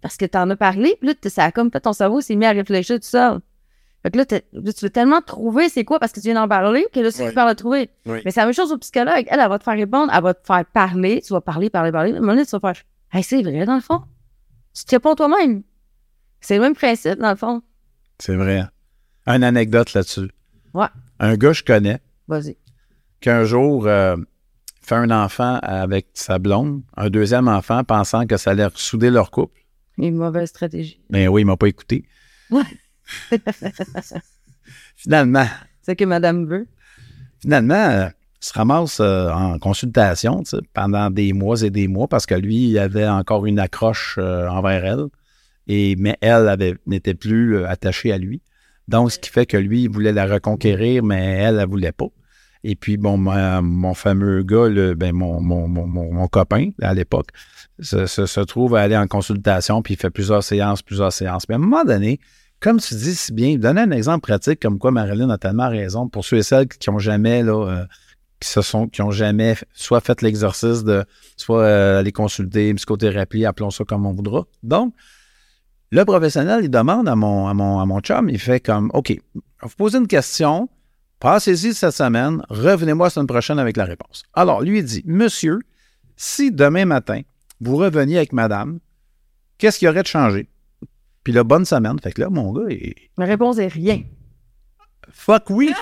Parce 0.00 0.16
que 0.16 0.24
t'en 0.26 0.48
as 0.50 0.56
parlé, 0.56 0.96
puis 1.00 1.08
là, 1.08 1.14
ça 1.30 1.44
a 1.44 1.52
comme 1.52 1.70
fait 1.72 1.80
ton 1.80 1.92
cerveau 1.92 2.20
s'est 2.20 2.34
mis 2.36 2.46
à 2.46 2.50
réfléchir 2.50 2.96
tout 2.96 3.06
seul. 3.06 3.38
Fait 4.02 4.10
que 4.12 4.18
là, 4.18 4.24
t'es- 4.24 4.44
là, 4.52 4.72
tu 4.72 4.84
veux 4.84 4.90
tellement 4.90 5.20
trouver 5.20 5.68
c'est 5.68 5.84
quoi 5.84 5.98
parce 5.98 6.12
que 6.12 6.20
tu 6.20 6.26
viens 6.26 6.34
d'en 6.34 6.46
parler 6.48 6.86
que 6.92 7.00
là, 7.00 7.10
c'est 7.10 7.22
Oui. 7.24 7.28
super 7.30 7.48
le 7.48 7.54
trouver. 7.56 7.90
Oui. 8.06 8.20
Mais 8.24 8.30
c'est 8.30 8.38
la 8.40 8.46
même 8.46 8.54
chose 8.54 8.70
au 8.72 8.78
psychologue. 8.78 9.24
Elle, 9.28 9.40
elle 9.40 9.48
va 9.48 9.58
te 9.58 9.64
faire 9.64 9.74
répondre, 9.74 10.12
elle 10.14 10.22
va 10.22 10.34
te 10.34 10.46
faire 10.46 10.64
parler, 10.66 11.20
tu 11.24 11.32
vas 11.32 11.40
parler, 11.40 11.68
parler, 11.68 11.90
parler. 11.90 12.12
À 12.12 12.16
un 12.16 12.20
moment 12.20 12.32
donné, 12.34 12.46
tu 12.46 12.56
vas 12.56 12.60
faire, 12.72 12.82
hey, 13.12 13.24
c'est 13.24 13.42
vrai, 13.42 13.64
dans 13.64 13.74
le 13.74 13.80
fond. 13.80 14.02
Tu 14.72 14.84
te 14.84 14.90
réponds 14.94 15.16
toi-même. 15.16 15.62
C'est 16.40 16.54
le 16.56 16.60
même 16.62 16.74
principe, 16.76 17.18
dans 17.18 17.30
le 17.30 17.36
fond. 17.36 17.62
C'est 18.20 18.36
vrai. 18.36 18.62
Une 19.28 19.44
anecdote 19.44 19.92
là-dessus. 19.92 20.30
Ouais. 20.74 20.86
Un 21.20 21.36
gars 21.36 21.48
que 21.50 21.54
je 21.54 21.64
connais, 21.64 22.00
Vas-y. 22.28 22.56
qu'un 23.20 23.44
jour 23.44 23.86
euh, 23.86 24.16
fait 24.80 24.94
un 24.94 25.10
enfant 25.10 25.58
avec 25.62 26.08
sa 26.14 26.38
blonde, 26.38 26.82
un 26.96 27.10
deuxième 27.10 27.46
enfant, 27.46 27.84
pensant 27.84 28.26
que 28.26 28.36
ça 28.36 28.52
allait 28.52 28.66
ressouder 28.66 29.10
leur 29.10 29.30
couple. 29.30 29.60
Une 29.98 30.16
mauvaise 30.16 30.48
stratégie. 30.48 31.00
Mais 31.10 31.28
oui, 31.28 31.42
il 31.42 31.44
m'a 31.44 31.56
pas 31.56 31.66
écouté. 31.68 32.04
Ouais. 32.50 32.62
Finalement, 34.96 35.46
c'est 35.82 35.92
ce 35.92 35.96
que 35.96 36.04
madame 36.04 36.46
veut. 36.46 36.66
finalement, 37.40 37.74
euh, 37.74 38.08
il 38.40 38.46
se 38.46 38.52
ramasse 38.52 39.00
euh, 39.00 39.30
en 39.30 39.58
consultation 39.58 40.42
pendant 40.72 41.10
des 41.10 41.32
mois 41.32 41.62
et 41.62 41.70
des 41.70 41.88
mois 41.88 42.08
parce 42.08 42.26
que 42.26 42.34
lui, 42.34 42.70
il 42.70 42.78
avait 42.78 43.08
encore 43.08 43.46
une 43.46 43.58
accroche 43.58 44.16
euh, 44.18 44.48
envers 44.48 44.84
elle. 44.84 45.06
Et, 45.66 45.96
mais 45.96 46.16
elle 46.20 46.78
n'était 46.86 47.14
plus 47.14 47.64
attachée 47.64 48.12
à 48.12 48.18
lui. 48.18 48.40
Donc, 48.88 49.12
ce 49.12 49.18
qui 49.18 49.30
fait 49.30 49.46
que 49.46 49.56
lui, 49.56 49.82
il 49.82 49.90
voulait 49.90 50.12
la 50.12 50.26
reconquérir, 50.26 51.02
mais 51.04 51.22
elle, 51.22 51.56
elle 51.56 51.60
ne 51.60 51.66
voulait 51.66 51.92
pas. 51.92 52.08
Et 52.64 52.74
puis, 52.74 52.96
bon, 52.96 53.16
mon 53.18 53.94
fameux 53.94 54.42
gars, 54.42 54.94
ben, 54.94 55.14
mon, 55.14 55.40
mon, 55.40 55.68
mon, 55.68 56.28
copain 56.28 56.70
à 56.82 56.94
l'époque, 56.94 57.28
se, 57.80 58.40
trouve 58.44 58.74
à 58.74 58.80
aller 58.80 58.96
en 58.96 59.06
consultation, 59.06 59.82
puis 59.82 59.94
il 59.94 59.96
fait 59.96 60.10
plusieurs 60.10 60.42
séances, 60.42 60.82
plusieurs 60.82 61.12
séances. 61.12 61.48
Mais 61.48 61.54
à 61.54 61.58
un 61.58 61.60
moment 61.60 61.84
donné, 61.84 62.18
comme 62.60 62.80
tu 62.80 62.94
dis 62.94 63.14
si 63.14 63.32
bien, 63.32 63.56
donner 63.56 63.82
un 63.82 63.90
exemple 63.92 64.22
pratique 64.22 64.60
comme 64.60 64.78
quoi 64.78 64.90
Marilyn 64.90 65.30
a 65.30 65.38
tellement 65.38 65.68
raison 65.68 66.08
pour 66.08 66.24
ceux 66.24 66.38
et 66.38 66.42
celles 66.42 66.66
qui 66.66 66.90
ont 66.90 66.98
jamais, 66.98 67.44
là, 67.44 67.68
euh, 67.68 67.84
qui 68.40 68.48
se 68.48 68.62
sont, 68.62 68.88
qui 68.88 69.02
ont 69.02 69.12
jamais 69.12 69.54
soit 69.72 70.00
fait 70.00 70.22
l'exercice 70.22 70.82
de, 70.82 71.04
soit 71.36 71.62
euh, 71.62 72.00
aller 72.00 72.12
consulter, 72.12 72.74
psychothérapie, 72.74 73.44
appelons 73.44 73.70
ça 73.70 73.84
comme 73.84 74.06
on 74.06 74.12
voudra. 74.12 74.46
Donc, 74.64 74.94
le 75.90 76.04
professionnel, 76.04 76.60
il 76.64 76.70
demande 76.70 77.08
à 77.08 77.16
mon, 77.16 77.48
à 77.48 77.54
mon, 77.54 77.80
à 77.80 77.86
mon 77.86 78.00
chum, 78.00 78.28
il 78.28 78.38
fait 78.38 78.60
comme, 78.60 78.90
OK, 78.94 79.18
vous 79.62 79.68
poser 79.76 79.98
une 79.98 80.06
question, 80.06 80.68
passez-y 81.18 81.74
cette 81.74 81.92
semaine, 81.92 82.42
revenez-moi 82.50 83.06
la 83.06 83.10
semaine 83.10 83.26
prochaine 83.26 83.58
avec 83.58 83.76
la 83.76 83.84
réponse. 83.84 84.24
Alors, 84.34 84.62
lui, 84.62 84.78
il 84.78 84.84
dit, 84.84 85.02
Monsieur, 85.06 85.60
si 86.16 86.52
demain 86.52 86.84
matin, 86.84 87.22
vous 87.60 87.76
reveniez 87.76 88.18
avec 88.18 88.32
madame, 88.32 88.80
qu'est-ce 89.56 89.78
qu'il 89.78 89.86
y 89.86 89.88
aurait 89.88 90.02
de 90.02 90.08
changé? 90.08 90.48
Puis 90.80 90.88
Puis 91.24 91.32
là, 91.32 91.44
bonne 91.44 91.64
semaine. 91.64 91.98
Fait 92.00 92.12
que 92.12 92.20
là, 92.20 92.30
mon 92.30 92.52
gars, 92.52 92.70
il... 92.70 92.94
Ma 93.16 93.24
réponse 93.24 93.58
est 93.58 93.68
rien. 93.68 94.02
fuck 95.10 95.50
oui, 95.50 95.72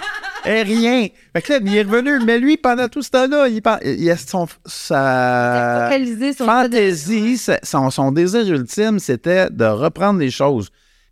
et 0.47 0.63
rien. 0.63 1.09
Fait 1.35 1.43
que 1.43 1.53
là, 1.55 1.59
il 1.65 1.77
est 1.77 1.83
revenu. 1.83 2.25
Mais 2.25 2.39
lui, 2.39 2.57
pendant 2.57 2.89
tout 2.89 3.03
ce 3.03 3.11
temps-là, 3.11 3.49
il, 3.49 3.61
pen- 3.63 3.79
il 3.85 4.11
a 4.11 4.17
son, 4.17 4.47
sa 4.65 5.89
fait 5.91 5.99
de- 6.17 6.33
fantaisie, 6.33 7.39
son, 7.63 7.91
son 7.91 8.13
désir 8.13 8.47
ultime, 8.47 8.99
c'était 8.99 9.51
de 9.51 9.65
reprendre 9.65 10.21
les 10.21 10.31
choses. 10.31 10.71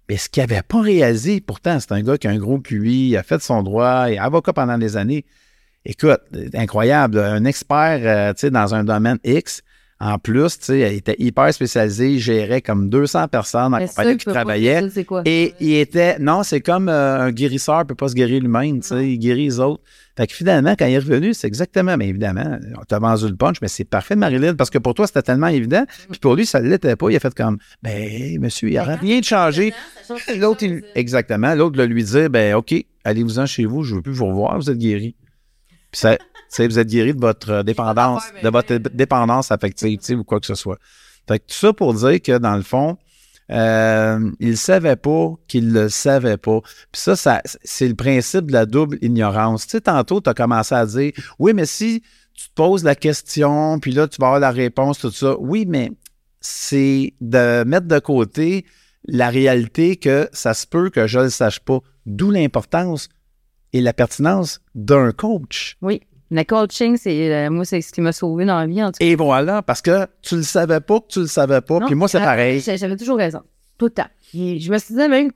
Mais 0.08 0.16
ce 0.16 0.28
qu'il 0.28 0.42
n'avait 0.42 0.62
pas 0.62 0.80
réalisé, 0.80 1.40
pourtant, 1.40 1.78
c'est 1.80 1.92
un 1.92 2.02
gars 2.02 2.18
qui 2.18 2.26
a 2.26 2.30
un 2.30 2.38
gros 2.38 2.58
QI, 2.58 3.08
il 3.10 3.16
a 3.16 3.22
fait 3.22 3.40
son 3.42 3.62
droit, 3.62 4.04
il 4.08 4.14
est 4.14 4.18
avocat 4.18 4.52
pendant 4.52 4.76
des 4.78 4.96
années. 4.96 5.24
Écoute, 5.86 6.20
incroyable, 6.54 7.18
un 7.18 7.44
expert 7.44 8.00
euh, 8.42 8.50
dans 8.50 8.74
un 8.74 8.84
domaine 8.84 9.18
X. 9.24 9.62
En 10.06 10.18
plus, 10.18 10.58
tu 10.58 10.64
sais, 10.66 10.80
il 10.80 10.98
était 10.98 11.16
hyper 11.18 11.52
spécialisé, 11.54 12.10
il 12.12 12.18
gérait 12.20 12.60
comme 12.60 12.90
200 12.90 13.26
personnes 13.28 13.72
en 13.72 13.78
Mais 13.78 13.86
compagnie 13.88 14.18
qui 14.18 14.26
travaillaient. 14.26 14.82
dire. 14.82 15.22
Et 15.24 15.54
il 15.60 15.76
était. 15.76 16.18
Non, 16.18 16.42
c'est 16.42 16.60
comme 16.60 16.90
euh, 16.90 17.20
un 17.22 17.30
guérisseur 17.32 17.78
ne 17.78 17.84
peut 17.84 17.94
pas 17.94 18.08
se 18.08 18.14
guérir 18.14 18.40
lui-même, 18.42 18.80
tu 18.80 18.88
sais, 18.88 19.08
il 19.08 19.18
guérit 19.18 19.44
les 19.46 19.60
autres. 19.60 19.82
Fait 20.14 20.26
que 20.26 20.34
finalement, 20.34 20.74
quand 20.78 20.84
il 20.84 20.92
est 20.92 20.98
revenu, 20.98 21.32
c'est 21.32 21.46
exactement, 21.46 21.96
mais 21.96 22.06
évidemment, 22.08 22.58
on 22.78 22.84
t'a 22.84 22.98
vendu 22.98 23.26
le 23.28 23.34
punch, 23.34 23.56
mais 23.62 23.68
c'est 23.68 23.84
parfait, 23.86 24.14
Marilyn, 24.14 24.54
parce 24.54 24.68
que 24.68 24.76
pour 24.76 24.92
toi, 24.92 25.06
c'était 25.06 25.22
tellement 25.22 25.46
évident. 25.48 25.86
Puis 26.10 26.20
pour 26.20 26.34
lui, 26.36 26.44
ça 26.44 26.60
ne 26.60 26.68
l'était 26.68 26.96
pas. 26.96 27.08
Il 27.08 27.16
a 27.16 27.20
fait 27.20 27.34
comme, 27.34 27.56
ben, 27.82 28.38
monsieur, 28.40 28.68
il 28.68 28.72
n'y 28.72 28.76
a 28.78 28.84
rien 28.84 29.20
de 29.20 29.24
changé. 29.24 29.72
L'autre, 30.36 30.64
il- 30.64 30.84
exactement. 30.94 31.54
L'autre, 31.54 31.78
le 31.78 31.86
lui 31.86 32.04
dit, 32.04 32.28
ben, 32.28 32.54
OK, 32.56 32.74
allez-vous-en 33.04 33.46
chez 33.46 33.64
vous, 33.64 33.82
je 33.84 33.92
ne 33.92 33.96
veux 33.96 34.02
plus 34.02 34.12
vous 34.12 34.26
revoir, 34.26 34.58
vous 34.58 34.70
êtes 34.70 34.76
guéri. 34.78 35.16
Puis 35.90 36.00
ça, 36.00 36.18
vous 36.58 36.78
êtes 36.78 36.88
guéri 36.88 37.14
de 37.14 37.20
votre 37.20 37.50
euh, 37.50 37.62
dépendance, 37.62 38.22
de 38.42 38.48
votre 38.48 38.76
dépendance 38.76 39.50
affective, 39.50 40.18
ou 40.18 40.24
quoi 40.24 40.40
que 40.40 40.46
ce 40.46 40.54
soit. 40.54 40.78
Fait 41.28 41.38
que 41.38 41.46
tout 41.46 41.54
ça 41.54 41.72
pour 41.72 41.94
dire 41.94 42.20
que, 42.20 42.38
dans 42.38 42.56
le 42.56 42.62
fond, 42.62 42.96
euh, 43.50 44.30
il 44.40 44.50
ne 44.50 44.56
savait 44.56 44.96
pas 44.96 45.34
qu'il 45.48 45.72
le 45.72 45.88
savait 45.88 46.36
pas. 46.36 46.60
Puis 46.92 47.02
ça, 47.02 47.16
ça 47.16 47.42
c'est 47.62 47.88
le 47.88 47.94
principe 47.94 48.46
de 48.46 48.52
la 48.52 48.66
double 48.66 48.98
ignorance. 49.02 49.66
Tu 49.66 49.72
sais, 49.72 49.80
tantôt, 49.82 50.20
tu 50.20 50.30
as 50.30 50.34
commencé 50.34 50.74
à 50.74 50.86
dire, 50.86 51.12
oui, 51.38 51.52
mais 51.54 51.66
si 51.66 52.02
tu 52.34 52.48
te 52.48 52.54
poses 52.54 52.84
la 52.84 52.94
question, 52.94 53.78
puis 53.78 53.92
là, 53.92 54.08
tu 54.08 54.20
vas 54.20 54.28
avoir 54.28 54.40
la 54.40 54.50
réponse, 54.50 54.98
tout 54.98 55.10
ça. 55.10 55.36
Oui, 55.38 55.66
mais 55.68 55.92
c'est 56.40 57.14
de 57.20 57.64
mettre 57.64 57.86
de 57.86 57.98
côté 57.98 58.64
la 59.06 59.28
réalité 59.28 59.96
que 59.96 60.28
ça 60.32 60.54
se 60.54 60.66
peut 60.66 60.90
que 60.90 61.06
je 61.06 61.18
ne 61.18 61.24
le 61.24 61.30
sache 61.30 61.60
pas. 61.60 61.80
D'où 62.06 62.30
l'importance 62.30 63.08
et 63.72 63.80
la 63.80 63.92
pertinence 63.92 64.60
d'un 64.74 65.12
coach. 65.12 65.76
Oui. 65.82 66.00
Le 66.36 66.42
coaching, 66.44 66.96
c'est 66.96 67.32
euh, 67.32 67.48
moi, 67.50 67.64
c'est 67.64 67.80
ce 67.80 67.92
qui 67.92 68.00
m'a 68.00 68.10
sauvé 68.12 68.44
dans 68.44 68.58
la 68.58 68.66
vie, 68.66 68.82
en 68.82 68.88
tout 68.90 68.98
cas. 68.98 69.04
Et 69.04 69.14
voilà, 69.14 69.62
parce 69.62 69.80
que 69.80 70.06
tu 70.20 70.34
le 70.36 70.42
savais 70.42 70.80
pas 70.80 70.98
que 70.98 71.06
tu 71.08 71.20
le 71.20 71.26
savais 71.28 71.60
pas. 71.60 71.78
Puis 71.86 71.94
moi, 71.94 72.08
c'est 72.08 72.18
pareil. 72.18 72.58
j'a- 72.60 72.76
J'avais 72.76 72.96
toujours 72.96 73.18
raison. 73.18 73.40
Tout 73.78 73.86
le 73.86 73.92
temps. 73.92 74.08
Je 74.32 74.70
me 74.72 74.78
suis 74.78 74.94
dit, 74.94 75.08
même 75.08 75.30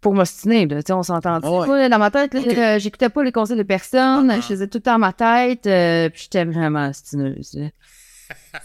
pour 0.00 0.14
m'ostiner, 0.14 0.66
on 0.90 1.02
s'entend. 1.02 1.40
Ouais. 1.40 1.66
Moi, 1.66 1.88
dans 1.90 1.98
ma 1.98 2.10
tête, 2.10 2.32
là, 2.32 2.40
Ok. 2.40 2.46
euh, 2.56 2.78
j'écoutais 2.78 3.10
pas 3.10 3.22
les 3.24 3.32
conseils 3.32 3.58
de 3.58 3.62
personne. 3.62 4.30
Ah. 4.30 4.36
Je 4.36 4.40
faisais 4.46 4.68
tout 4.68 4.78
le 4.78 4.82
temps 4.82 4.98
ma 4.98 5.12
tête. 5.12 5.66
euh, 5.66 6.08
puis 6.08 6.22
j'étais 6.22 6.44
vraiment 6.46 6.88
ostineuse. 6.88 7.58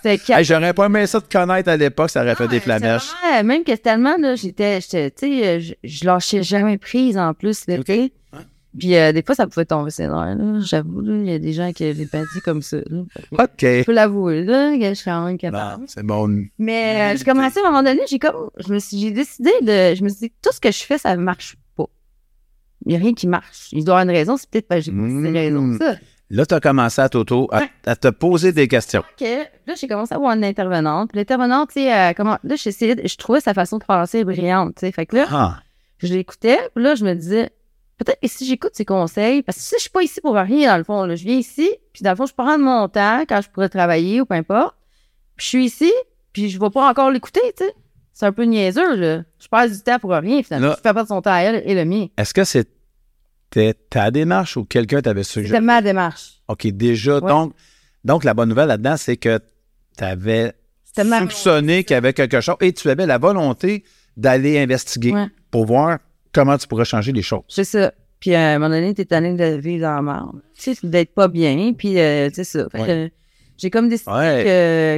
Hey, 0.05 0.19
J'aurais 0.43 0.73
pas 0.73 0.85
aimé 0.85 1.05
ça 1.07 1.19
de 1.19 1.25
connaître 1.25 1.69
à 1.69 1.77
l'époque, 1.77 2.09
ça 2.09 2.21
aurait 2.21 2.35
fait 2.35 2.47
des 2.47 2.59
flamèches. 2.59 3.09
Vraiment- 3.21 3.43
Même 3.43 3.63
que 3.63 3.75
tellement, 3.75 4.15
j'étais, 4.35 4.79
tu 4.81 4.87
sais, 5.15 5.59
je, 5.61 5.73
je 5.83 6.05
lâchais 6.05 6.43
jamais 6.43 6.77
prise 6.77 7.17
en 7.17 7.33
plus, 7.33 7.65
là. 7.67 7.77
Puis 8.77 8.95
euh, 8.95 9.11
des 9.11 9.21
fois, 9.23 9.35
ça 9.35 9.45
pouvait 9.47 9.65
tomber 9.65 9.91
là. 9.99 10.35
J'avoue, 10.61 11.03
il 11.05 11.25
y 11.29 11.33
a 11.33 11.39
des 11.39 11.53
gens 11.53 11.71
qui 11.73 11.85
avaient 11.85 12.05
pas 12.07 12.21
dit 12.21 12.41
comme 12.43 12.61
ça, 12.61 12.77
là. 12.89 13.03
OK. 13.31 13.47
Je 13.61 13.83
peux 13.83 13.93
l'avouer, 13.93 14.43
là, 14.43 14.73
je 14.73 14.93
suis 14.93 15.11
c'est 15.87 16.03
bon. 16.03 16.45
Mais 16.57 17.13
euh, 17.13 17.17
j'ai 17.17 17.23
commencé 17.23 17.59
à 17.59 17.67
un 17.67 17.71
moment 17.71 17.83
donné, 17.83 18.01
j'ai 18.09 18.19
comme, 18.19 18.49
je 18.57 18.73
me 18.73 18.79
suis, 18.79 18.99
j'ai 18.99 19.11
décidé 19.11 19.51
de, 19.61 19.95
je 19.95 20.03
me 20.03 20.09
suis 20.09 20.29
dit, 20.29 20.33
tout 20.41 20.51
ce 20.51 20.59
que 20.59 20.71
je 20.71 20.83
fais, 20.83 20.97
ça 20.97 21.15
marche 21.15 21.55
pas. 21.75 21.85
Il 22.85 22.89
n'y 22.89 22.95
a 22.95 22.99
rien 22.99 23.13
qui 23.13 23.27
marche. 23.27 23.69
Il 23.71 23.85
doit 23.85 23.99
y 23.99 24.01
avoir 24.01 24.03
une 24.03 24.17
raison, 24.17 24.37
c'est 24.37 24.49
peut-être 24.49 24.67
que 24.67 24.81
j'ai 24.81 24.91
pas 24.91 24.97
Mm. 24.97 25.23
ces 25.25 25.31
raisons. 25.31 25.77
Ça. 25.79 25.95
Là, 26.29 26.45
tu 26.47 26.55
as 26.55 26.59
commencé 26.59 26.99
à, 26.99 27.09
t'auto, 27.09 27.47
à, 27.85 27.95
te 27.95 28.07
poser 28.07 28.53
des 28.53 28.67
questions. 28.67 29.01
Ok, 29.01 29.27
là, 29.67 29.75
j'ai 29.79 29.87
commencé 29.87 30.15
à 30.15 30.17
voir 30.17 30.35
une 30.35 30.43
intervenante. 30.43 31.11
L'intervenante, 31.13 31.69
tu 31.69 31.81
sais, 31.81 31.93
euh, 31.95 32.13
comment, 32.17 32.39
là, 32.43 32.55
j'essayais, 32.55 32.95
je 33.07 33.15
trouvais 33.17 33.39
sa 33.39 33.53
façon 33.53 33.77
de 33.77 33.83
penser 33.83 34.23
brillante, 34.23 34.73
tu 34.75 34.79
sais. 34.79 34.91
Fait 34.91 35.05
que 35.05 35.15
là, 35.17 35.27
Ah, 35.29 35.59
je 35.99 36.11
l'écoutais, 36.11 36.57
puis 36.73 36.83
là, 36.83 36.95
je 36.95 37.05
me 37.05 37.13
disais, 37.13 37.51
peut-être 37.97 38.19
que 38.21 38.27
si 38.27 38.45
j'écoute 38.45 38.71
ses 38.73 38.85
conseils, 38.85 39.41
parce 39.43 39.57
que 39.57 39.63
si 39.63 39.75
je 39.77 39.81
suis 39.81 39.89
pas 39.89 40.03
ici 40.03 40.19
pour 40.21 40.35
rien, 40.35 40.71
dans 40.71 40.77
le 40.77 40.83
fond, 40.83 41.05
là, 41.05 41.15
je 41.15 41.23
viens 41.23 41.37
ici, 41.37 41.69
puis 41.93 42.03
dans 42.03 42.09
le 42.11 42.15
fond, 42.15 42.25
je 42.25 42.33
prends 42.33 42.57
de 42.57 42.63
mon 42.63 42.87
temps 42.89 43.23
quand 43.27 43.41
je 43.41 43.49
pourrais 43.49 43.69
travailler 43.69 44.21
ou 44.21 44.25
peu 44.25 44.35
importe, 44.35 44.75
puis 45.35 45.45
je 45.45 45.49
suis 45.49 45.65
ici, 45.65 45.91
puis 46.31 46.49
je 46.49 46.59
vais 46.59 46.69
pas 46.69 46.89
encore 46.89 47.11
l'écouter, 47.11 47.41
tu 47.57 47.65
sais. 47.65 47.73
C'est 48.15 48.25
un 48.27 48.31
peu 48.31 48.43
niaiseux, 48.43 48.95
là. 48.95 49.23
Je 49.39 49.47
passe 49.47 49.71
du 49.71 49.79
temps 49.81 49.97
pour 49.99 50.11
rien, 50.11 50.43
finalement. 50.43 50.67
Là- 50.69 50.75
Je 50.77 50.81
fais 50.87 50.93
pas 50.93 51.03
de 51.03 51.07
son 51.07 51.21
temps 51.21 51.31
à 51.33 51.39
elle 51.39 51.63
et 51.65 51.73
le 51.73 51.83
mien. 51.85 52.07
Est-ce 52.17 52.33
que 52.33 52.43
c'était 52.43 53.73
ta 53.89 54.11
démarche 54.11 54.55
ou 54.57 54.65
quelqu'un 54.65 55.01
t'avait 55.01 55.23
C'était 55.23 55.41
suggéré? 55.47 55.61
ma 55.61 55.81
démarche. 55.81 56.41
OK, 56.47 56.67
déjà. 56.67 57.15
Ouais. 57.19 57.27
Donc, 57.29 57.53
donc, 58.03 58.23
la 58.23 58.33
bonne 58.33 58.49
nouvelle 58.49 58.67
là-dedans, 58.67 58.97
c'est 58.97 59.17
que 59.17 59.39
tu 59.97 60.03
avais 60.03 60.53
C'était 60.83 61.07
soupçonné 61.19 61.83
qu'il 61.83 61.93
y 61.95 61.97
avait 61.97 62.13
quelque 62.13 62.39
chose 62.41 62.55
et 62.61 62.73
tu 62.73 62.89
avais 62.89 63.05
la 63.07 63.17
volonté 63.17 63.83
d'aller 64.17 64.59
investiguer 64.59 65.11
Ouais. 65.13 65.27
pour 65.49 65.65
voir 65.65 65.97
comment 66.33 66.57
tu 66.57 66.67
pourrais 66.67 66.85
changer 66.85 67.11
les 67.11 67.21
choses. 67.21 67.43
C'est 67.47 67.63
ça. 67.63 67.93
Puis 68.19 68.33
à 68.35 68.51
un 68.51 68.59
moment 68.59 68.73
donné, 68.73 68.93
t'es 68.93 69.05
tanné 69.05 69.33
de 69.33 69.57
vivre 69.59 69.81
dans 69.83 69.95
la 69.95 70.01
merde. 70.01 70.41
Tu 70.57 70.73
sais, 70.75 70.87
d'être 70.87 71.13
pas 71.13 71.27
bien, 71.27 71.73
puis 71.77 71.99
euh, 71.99 72.29
c'est 72.33 72.43
ça. 72.45 72.67
Fait 72.71 72.85
que, 72.85 73.09
j'ai 73.57 73.69
comme 73.69 73.89
décidé 73.89 74.11
Ouais. 74.11 74.43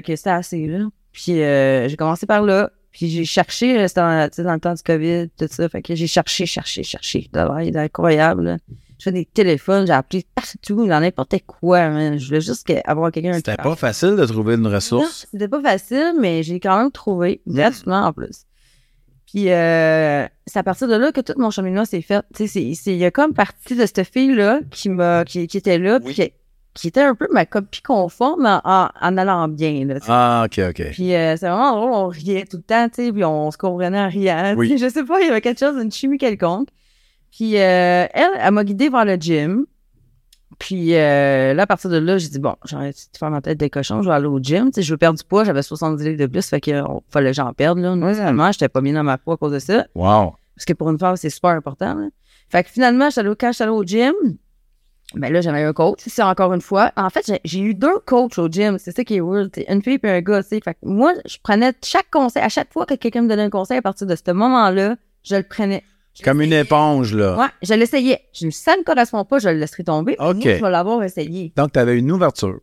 que, 0.03 0.07
que 0.07 0.15
c'était 0.15 0.29
assez, 0.29 0.67
là. 0.67 0.85
Puis 1.11 1.41
euh, 1.41 1.87
j'ai 1.87 1.95
commencé 1.97 2.25
par 2.25 2.41
là. 2.43 2.69
Puis 2.91 3.09
j'ai 3.09 3.25
cherché, 3.25 3.77
euh, 3.79 3.87
c'était 3.87 4.01
dans, 4.01 4.29
tu 4.29 4.35
sais, 4.35 4.43
dans 4.43 4.53
le 4.53 4.59
temps 4.59 4.73
du 4.73 4.81
COVID, 4.83 5.29
tout 5.37 5.47
ça. 5.49 5.67
Fait 5.69 5.81
que 5.81 5.95
j'ai 5.95 6.07
cherché, 6.07 6.45
cherché, 6.45 6.83
cherché. 6.83 7.27
D'abord, 7.33 7.59
il 7.61 7.75
est 7.75 7.79
incroyable, 7.79 8.43
là. 8.43 8.57
Je 8.97 9.03
fais 9.03 9.11
des 9.11 9.25
téléphones, 9.25 9.85
j'ai 9.85 9.91
appelé 9.91 10.23
partout, 10.33 10.87
dans 10.87 11.01
n'importe 11.01 11.35
quoi. 11.45 11.89
man. 11.89 12.17
Je 12.17 12.27
voulais 12.27 12.39
juste 12.39 12.71
avoir 12.85 13.11
quelqu'un 13.11 13.33
C'était 13.33 13.57
pas 13.57 13.75
facile 13.75 14.15
de 14.15 14.25
trouver 14.25 14.53
une 14.55 14.67
ressource. 14.67 15.27
C'était 15.29 15.49
pas 15.49 15.61
facile, 15.61 16.13
mais 16.21 16.43
j'ai 16.43 16.61
quand 16.61 16.77
même 16.77 16.91
trouvé, 16.91 17.41
gratuitement 17.45 18.03
en 18.05 18.13
plus. 18.13 18.43
Puis 19.35 19.51
euh, 19.51 20.25
c'est 20.47 20.59
à 20.59 20.63
partir 20.63 20.87
de 20.87 20.95
là 20.95 21.11
que 21.11 21.19
tout 21.19 21.33
mon 21.37 21.49
cheminement 21.49 21.83
s'est 21.83 22.01
fait. 22.01 22.23
Tu 22.33 22.47
sais, 22.47 22.47
c'est- 22.47 22.73
c'est- 22.73 22.91
il 22.93 22.97
y 22.99 23.03
a 23.05 23.11
comme 23.11 23.33
partie 23.33 23.75
de 23.75 23.85
cette 23.85 24.05
fille-là 24.05 24.61
qui 24.71 24.87
m'a 24.87 25.25
qui, 25.25 25.45
qui 25.47 25.57
était 25.57 25.77
là, 25.77 25.99
puis 25.99 26.13
qui, 26.13 26.31
qui 26.73 26.87
était 26.87 27.01
un 27.01 27.15
peu 27.15 27.27
ma 27.33 27.45
copie 27.45 27.81
conforme 27.81 28.45
en, 28.45 28.61
en, 28.63 28.87
en 29.01 29.17
allant 29.17 29.49
bien. 29.49 29.83
Là. 29.85 29.95
Ah, 30.07 30.43
OK, 30.45 30.61
OK. 30.69 30.91
Puis 30.91 31.13
euh, 31.13 31.35
c'est 31.35 31.49
vraiment 31.49 31.75
drôle, 31.75 31.91
on 31.91 32.07
riait 32.07 32.45
tout 32.49 32.55
le 32.57 32.63
temps, 32.63 32.87
tu 32.87 33.05
sais, 33.07 33.11
puis 33.11 33.25
on 33.25 33.51
se 33.51 33.57
comprenait 33.57 33.99
en 33.99 34.07
riant. 34.07 34.53
Oui. 34.55 34.77
Je 34.77 34.87
sais 34.87 35.03
pas, 35.03 35.19
il 35.19 35.27
y 35.27 35.29
avait 35.29 35.41
quelque 35.41 35.59
chose, 35.59 35.75
une 35.83 35.91
chimie 35.91 36.17
quelconque. 36.17 36.69
Puis 37.31 37.57
euh, 37.57 38.05
elle, 38.13 38.29
elle 38.39 38.51
m'a 38.51 38.63
guidée 38.63 38.87
vers 38.87 39.03
le 39.03 39.15
gym. 39.15 39.65
Puis 40.59 40.95
euh, 40.95 41.53
là, 41.53 41.63
à 41.63 41.67
partir 41.67 41.89
de 41.89 41.97
là, 41.97 42.17
j'ai 42.17 42.29
dit, 42.29 42.39
bon, 42.39 42.55
j'ai 42.65 42.75
arrêté 42.75 42.99
de 43.13 43.17
faire 43.17 43.29
ma 43.29 43.41
tête 43.41 43.59
de 43.59 43.67
cochon, 43.67 44.01
je 44.01 44.07
vais 44.09 44.15
aller 44.15 44.25
au 44.27 44.39
gym. 44.39 44.65
Tu 44.67 44.75
sais, 44.75 44.81
je 44.83 44.93
veux 44.93 44.97
perdre 44.97 45.17
du 45.19 45.25
poids, 45.25 45.43
j'avais 45.43 45.61
70 45.61 46.03
livres 46.03 46.19
de 46.19 46.25
plus, 46.27 46.45
fait 46.47 46.61
qu'il 46.61 46.81
fallait 47.09 47.31
que 47.31 47.35
j'en 47.35 47.51
perde. 47.53 47.77
Là. 47.79 47.95
Normalement, 47.95 48.51
j'étais 48.51 48.69
pas 48.69 48.81
bien 48.81 48.93
dans 48.93 49.03
ma 49.03 49.17
peau 49.17 49.33
à 49.33 49.37
cause 49.37 49.51
de 49.53 49.59
ça. 49.59 49.85
Wow. 49.95 50.35
Parce 50.55 50.65
que 50.65 50.73
pour 50.73 50.89
une 50.89 50.97
femme, 50.99 51.15
c'est 51.17 51.29
super 51.29 51.51
important. 51.51 51.93
là. 51.95 52.07
Fait 52.49 52.63
que 52.63 52.69
finalement, 52.69 53.09
j'étais 53.09 53.21
allée- 53.21 53.35
quand 53.37 53.47
je 53.47 53.53
suis 53.53 53.63
allée 53.63 53.71
au 53.73 53.83
gym, 53.83 54.13
ben 55.15 55.31
là, 55.31 55.41
j'avais 55.41 55.63
un 55.63 55.73
coach. 55.73 55.99
C'est 56.05 56.23
encore 56.23 56.53
une 56.53 56.61
fois. 56.61 56.91
En 56.95 57.09
fait, 57.09 57.29
j'ai- 57.43 57.59
eu 57.59 57.73
deux 57.73 57.99
coachs 58.05 58.37
au 58.37 58.47
gym. 58.49 58.77
C'est 58.79 58.95
ça 58.95 59.03
qui 59.03 59.15
est 59.15 59.21
weird. 59.21 59.51
Une 59.67 59.81
fille 59.81 59.99
et 60.01 60.09
un 60.09 60.21
gars, 60.21 60.41
tu 60.43 60.49
sais. 60.49 60.61
Fait 60.63 60.73
que 60.73 60.79
moi, 60.83 61.13
je 61.25 61.37
prenais 61.43 61.73
chaque 61.83 62.09
conseil. 62.11 62.41
À 62.43 62.49
chaque 62.49 62.71
fois 62.73 62.85
que 62.85 62.95
quelqu'un 62.95 63.21
me 63.21 63.27
donnait 63.29 63.43
un 63.43 63.49
conseil, 63.49 63.77
à 63.77 63.81
partir 63.81 64.07
de 64.07 64.15
ce 64.15 64.31
moment-là, 64.31 64.95
je 65.23 65.35
le 65.35 65.43
prenais. 65.43 65.83
Comme 66.23 66.41
une 66.41 66.53
éponge, 66.53 67.13
là. 67.13 67.37
Ouais, 67.37 67.47
je 67.61 67.73
l'essayais. 67.73 68.21
Je 68.33 68.45
me 68.45 68.51
ça 68.51 68.77
ne 68.77 68.83
correspond 68.83 69.25
pas, 69.25 69.39
je 69.39 69.49
le 69.49 69.55
laisserai 69.55 69.83
tomber. 69.83 70.15
OK. 70.19 70.35
Moi, 70.35 70.55
je 70.55 70.63
vais 70.63 70.69
l'avoir 70.71 71.03
essayé. 71.03 71.53
Donc, 71.55 71.73
tu 71.73 71.79
avais 71.79 71.97
une 71.97 72.11
ouverture. 72.11 72.59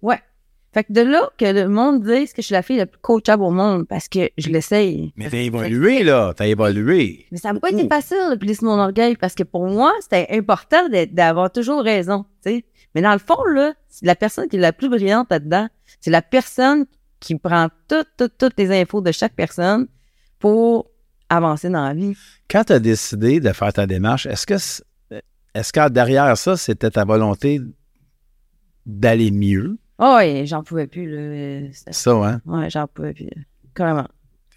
Fait 0.75 0.85
que 0.85 0.93
de 0.95 1.03
là 1.03 1.29
que 1.37 1.45
le 1.45 1.69
monde 1.69 2.03
dise 2.03 2.33
que 2.33 2.41
je 2.41 2.47
suis 2.47 2.55
la 2.55 2.63
fille 2.63 2.79
la 2.79 2.87
plus 2.87 2.99
coachable 2.99 3.43
au 3.43 3.51
monde 3.51 3.87
parce 3.87 4.09
que 4.09 4.31
je 4.39 4.49
l'essaye. 4.49 5.13
Mais 5.17 5.29
t'as 5.29 5.37
évolué, 5.37 6.03
là. 6.03 6.33
T'as 6.35 6.47
évolué. 6.47 7.27
Mais 7.31 7.37
ça 7.37 7.53
n'a 7.53 7.61
pas 7.61 7.71
été 7.71 7.87
facile 7.87 8.31
de 8.31 8.37
plisser 8.37 8.65
mon 8.65 8.79
orgueil 8.79 9.17
parce 9.17 9.35
que 9.35 9.43
pour 9.43 9.67
moi, 9.67 9.93
c'était 10.01 10.29
important 10.31 10.89
d'avoir 11.11 11.53
toujours 11.53 11.83
raison. 11.83 12.25
tu 12.43 12.51
sais. 12.51 12.65
Mais 12.95 13.03
dans 13.03 13.13
le 13.13 13.19
fond, 13.19 13.45
là, 13.45 13.75
c'est 13.89 14.07
la 14.07 14.17
personne 14.17 14.49
qui 14.49 14.57
est 14.57 14.61
la 14.61 14.73
plus 14.73 14.89
brillante 14.89 15.31
là-dedans, 15.31 15.69
c'est 16.01 16.11
la 16.11 16.23
personne 16.23 16.87
qui 17.21 17.37
prend 17.37 17.69
toutes, 17.89 18.09
toutes, 18.17 18.39
toutes 18.39 18.59
les 18.59 18.71
infos 18.81 19.03
de 19.03 19.13
chaque 19.13 19.35
personne 19.35 19.89
pour 20.39 20.91
avancer 21.37 21.69
dans 21.71 21.85
la 21.85 21.95
vie. 21.95 22.15
Quand 22.51 22.65
tu 22.65 22.73
as 22.73 22.79
décidé 22.79 23.41
de 23.41 23.53
faire 23.53 23.73
ta 23.73 23.87
démarche, 23.87 24.27
est-ce 24.27 24.47
que 24.47 24.55
est-ce 25.55 25.73
que 25.73 25.89
derrière 25.91 26.37
ça, 26.37 26.57
c'était 26.57 26.91
ta 26.91 27.05
volonté 27.05 27.61
d'aller 28.87 29.31
mieux? 29.31 29.79
Oh, 29.99 30.15
ouais, 30.17 30.45
j'en 30.47 30.63
pouvais 30.63 30.87
plus, 30.87 31.11
là. 31.11 31.69
Ça, 31.91 32.13
hein? 32.13 32.41
Ouais, 32.47 32.71
j'en 32.71 32.87
pouvais 32.87 33.13
plus. 33.13 33.29
Carrément. 33.75 34.09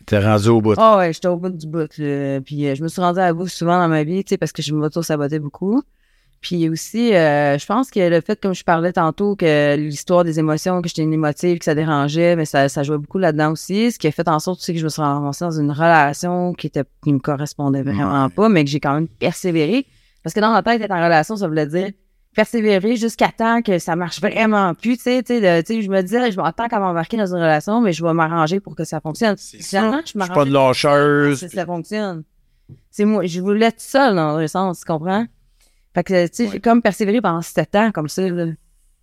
T'es 0.05 0.19
rendu 0.19 0.49
au 0.49 0.61
bout. 0.61 0.75
Oh, 0.77 0.95
ouais, 0.97 1.11
j'étais 1.13 1.27
au 1.27 1.37
bout 1.37 1.49
du 1.49 1.67
bout, 1.67 1.97
là. 1.97 2.41
Puis 2.41 2.65
euh, 2.67 2.75
je 2.75 2.83
me 2.83 2.87
suis 2.87 3.01
rendue 3.01 3.19
à 3.19 3.33
bout 3.33 3.47
souvent 3.47 3.77
dans 3.77 3.87
ma 3.87 4.03
vie, 4.03 4.23
tu 4.23 4.29
sais, 4.29 4.37
parce 4.37 4.51
que 4.51 4.61
je 4.61 4.73
m'auto-sabotais 4.73 5.39
beaucoup. 5.39 5.83
Puis 6.45 6.69
aussi, 6.69 7.11
euh, 7.15 7.57
je 7.57 7.65
pense 7.65 7.89
que 7.89 7.99
le 8.07 8.21
fait, 8.21 8.39
comme 8.39 8.53
je 8.53 8.63
parlais 8.63 8.93
tantôt, 8.93 9.35
que 9.35 9.75
l'histoire 9.77 10.23
des 10.23 10.37
émotions, 10.37 10.79
que 10.83 10.87
j'étais 10.87 11.01
une 11.01 11.11
émotive, 11.11 11.57
que 11.57 11.65
ça 11.65 11.73
dérangeait, 11.73 12.35
mais 12.35 12.45
ça, 12.45 12.69
ça 12.69 12.83
jouait 12.83 12.99
beaucoup 12.99 13.17
là-dedans 13.17 13.51
aussi. 13.53 13.91
Ce 13.91 13.97
qui 13.97 14.05
a 14.05 14.11
fait 14.11 14.27
en 14.27 14.37
sorte 14.37 14.59
aussi 14.59 14.73
que 14.73 14.77
je 14.79 14.83
me 14.83 14.89
suis 14.89 15.01
ramassée 15.01 15.43
dans 15.43 15.59
une 15.59 15.71
relation 15.71 16.53
qui 16.53 16.67
était 16.67 16.83
qui 17.03 17.11
me 17.13 17.17
correspondait 17.17 17.81
vraiment 17.81 18.29
pas, 18.29 18.47
mais 18.47 18.63
que 18.63 18.69
j'ai 18.69 18.79
quand 18.79 18.93
même 18.93 19.07
persévéré. 19.07 19.87
Parce 20.21 20.35
que 20.35 20.39
dans 20.39 20.51
ma 20.51 20.61
tête, 20.61 20.79
être 20.83 20.91
en 20.91 21.03
relation, 21.03 21.35
ça 21.35 21.47
voulait 21.47 21.65
dire 21.65 21.89
persévérer 22.35 22.95
jusqu'à 22.95 23.29
temps 23.29 23.63
que 23.63 23.79
ça 23.79 23.95
marche 23.95 24.21
vraiment 24.21 24.75
plus, 24.75 24.97
tu 24.97 25.03
sais, 25.03 25.23
tu 25.23 25.33
sais, 25.39 25.81
je 25.81 25.89
me 25.89 26.01
disais, 26.01 26.31
je 26.31 26.37
m'attends 26.37 26.67
qu'à 26.67 26.79
m'embarquer 26.79 27.17
dans 27.17 27.25
une 27.25 27.41
relation, 27.41 27.81
mais 27.81 27.91
je 27.91 28.05
vais 28.05 28.13
m'arranger 28.13 28.59
pour 28.59 28.75
que 28.75 28.83
ça 28.83 28.99
fonctionne. 28.99 29.35
Finalement, 29.37 29.97
je 30.01 30.01
Je 30.03 30.09
suis 30.09 30.19
m'arrange 30.19 30.35
pas 30.35 30.45
de 30.45 30.51
lâcheuse. 30.53 31.41
que 31.41 31.47
ça 31.47 31.65
fonctionne. 31.65 32.23
C'est 32.91 33.05
moi, 33.05 33.25
je 33.25 33.41
voulais 33.41 33.65
être 33.67 33.81
seule 33.81 34.15
dans 34.15 34.35
un 34.35 34.47
sens, 34.47 34.81
tu 34.81 34.85
comprends? 34.85 35.25
Fait 35.95 36.03
que, 36.03 36.27
tu 36.27 36.33
sais, 36.33 36.49
j'ai 36.51 36.59
comme 36.59 36.81
persévéré 36.83 37.21
pendant 37.21 37.41
sept 37.41 37.73
ans 37.75 37.91
comme 37.91 38.09
ça, 38.09 38.27
là. 38.29 38.47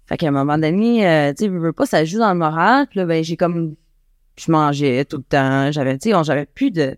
Fait 0.07 0.17
qu'à 0.19 0.29
un 0.29 0.33
moment 0.33 0.59
donné, 0.59 1.05
euh, 1.07 1.33
tu 1.33 1.47
sais, 1.47 1.51
je 1.51 1.57
veux 1.57 1.73
pas, 1.73 1.87
ça 1.87 2.05
joue 2.05 2.19
dans 2.19 2.33
le 2.33 2.39
moral. 2.39 2.87
Puis 2.89 2.99
là, 3.01 3.07
ben, 3.07 3.25
j'ai 3.25 3.37
comme, 3.37 3.75
je 4.39 4.53
mangeais 4.53 5.05
tout 5.07 5.17
le 5.17 5.23
temps. 5.23 5.73
J'avais, 5.73 5.97
tu 5.99 6.11
sais, 6.11 6.25
j'avais 6.25 6.45
plus 6.45 6.71
de, 6.71 6.97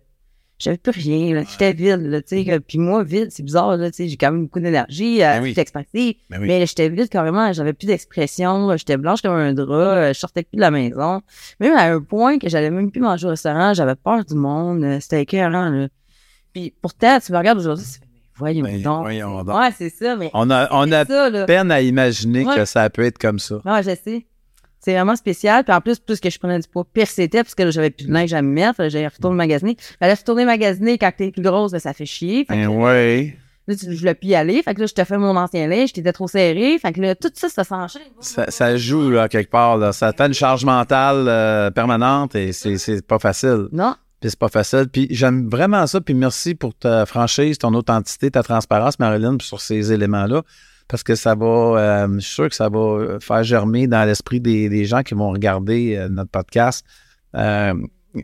j'avais 0.59 0.79
plus 0.79 0.91
rien, 0.91 1.35
là. 1.35 1.43
J'étais 1.49 1.73
vide, 1.73 2.01
là, 2.07 2.23
tu 2.23 2.29
sais. 2.37 2.45
que- 2.45 2.59
Puis 2.59 2.79
moi, 2.79 3.05
vide, 3.05 3.29
c'est 3.31 3.43
bizarre, 3.45 3.77
là, 3.77 3.91
tu 3.91 3.97
sais. 3.99 4.09
J'ai 4.09 4.17
quand 4.17 4.33
même 4.33 4.45
beaucoup 4.45 4.59
d'énergie, 4.59 5.23
euh, 5.23 5.35
Ben 5.37 5.43
oui. 5.45 5.55
Ben 6.29 6.41
oui. 6.41 6.49
Mais 6.49 6.67
j'étais 6.67 6.89
vide 6.89 7.09
carrément, 7.09 7.53
j'avais 7.53 7.73
plus 7.73 7.87
d'expression, 7.87 8.77
j'étais 8.77 8.97
blanche 8.97 9.23
comme 9.23 9.33
un 9.35 9.53
drap, 9.53 9.69
euh, 9.97 10.13
je 10.13 10.19
sortais 10.19 10.43
plus 10.43 10.57
de 10.57 10.61
la 10.63 10.71
maison. 10.73 11.21
Même 11.61 11.77
à 11.77 11.85
un 11.93 12.01
point 12.01 12.39
que 12.39 12.49
j'allais 12.49 12.71
même 12.71 12.91
plus 12.91 13.01
manger 13.01 13.27
au 13.27 13.31
restaurant, 13.31 13.75
j'avais 13.75 13.95
peur 13.95 14.25
du 14.25 14.35
monde, 14.35 14.83
euh, 14.83 14.99
c'était 14.99 15.23
écœurant, 15.23 15.69
là. 15.69 15.87
Puis 16.53 16.75
pourtant, 16.83 17.19
tu 17.25 17.31
me 17.33 17.39
regardes 17.39 17.59
aujourd'hui, 17.59 17.85
fais, 18.37 18.55
mais 18.55 18.61
voyons 18.61 18.65
Ben, 18.65 18.83
donc. 18.83 19.01
voyons 19.03 19.45
donc. 19.45 19.57
Ouais, 19.59 19.71
c'est 19.77 19.91
ça, 19.91 20.17
mais 20.17 20.31
On 20.35 20.51
a, 20.51 20.69
on 20.73 20.91
a 20.93 21.05
ça, 21.05 21.45
peine 21.47 21.71
à 21.71 21.81
imaginer 21.81 22.45
Ouais. 22.47 22.57
que 22.57 22.65
ça 22.65 22.89
peut 22.91 23.03
être 23.05 23.19
comme 23.19 23.39
ça. 23.39 23.57
Ouais, 23.65 23.83
je 23.83 23.91
sais. 24.03 24.27
C'est 24.81 24.93
vraiment 24.93 25.17
spécial. 25.17 25.65
Puis 25.65 25.73
en 25.73 25.81
plus, 25.81 25.99
plus 25.99 26.21
que 26.21 26.29
je 26.29 26.39
prenais 26.39 26.59
du 26.61 26.69
poids, 26.69 26.85
pire 26.93 27.07
c'était, 27.07 27.43
parce 27.43 27.55
que 27.55 27.63
là, 27.63 27.71
j'avais 27.71 27.89
plus 27.91 28.07
de 28.07 28.13
linge 28.13 28.35
à 28.35 28.43
me 28.43 28.49
mettre. 28.53 28.77
Que 28.77 28.89
J'allais 28.91 29.09
retourner 29.09 29.37
magasiner. 29.37 29.77
Fallait 29.99 30.13
retourner 30.13 30.45
magasiner 30.45 30.99
quand 30.99 31.11
t'es 31.17 31.31
plus 31.31 31.41
grosse, 31.41 31.73
ben, 31.73 31.79
ça 31.79 31.95
fait 31.95 32.05
chier. 32.05 32.45
Fait 32.45 32.55
que 32.55 32.67
Ben 32.67 32.69
ouais. 32.69 33.35
là, 33.67 33.77
tu, 33.77 33.91
je 33.91 33.99
voulais 33.99 34.15
plus 34.15 34.29
y 34.29 34.35
aller. 34.35 34.63
Fait 34.63 34.75
que 34.75 34.81
là, 34.81 34.87
je 34.87 34.93
te 34.93 35.03
fais 35.05 35.17
mon 35.17 35.37
ancien 35.39 35.67
linge, 35.69 35.95
t'étais 35.95 36.13
trop 36.13 36.29
serré. 36.29 36.79
Fait 36.79 36.93
que 36.93 37.01
là, 37.01 37.15
tout 37.15 37.31
ça, 37.33 37.49
ça 37.49 37.65
s'enchaîne. 37.65 38.03
Ça, 38.21 38.51
ça 38.51 38.77
joue 38.77 39.09
là, 39.09 39.27
quelque 39.31 39.51
part. 39.51 39.79
Là. 39.79 39.93
Ça 39.93 40.13
fait 40.13 40.27
une 40.27 40.35
charge 40.35 40.67
mentale 40.67 41.25
euh, 41.29 41.71
permanente 41.71 42.35
et 42.35 42.53
c'est 42.53 43.07
pas 43.07 43.19
facile. 43.19 43.69
Non. 43.73 43.95
Puis 44.25 44.31
c'est 44.31 44.39
pas 44.39 44.49
facile. 44.49 44.87
Puis 44.91 45.07
j'aime 45.11 45.51
vraiment 45.51 45.87
ça. 45.87 46.01
Puis 46.01 46.15
merci 46.15 46.55
pour 46.55 46.75
ta 46.75 47.05
franchise, 47.05 47.59
ton 47.59 47.75
authenticité, 47.75 48.31
ta 48.31 48.43
transparence, 48.43 48.99
Marilyn, 48.99 49.37
sur 49.39 49.61
ces 49.61 49.93
éléments-là. 49.93 50.41
Parce 50.89 51.03
que 51.03 51.15
ça 51.15 51.35
va, 51.35 51.45
euh, 51.45 52.09
je 52.15 52.21
suis 52.21 52.35
sûr 52.35 52.49
que 52.49 52.55
ça 52.55 52.71
va 52.71 53.21
faire 53.21 53.43
germer 53.43 53.87
dans 53.87 54.03
l'esprit 54.07 54.41
des, 54.41 54.71
des 54.71 54.87
gens 54.87 55.03
qui 55.03 55.13
vont 55.13 55.29
regarder 55.29 55.97
euh, 55.99 56.09
notre 56.09 56.31
podcast 56.31 56.87
euh, 57.35 57.75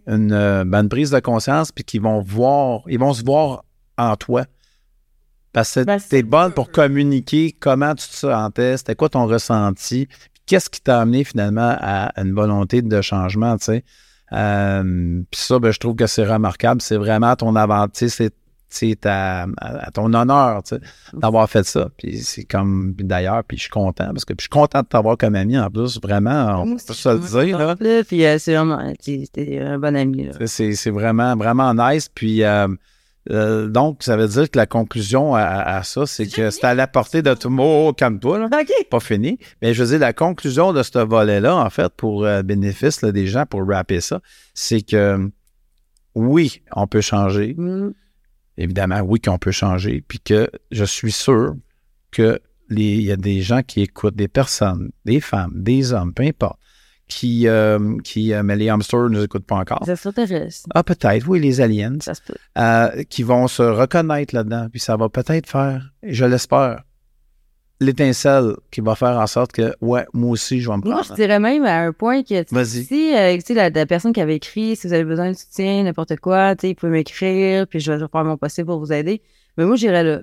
une, 0.07 0.33
euh, 0.33 0.65
ben, 0.67 0.85
une 0.85 0.89
prise 0.89 1.11
de 1.11 1.21
conscience, 1.21 1.71
puis 1.71 1.85
qui 1.85 1.99
vont 1.99 2.23
voir, 2.23 2.81
ils 2.87 2.99
vont 2.99 3.13
se 3.13 3.23
voir 3.23 3.67
en 3.99 4.17
toi. 4.17 4.47
Parce 5.53 5.75
que 5.75 5.85
Ben, 5.85 6.01
t'es 6.01 6.23
bonne 6.23 6.55
pour 6.55 6.71
communiquer 6.71 7.55
comment 7.61 7.95
tu 7.95 8.09
te 8.09 8.17
sentais, 8.17 8.79
c'était 8.79 8.95
quoi 8.95 9.11
ton 9.11 9.27
ressenti, 9.27 10.09
qu'est-ce 10.47 10.71
qui 10.71 10.81
t'a 10.81 11.03
amené 11.03 11.25
finalement 11.25 11.77
à 11.79 12.19
une 12.19 12.33
volonté 12.33 12.81
de 12.81 13.03
changement, 13.03 13.59
tu 13.59 13.65
sais? 13.65 13.85
Euh, 14.33 15.23
puis 15.31 15.41
ça, 15.41 15.59
ben, 15.59 15.73
je 15.73 15.79
trouve 15.79 15.97
que 15.97 16.07
c'est 16.07 16.27
remarquable. 16.27 16.81
C'est 16.81 16.97
vraiment 16.97 17.35
ton 17.37 17.57
avantage, 17.57 18.09
c'est 18.09 18.33
c'est 18.73 19.05
à, 19.05 19.47
à- 19.59 19.91
ton 19.91 20.15
honneur, 20.15 20.63
tu 20.63 20.77
sais, 20.77 20.81
d'avoir 21.13 21.51
fait 21.51 21.65
ça. 21.65 21.89
Puis 21.99 22.19
c'est 22.19 22.45
comme, 22.45 22.95
d'ailleurs, 22.97 23.43
puis 23.43 23.57
je 23.57 23.63
suis 23.63 23.71
content, 23.71 24.07
parce 24.13 24.25
que 24.25 24.33
je 24.39 24.43
suis 24.43 24.49
content 24.49 24.83
de 24.83 24.87
t'avoir 24.87 25.17
comme 25.19 25.35
ami 25.35 25.59
en 25.59 25.69
plus, 25.69 26.01
vraiment, 26.01 26.63
on 26.63 26.67
Moi 26.67 26.77
peut 26.87 26.95
se 26.95 27.09
le 27.09 27.19
dire, 27.19 27.59
là. 27.59 27.75
Puis 28.05 28.25
euh, 28.25 28.39
c'est 28.39 28.55
vraiment, 28.55 28.93
c'était 29.01 29.59
un 29.59 29.79
bon 29.79 29.97
ami, 29.97 30.29
c'est 30.47 30.91
vraiment, 30.91 31.35
vraiment 31.37 31.75
nice. 31.75 32.09
Puis, 32.15 32.45
euh, 32.45 32.69
euh, 33.31 33.69
donc, 33.69 34.03
ça 34.03 34.17
veut 34.17 34.29
dire 34.29 34.51
que 34.51 34.57
la 34.57 34.67
conclusion 34.67 35.35
à, 35.35 35.83
ça, 35.83 36.07
c'est 36.07 36.27
que 36.27 36.51
c'est 36.51 36.65
à 36.65 36.75
la 36.75 36.87
portée 36.87 37.23
de 37.23 37.35
tout 37.35 37.49
le 37.49 37.55
monde, 37.55 37.99
comme 37.99 38.19
toi, 38.19 38.39
là. 38.39 38.49
Pas 38.91 39.01
fini. 39.01 39.39
Mais 39.61 39.75
je 39.75 39.83
veux 39.83 39.91
dire, 39.91 39.99
la 39.99 40.13
conclusion 40.13 40.73
de 40.73 40.83
ce 40.83 40.99
volet-là, 40.99 41.57
en 41.57 41.71
fait, 41.71 41.93
pour 41.95 42.25
euh, 42.25 42.43
bénéfice 42.43 43.03
là, 43.03 43.13
des 43.13 43.27
gens, 43.27 43.45
pour 43.45 43.67
rapper 43.67 44.01
ça, 44.01 44.21
c'est 44.55 44.81
que 44.81 45.31
oui, 46.15 46.63
on 46.75 46.87
peut 46.87 47.03
changer. 47.03 47.55
Mm. 47.57 47.93
Évidemment, 48.57 49.01
oui, 49.01 49.21
qu'on 49.21 49.39
peut 49.39 49.53
changer. 49.53 50.03
Puis 50.07 50.21
que 50.21 50.51
je 50.71 50.85
suis 50.85 51.13
sûr 51.13 51.55
que 52.11 52.41
il 52.71 53.03
y 53.03 53.11
a 53.11 53.17
des 53.17 53.43
gens 53.43 53.63
qui 53.63 53.83
écoutent, 53.83 54.15
des 54.15 54.29
personnes, 54.29 54.93
des 55.05 55.21
femmes, 55.21 55.53
des 55.57 55.93
hommes, 55.93 56.15
peu 56.15 56.23
importe, 56.23 56.60
qui, 57.11 57.47
euh, 57.49 57.99
qui 58.03 58.33
euh, 58.33 58.43
mais 58.43 58.57
les 58.57 58.71
hamsters 58.71 59.11
ne 59.11 59.19
nous 59.19 59.25
écoutent 59.25 59.45
pas 59.45 59.57
encore. 59.57 59.83
Ça 59.85 59.97
s'intéresse. 59.97 60.65
Ah, 60.75 60.83
peut-être, 60.83 61.27
oui, 61.29 61.41
les 61.41 61.61
aliens, 61.61 61.97
Ça 62.01 62.15
se 62.15 62.23
peut. 62.23 62.35
euh, 62.57 63.03
qui 63.11 63.23
vont 63.23 63.49
se 63.49 63.63
reconnaître 63.63 64.35
là-dedans. 64.35 64.69
Puis 64.71 64.81
ça 64.81 64.97
va 64.97 65.09
peut-être 65.11 65.47
faire, 65.49 65.91
et 66.03 66.15
je 66.15 66.25
l'espère, 66.25 66.85
l'étincelle 67.81 68.55
qui 68.71 68.81
va 68.83 68.95
faire 68.95 69.19
en 69.19 69.27
sorte 69.27 69.53
que, 69.53 69.75
ouais, 69.81 70.05
moi 70.13 70.31
aussi, 70.33 70.61
je 70.61 70.69
vais 70.71 70.77
me 70.77 70.83
Moi, 70.83 70.93
prendre. 70.97 71.09
je 71.09 71.15
dirais 71.15 71.39
même 71.41 71.65
à 71.65 71.79
un 71.81 71.93
point 71.93 72.23
que 72.23 72.43
tu- 72.43 72.55
Vas-y. 72.55 72.85
si 72.85 72.87
tu 72.87 73.41
sais, 73.47 73.55
la, 73.55 73.71
la 73.71 73.87
personne 73.87 74.13
qui 74.13 74.21
avait 74.21 74.37
écrit, 74.37 74.77
si 74.77 74.87
vous 74.87 74.93
avez 74.93 75.05
besoin 75.05 75.31
de 75.31 75.37
soutien, 75.37 75.83
n'importe 75.85 76.17
quoi, 76.17 76.55
tu 76.57 76.61
sais, 76.63 76.69
vous 76.69 76.75
pouvez 76.75 76.93
m'écrire, 76.93 77.67
puis 77.67 77.81
je 77.81 77.91
vais 77.93 77.99
faire 77.99 78.25
mon 78.25 78.37
possible 78.37 78.67
pour 78.67 78.79
vous 78.81 78.93
aider. 78.93 79.23
Mais 79.57 79.65
moi, 79.65 79.77
j'irais 79.77 80.05
là. 80.05 80.21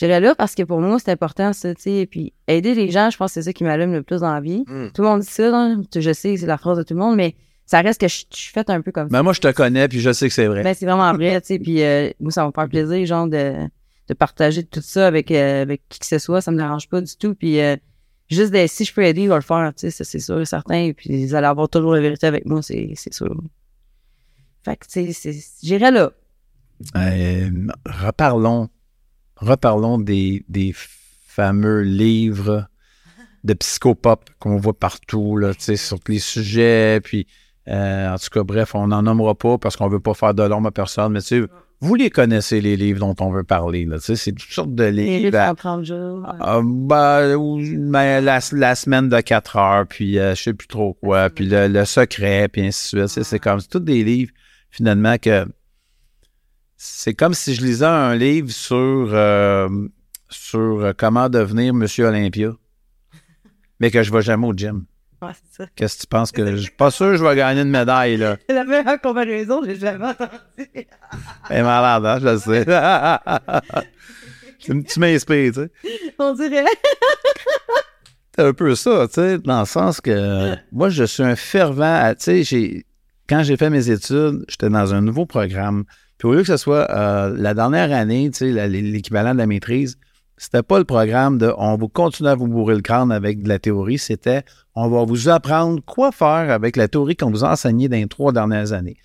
J'irais 0.00 0.20
là 0.20 0.34
parce 0.34 0.54
que 0.54 0.62
pour 0.62 0.80
moi, 0.80 0.98
c'est 0.98 1.10
important, 1.10 1.52
ça, 1.52 1.74
tu 1.74 1.82
sais. 1.82 2.08
Puis 2.10 2.32
aider 2.48 2.74
les 2.74 2.90
gens, 2.90 3.10
je 3.10 3.18
pense 3.18 3.32
que 3.32 3.34
c'est 3.34 3.42
ça 3.42 3.52
qui 3.52 3.64
m'allume 3.64 3.92
le 3.92 4.02
plus 4.02 4.22
dans 4.22 4.32
la 4.32 4.40
vie. 4.40 4.64
Mm. 4.66 4.92
Tout 4.94 5.02
le 5.02 5.08
monde 5.08 5.20
dit 5.20 5.26
ça, 5.26 5.76
je 5.94 6.12
sais, 6.14 6.38
c'est 6.38 6.46
la 6.46 6.56
phrase 6.56 6.78
de 6.78 6.82
tout 6.84 6.94
le 6.94 7.00
monde, 7.00 7.16
mais 7.16 7.34
ça 7.66 7.82
reste 7.82 8.00
que 8.00 8.08
je 8.08 8.24
je 8.32 8.36
suis 8.38 8.52
faite 8.52 8.70
un 8.70 8.80
peu 8.80 8.92
comme 8.92 9.10
ça. 9.10 9.12
Ben, 9.12 9.22
moi, 9.22 9.34
je 9.34 9.40
te 9.40 9.52
connais, 9.52 9.88
puis 9.88 10.00
je 10.00 10.10
sais 10.10 10.28
que 10.28 10.32
c'est 10.32 10.46
vrai. 10.46 10.62
Ben, 10.62 10.72
c'est 10.72 10.86
vraiment 10.86 11.12
vrai, 11.12 11.38
tu 11.42 11.48
sais. 11.48 11.58
Puis 11.58 11.82
euh, 11.82 12.08
moi, 12.18 12.32
ça 12.32 12.40
va 12.40 12.46
me 12.46 12.52
faire 12.52 12.66
plaisir, 12.70 13.04
genre, 13.04 13.28
de, 13.28 13.56
de 14.08 14.14
partager 14.14 14.64
tout 14.64 14.80
ça 14.80 15.06
avec, 15.06 15.30
euh, 15.30 15.60
avec 15.60 15.82
qui 15.90 15.98
que 15.98 16.06
ce 16.06 16.18
soit. 16.18 16.40
Ça 16.40 16.50
me 16.50 16.56
dérange 16.56 16.88
pas 16.88 17.02
du 17.02 17.14
tout. 17.18 17.34
Puis 17.34 17.60
euh, 17.60 17.76
juste 18.30 18.54
de, 18.54 18.64
si 18.68 18.86
je 18.86 18.94
peux 18.94 19.04
aider, 19.04 19.24
je 19.24 19.28
vais 19.28 19.34
le 19.34 19.42
faire, 19.42 19.70
tu 19.76 19.80
sais, 19.80 19.90
ça, 19.90 20.04
c'est 20.04 20.18
sûr 20.18 20.40
et 20.40 20.46
certain. 20.46 20.78
Et 20.78 20.94
puis 20.94 21.26
vous 21.26 21.34
allez 21.34 21.46
avoir 21.46 21.68
toujours 21.68 21.92
la 21.92 22.00
vérité 22.00 22.26
avec 22.26 22.46
moi, 22.46 22.62
c'est 22.62 22.94
c'est 22.94 23.12
sûr. 23.12 23.38
Fait 24.64 24.76
que, 24.76 24.86
tu 24.86 25.12
sais, 25.12 25.32
j'irai 25.62 25.90
là. 25.90 26.10
Euh, 26.96 27.50
reparlons, 27.84 28.70
reparlons 29.40 29.98
des, 29.98 30.44
des 30.48 30.74
fameux 31.26 31.80
livres 31.82 32.66
de 33.44 33.54
psychopop 33.54 34.28
qu'on 34.38 34.56
voit 34.56 34.78
partout, 34.78 35.36
là, 35.36 35.54
tu 35.54 35.62
sais, 35.62 35.76
sur 35.76 35.98
les 36.08 36.18
sujets, 36.18 37.00
puis 37.02 37.26
euh, 37.68 38.12
en 38.12 38.16
tout 38.18 38.28
cas, 38.30 38.42
bref, 38.42 38.74
on 38.74 38.88
n'en 38.88 39.02
nommera 39.02 39.34
pas 39.34 39.56
parce 39.58 39.76
qu'on 39.76 39.88
veut 39.88 40.00
pas 40.00 40.14
faire 40.14 40.34
de 40.34 40.42
l'ombre 40.42 40.68
à 40.68 40.70
personne, 40.72 41.12
mais 41.12 41.20
tu 41.22 41.42
sais, 41.42 41.46
vous 41.82 41.94
les 41.94 42.10
connaissez, 42.10 42.60
les 42.60 42.76
livres 42.76 43.00
dont 43.00 43.14
on 43.20 43.30
veut 43.30 43.44
parler, 43.44 43.86
là, 43.86 43.96
tu 43.98 44.04
sais, 44.04 44.16
c'est 44.16 44.32
toutes 44.32 44.50
sortes 44.50 44.74
de 44.74 44.84
Les 44.84 44.90
livres. 45.20 45.24
livres 45.24 45.38
à- 45.38 45.50
en 45.52 45.54
30 45.54 45.84
jours. 45.84 46.26
ah, 46.40 46.60
ben, 46.62 47.34
ou- 47.36 47.58
ben, 47.90 48.22
la, 48.22 48.40
la 48.52 48.74
semaine 48.74 49.08
de 49.08 49.20
4 49.20 49.56
heures, 49.56 49.86
puis 49.86 50.18
euh, 50.18 50.34
je 50.34 50.42
sais 50.42 50.52
plus 50.52 50.66
trop 50.68 50.92
quoi, 50.94 51.30
puis 51.30 51.46
le, 51.46 51.68
le 51.68 51.84
secret, 51.86 52.48
puis 52.48 52.66
ainsi 52.66 52.96
de 52.96 53.06
suite. 53.06 53.08
C'est- 53.14 53.24
C'est 53.24 53.38
comme 53.38 53.60
tous 53.62 53.80
des 53.80 54.04
livres, 54.04 54.32
finalement, 54.70 55.16
que 55.16 55.46
c'est 56.82 57.12
comme 57.12 57.34
si 57.34 57.54
je 57.54 57.60
lisais 57.62 57.84
un 57.84 58.14
livre 58.16 58.50
sur, 58.50 59.10
euh, 59.12 59.68
sur 60.30 60.58
euh, 60.80 60.92
comment 60.96 61.28
devenir 61.28 61.74
Monsieur 61.74 62.06
Olympia, 62.06 62.52
mais 63.78 63.90
que 63.90 64.02
je 64.02 64.10
vais 64.10 64.22
jamais 64.22 64.46
au 64.46 64.54
gym. 64.54 64.86
Ouais, 65.20 65.28
c'est 65.34 65.62
ça. 65.64 65.68
Qu'est-ce 65.76 65.96
que 65.96 66.00
tu 66.00 66.06
penses 66.06 66.32
que 66.32 66.56
je 66.56 66.62
suis 66.62 66.70
pas 66.70 66.90
sûr 66.90 67.08
que 67.08 67.16
je 67.16 67.22
vais 67.24 67.36
gagner 67.36 67.60
une 67.60 67.68
médaille, 67.68 68.16
là? 68.16 68.38
C'est 68.48 68.54
la 68.54 68.64
meilleure 68.64 68.98
comparaison, 68.98 69.60
j'ai 69.62 69.76
jamais 69.76 70.06
entendu. 70.06 70.30
C'est 71.48 71.62
malade, 71.62 72.06
hein, 72.06 72.18
je 72.18 72.26
le 72.26 72.38
sais. 72.38 72.64
tu 74.58 74.82
tu 74.84 75.00
m'inspires, 75.00 75.52
tu 75.52 75.60
sais. 75.60 75.70
On 76.18 76.32
dirait. 76.32 76.64
C'est 78.34 78.46
un 78.46 78.52
peu 78.54 78.74
ça, 78.74 79.06
tu 79.08 79.14
sais, 79.16 79.38
dans 79.38 79.60
le 79.60 79.66
sens 79.66 80.00
que 80.00 80.54
moi, 80.72 80.88
je 80.88 81.04
suis 81.04 81.22
un 81.22 81.36
fervent, 81.36 81.82
à- 82.04 82.14
tu 82.14 82.24
sais, 82.24 82.42
j'ai, 82.42 82.86
quand 83.28 83.42
j'ai 83.42 83.58
fait 83.58 83.68
mes 83.68 83.90
études, 83.90 84.46
j'étais 84.48 84.70
dans 84.70 84.94
un 84.94 85.02
nouveau 85.02 85.26
programme. 85.26 85.84
Puis 86.20 86.28
au 86.28 86.34
lieu 86.34 86.40
que 86.42 86.46
ce 86.46 86.58
soit 86.58 86.88
euh, 86.90 87.34
la 87.34 87.54
dernière 87.54 87.90
année, 87.92 88.30
tu 88.30 88.38
sais, 88.38 88.52
la- 88.52 88.68
l'équivalent 88.68 89.32
de 89.32 89.38
la 89.38 89.46
maîtrise, 89.46 89.96
c'était 90.36 90.62
pas 90.62 90.78
le 90.78 90.84
programme 90.84 91.38
de 91.38 91.50
on 91.56 91.76
va 91.76 91.86
continuer 91.90 92.28
à 92.30 92.34
vous 92.34 92.46
bourrer 92.46 92.74
le 92.74 92.82
crâne 92.82 93.10
avec 93.10 93.42
de 93.42 93.48
la 93.48 93.58
théorie, 93.58 93.96
c'était 93.98 94.42
on 94.74 94.88
va 94.90 95.04
vous 95.04 95.30
apprendre 95.30 95.82
quoi 95.84 96.12
faire 96.12 96.50
avec 96.50 96.76
la 96.76 96.88
théorie 96.88 97.16
qu'on 97.16 97.30
vous 97.30 97.42
a 97.44 97.52
enseignée 97.52 97.88
dans 97.88 97.96
les 97.96 98.06
trois 98.06 98.32
dernières 98.32 98.72
années. 98.74 98.96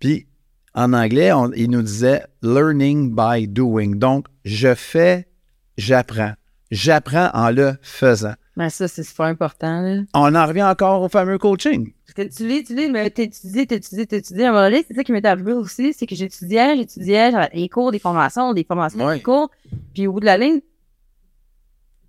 Puis 0.00 0.26
en 0.74 0.94
anglais, 0.94 1.32
on- 1.32 1.52
il 1.52 1.70
nous 1.70 1.82
disait 1.82 2.24
learning 2.42 3.14
by 3.14 3.46
doing. 3.46 3.96
Donc, 3.96 4.26
je 4.46 4.74
fais, 4.74 5.28
j'apprends. 5.76 6.32
J'apprends 6.70 7.30
en 7.34 7.50
le 7.50 7.74
faisant. 7.82 8.34
Ben, 8.56 8.68
ça, 8.70 8.88
c'est 8.88 9.02
super 9.02 9.26
important, 9.26 9.80
là. 9.82 10.02
On 10.14 10.34
en 10.34 10.46
revient 10.46 10.62
encore 10.64 11.02
au 11.02 11.08
fameux 11.08 11.36
coaching. 11.38 11.92
Que 12.18 12.26
tu 12.26 12.48
lis, 12.48 12.64
tu 12.64 12.74
lis, 12.74 12.88
mais 12.90 13.08
t'étudies, 13.10 13.64
t'étudies, 13.68 14.06
t'étudies. 14.08 14.42
À 14.42 14.48
un 14.48 14.52
moment 14.52 14.64
donné, 14.68 14.84
c'est 14.88 14.94
ça 14.94 15.04
qui 15.04 15.12
m'est 15.12 15.24
arrivé 15.24 15.52
aussi, 15.52 15.92
c'est 15.92 16.04
que 16.04 16.16
j'étudiais, 16.16 16.76
j'étudiais, 16.76 17.30
j'avais 17.30 17.48
des 17.54 17.68
cours, 17.68 17.92
des 17.92 18.00
formations, 18.00 18.52
des 18.54 18.64
formations, 18.64 19.04
Ouais. 19.06 19.18
des 19.18 19.22
cours. 19.22 19.52
Puis 19.94 20.08
au 20.08 20.12
bout 20.14 20.18
de 20.18 20.24
la 20.24 20.36
ligne, 20.36 20.60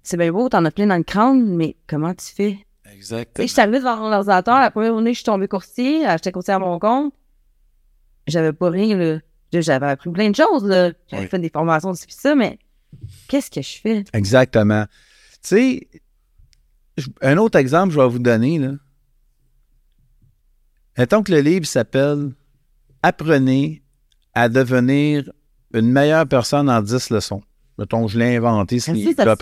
c'est 0.01 0.17
bien 0.17 0.31
beau, 0.31 0.49
t'en 0.49 0.65
as 0.65 0.71
plein 0.71 0.87
dans 0.87 0.97
le 0.97 1.03
crâne, 1.03 1.55
mais 1.55 1.75
comment 1.85 2.11
tu 2.15 2.25
fais? 2.25 2.57
Exactement. 2.91 3.45
je 3.45 3.51
suis 3.51 3.61
arrivée 3.61 3.77
devant 3.77 3.97
mon 3.97 4.11
ordinateur, 4.11 4.59
la 4.59 4.71
première 4.71 4.93
journée, 4.93 5.11
je 5.11 5.17
suis 5.17 5.25
tombée 5.25 5.47
courtier, 5.47 6.01
j'étais 6.13 6.31
courtier 6.31 6.55
à 6.55 6.59
mon 6.59 6.79
compte. 6.79 7.13
J'avais 8.25 8.51
pas 8.51 8.71
rien, 8.71 8.97
là. 8.97 9.19
J'avais 9.53 9.85
appris 9.85 10.09
plein 10.09 10.31
de 10.31 10.35
choses, 10.35 10.65
là. 10.65 10.91
J'avais 11.07 11.23
Oui. 11.23 11.29
fait 11.29 11.37
des 11.37 11.49
formations, 11.49 11.91
pis 11.93 11.99
ça, 12.09 12.33
mais 12.33 12.57
qu'est-ce 13.27 13.51
que 13.51 13.61
je 13.61 13.79
fais? 13.79 14.03
Exactement. 14.13 14.85
Tu 15.43 15.49
sais, 15.49 15.87
un 17.21 17.37
autre 17.37 17.59
exemple, 17.59 17.93
je 17.93 17.99
vais 17.99 18.07
vous 18.09 18.17
donner, 18.17 18.57
là. 18.57 18.71
Mettons 20.99 21.23
que 21.23 21.31
le 21.31 21.39
livre 21.39 21.65
s'appelle 21.65 22.33
Apprenez 23.03 23.81
à 24.33 24.49
devenir 24.49 25.31
une 25.73 25.89
meilleure 25.89 26.27
personne 26.27 26.69
en 26.69 26.81
10 26.81 27.11
leçons. 27.11 27.41
Mettons, 27.77 28.09
je 28.09 28.19
l'ai 28.19 28.35
inventé 28.35 28.81
ce 28.81 28.91
livre. 28.91 29.11
Attends 29.17 29.37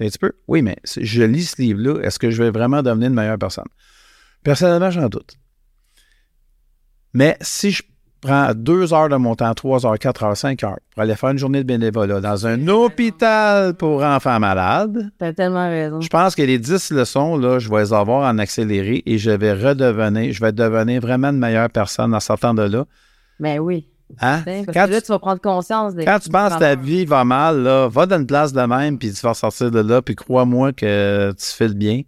Un 0.00 0.06
petit 0.08 0.18
peu? 0.18 0.32
Oui, 0.48 0.62
mais 0.62 0.78
si 0.82 1.04
je 1.04 1.22
lis 1.22 1.44
ce 1.44 1.62
livre-là. 1.62 2.02
Est-ce 2.02 2.18
que 2.18 2.32
je 2.32 2.42
vais 2.42 2.50
vraiment 2.50 2.82
devenir 2.82 3.06
une 3.06 3.14
meilleure 3.14 3.38
personne? 3.38 3.68
Personnellement, 4.42 4.90
j'en 4.90 5.08
doute. 5.08 5.36
Mais 7.12 7.36
si 7.40 7.70
je 7.70 7.84
prends 8.26 8.52
deux 8.54 8.92
heures 8.94 9.08
de 9.08 9.16
mon 9.16 9.34
temps, 9.34 9.52
trois 9.54 9.84
heures, 9.86 9.98
quatre 9.98 10.22
heures, 10.24 10.36
cinq 10.36 10.62
heures, 10.64 10.78
pour 10.92 11.02
aller 11.02 11.14
faire 11.14 11.30
une 11.30 11.38
journée 11.38 11.58
de 11.62 11.66
bénévolat 11.68 12.20
dans 12.20 12.46
un 12.46 12.66
hôpital 12.68 13.74
pour 13.74 14.02
enfants 14.02 14.40
malades, 14.40 15.10
T'as 15.18 15.32
tellement 15.32 15.68
raison. 15.68 16.00
je 16.00 16.08
pense 16.08 16.34
que 16.34 16.42
les 16.42 16.58
dix 16.58 16.90
leçons, 16.90 17.36
là, 17.36 17.58
je 17.58 17.68
vais 17.70 17.80
les 17.80 17.92
avoir 17.92 18.28
en 18.28 18.38
accéléré 18.38 19.02
et 19.06 19.18
je 19.18 19.30
vais 19.30 19.52
redevenir, 19.52 20.32
je 20.32 20.40
vais 20.40 20.52
devenir 20.52 21.00
vraiment 21.00 21.28
une 21.30 21.38
meilleure 21.38 21.70
personne 21.70 22.14
en 22.14 22.20
sortant 22.20 22.54
de 22.54 22.62
là. 22.62 22.84
Ben 23.40 23.58
oui. 23.58 23.88
Hein? 24.20 24.42
Parce 24.44 24.66
Quand 24.66 24.86
que 24.86 24.90
là, 24.92 25.00
tu- 25.00 25.12
vas 25.12 25.18
prendre 25.18 25.40
conscience 25.40 25.94
de 25.94 26.02
quand 26.04 26.18
tu 26.18 26.28
penses 26.30 26.54
que 26.54 26.58
ta 26.60 26.74
vie 26.76 27.04
va 27.04 27.24
mal, 27.24 27.62
là, 27.62 27.88
va 27.88 28.06
dans 28.06 28.18
une 28.18 28.26
place 28.26 28.52
de 28.52 28.60
même, 28.60 28.98
puis 28.98 29.12
tu 29.12 29.20
vas 29.26 29.34
sortir 29.34 29.70
de 29.70 29.80
là, 29.80 30.02
puis 30.02 30.14
crois-moi 30.14 30.72
que 30.72 31.32
tu 31.32 31.46
fais 31.46 31.68
le 31.68 31.74
bien, 31.74 32.02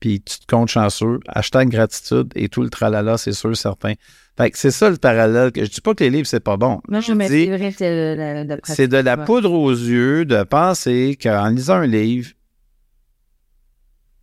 puis 0.00 0.20
tu 0.20 0.40
te 0.40 0.46
comptes 0.52 0.68
chanceux. 0.70 1.20
Hashtag 1.28 1.68
gratitude 1.68 2.32
et 2.34 2.48
tout 2.48 2.62
le 2.62 2.70
tralala, 2.70 3.16
c'est 3.18 3.32
sûr, 3.32 3.56
certain. 3.56 3.92
Fait 4.36 4.50
que 4.50 4.58
c'est 4.58 4.70
ça 4.70 4.88
le 4.88 4.96
parallèle. 4.96 5.52
que 5.52 5.62
Je 5.64 5.70
dis 5.70 5.80
pas 5.82 5.94
que 5.94 6.02
les 6.04 6.10
livres, 6.10 6.26
c'est 6.26 6.40
pas 6.40 6.56
bon. 6.56 6.80
Moi, 6.88 7.00
Je 7.00 7.12
me 7.12 7.26
dis, 7.28 7.46
c'est 7.76 8.54
que 8.54 8.60
c'est 8.72 8.88
de 8.88 8.96
la 8.96 9.16
poudre 9.18 9.52
aux 9.52 9.70
yeux 9.70 10.24
de 10.24 10.42
penser 10.42 11.18
qu'en 11.22 11.48
lisant 11.48 11.74
un 11.76 11.86
livre, 11.86 12.30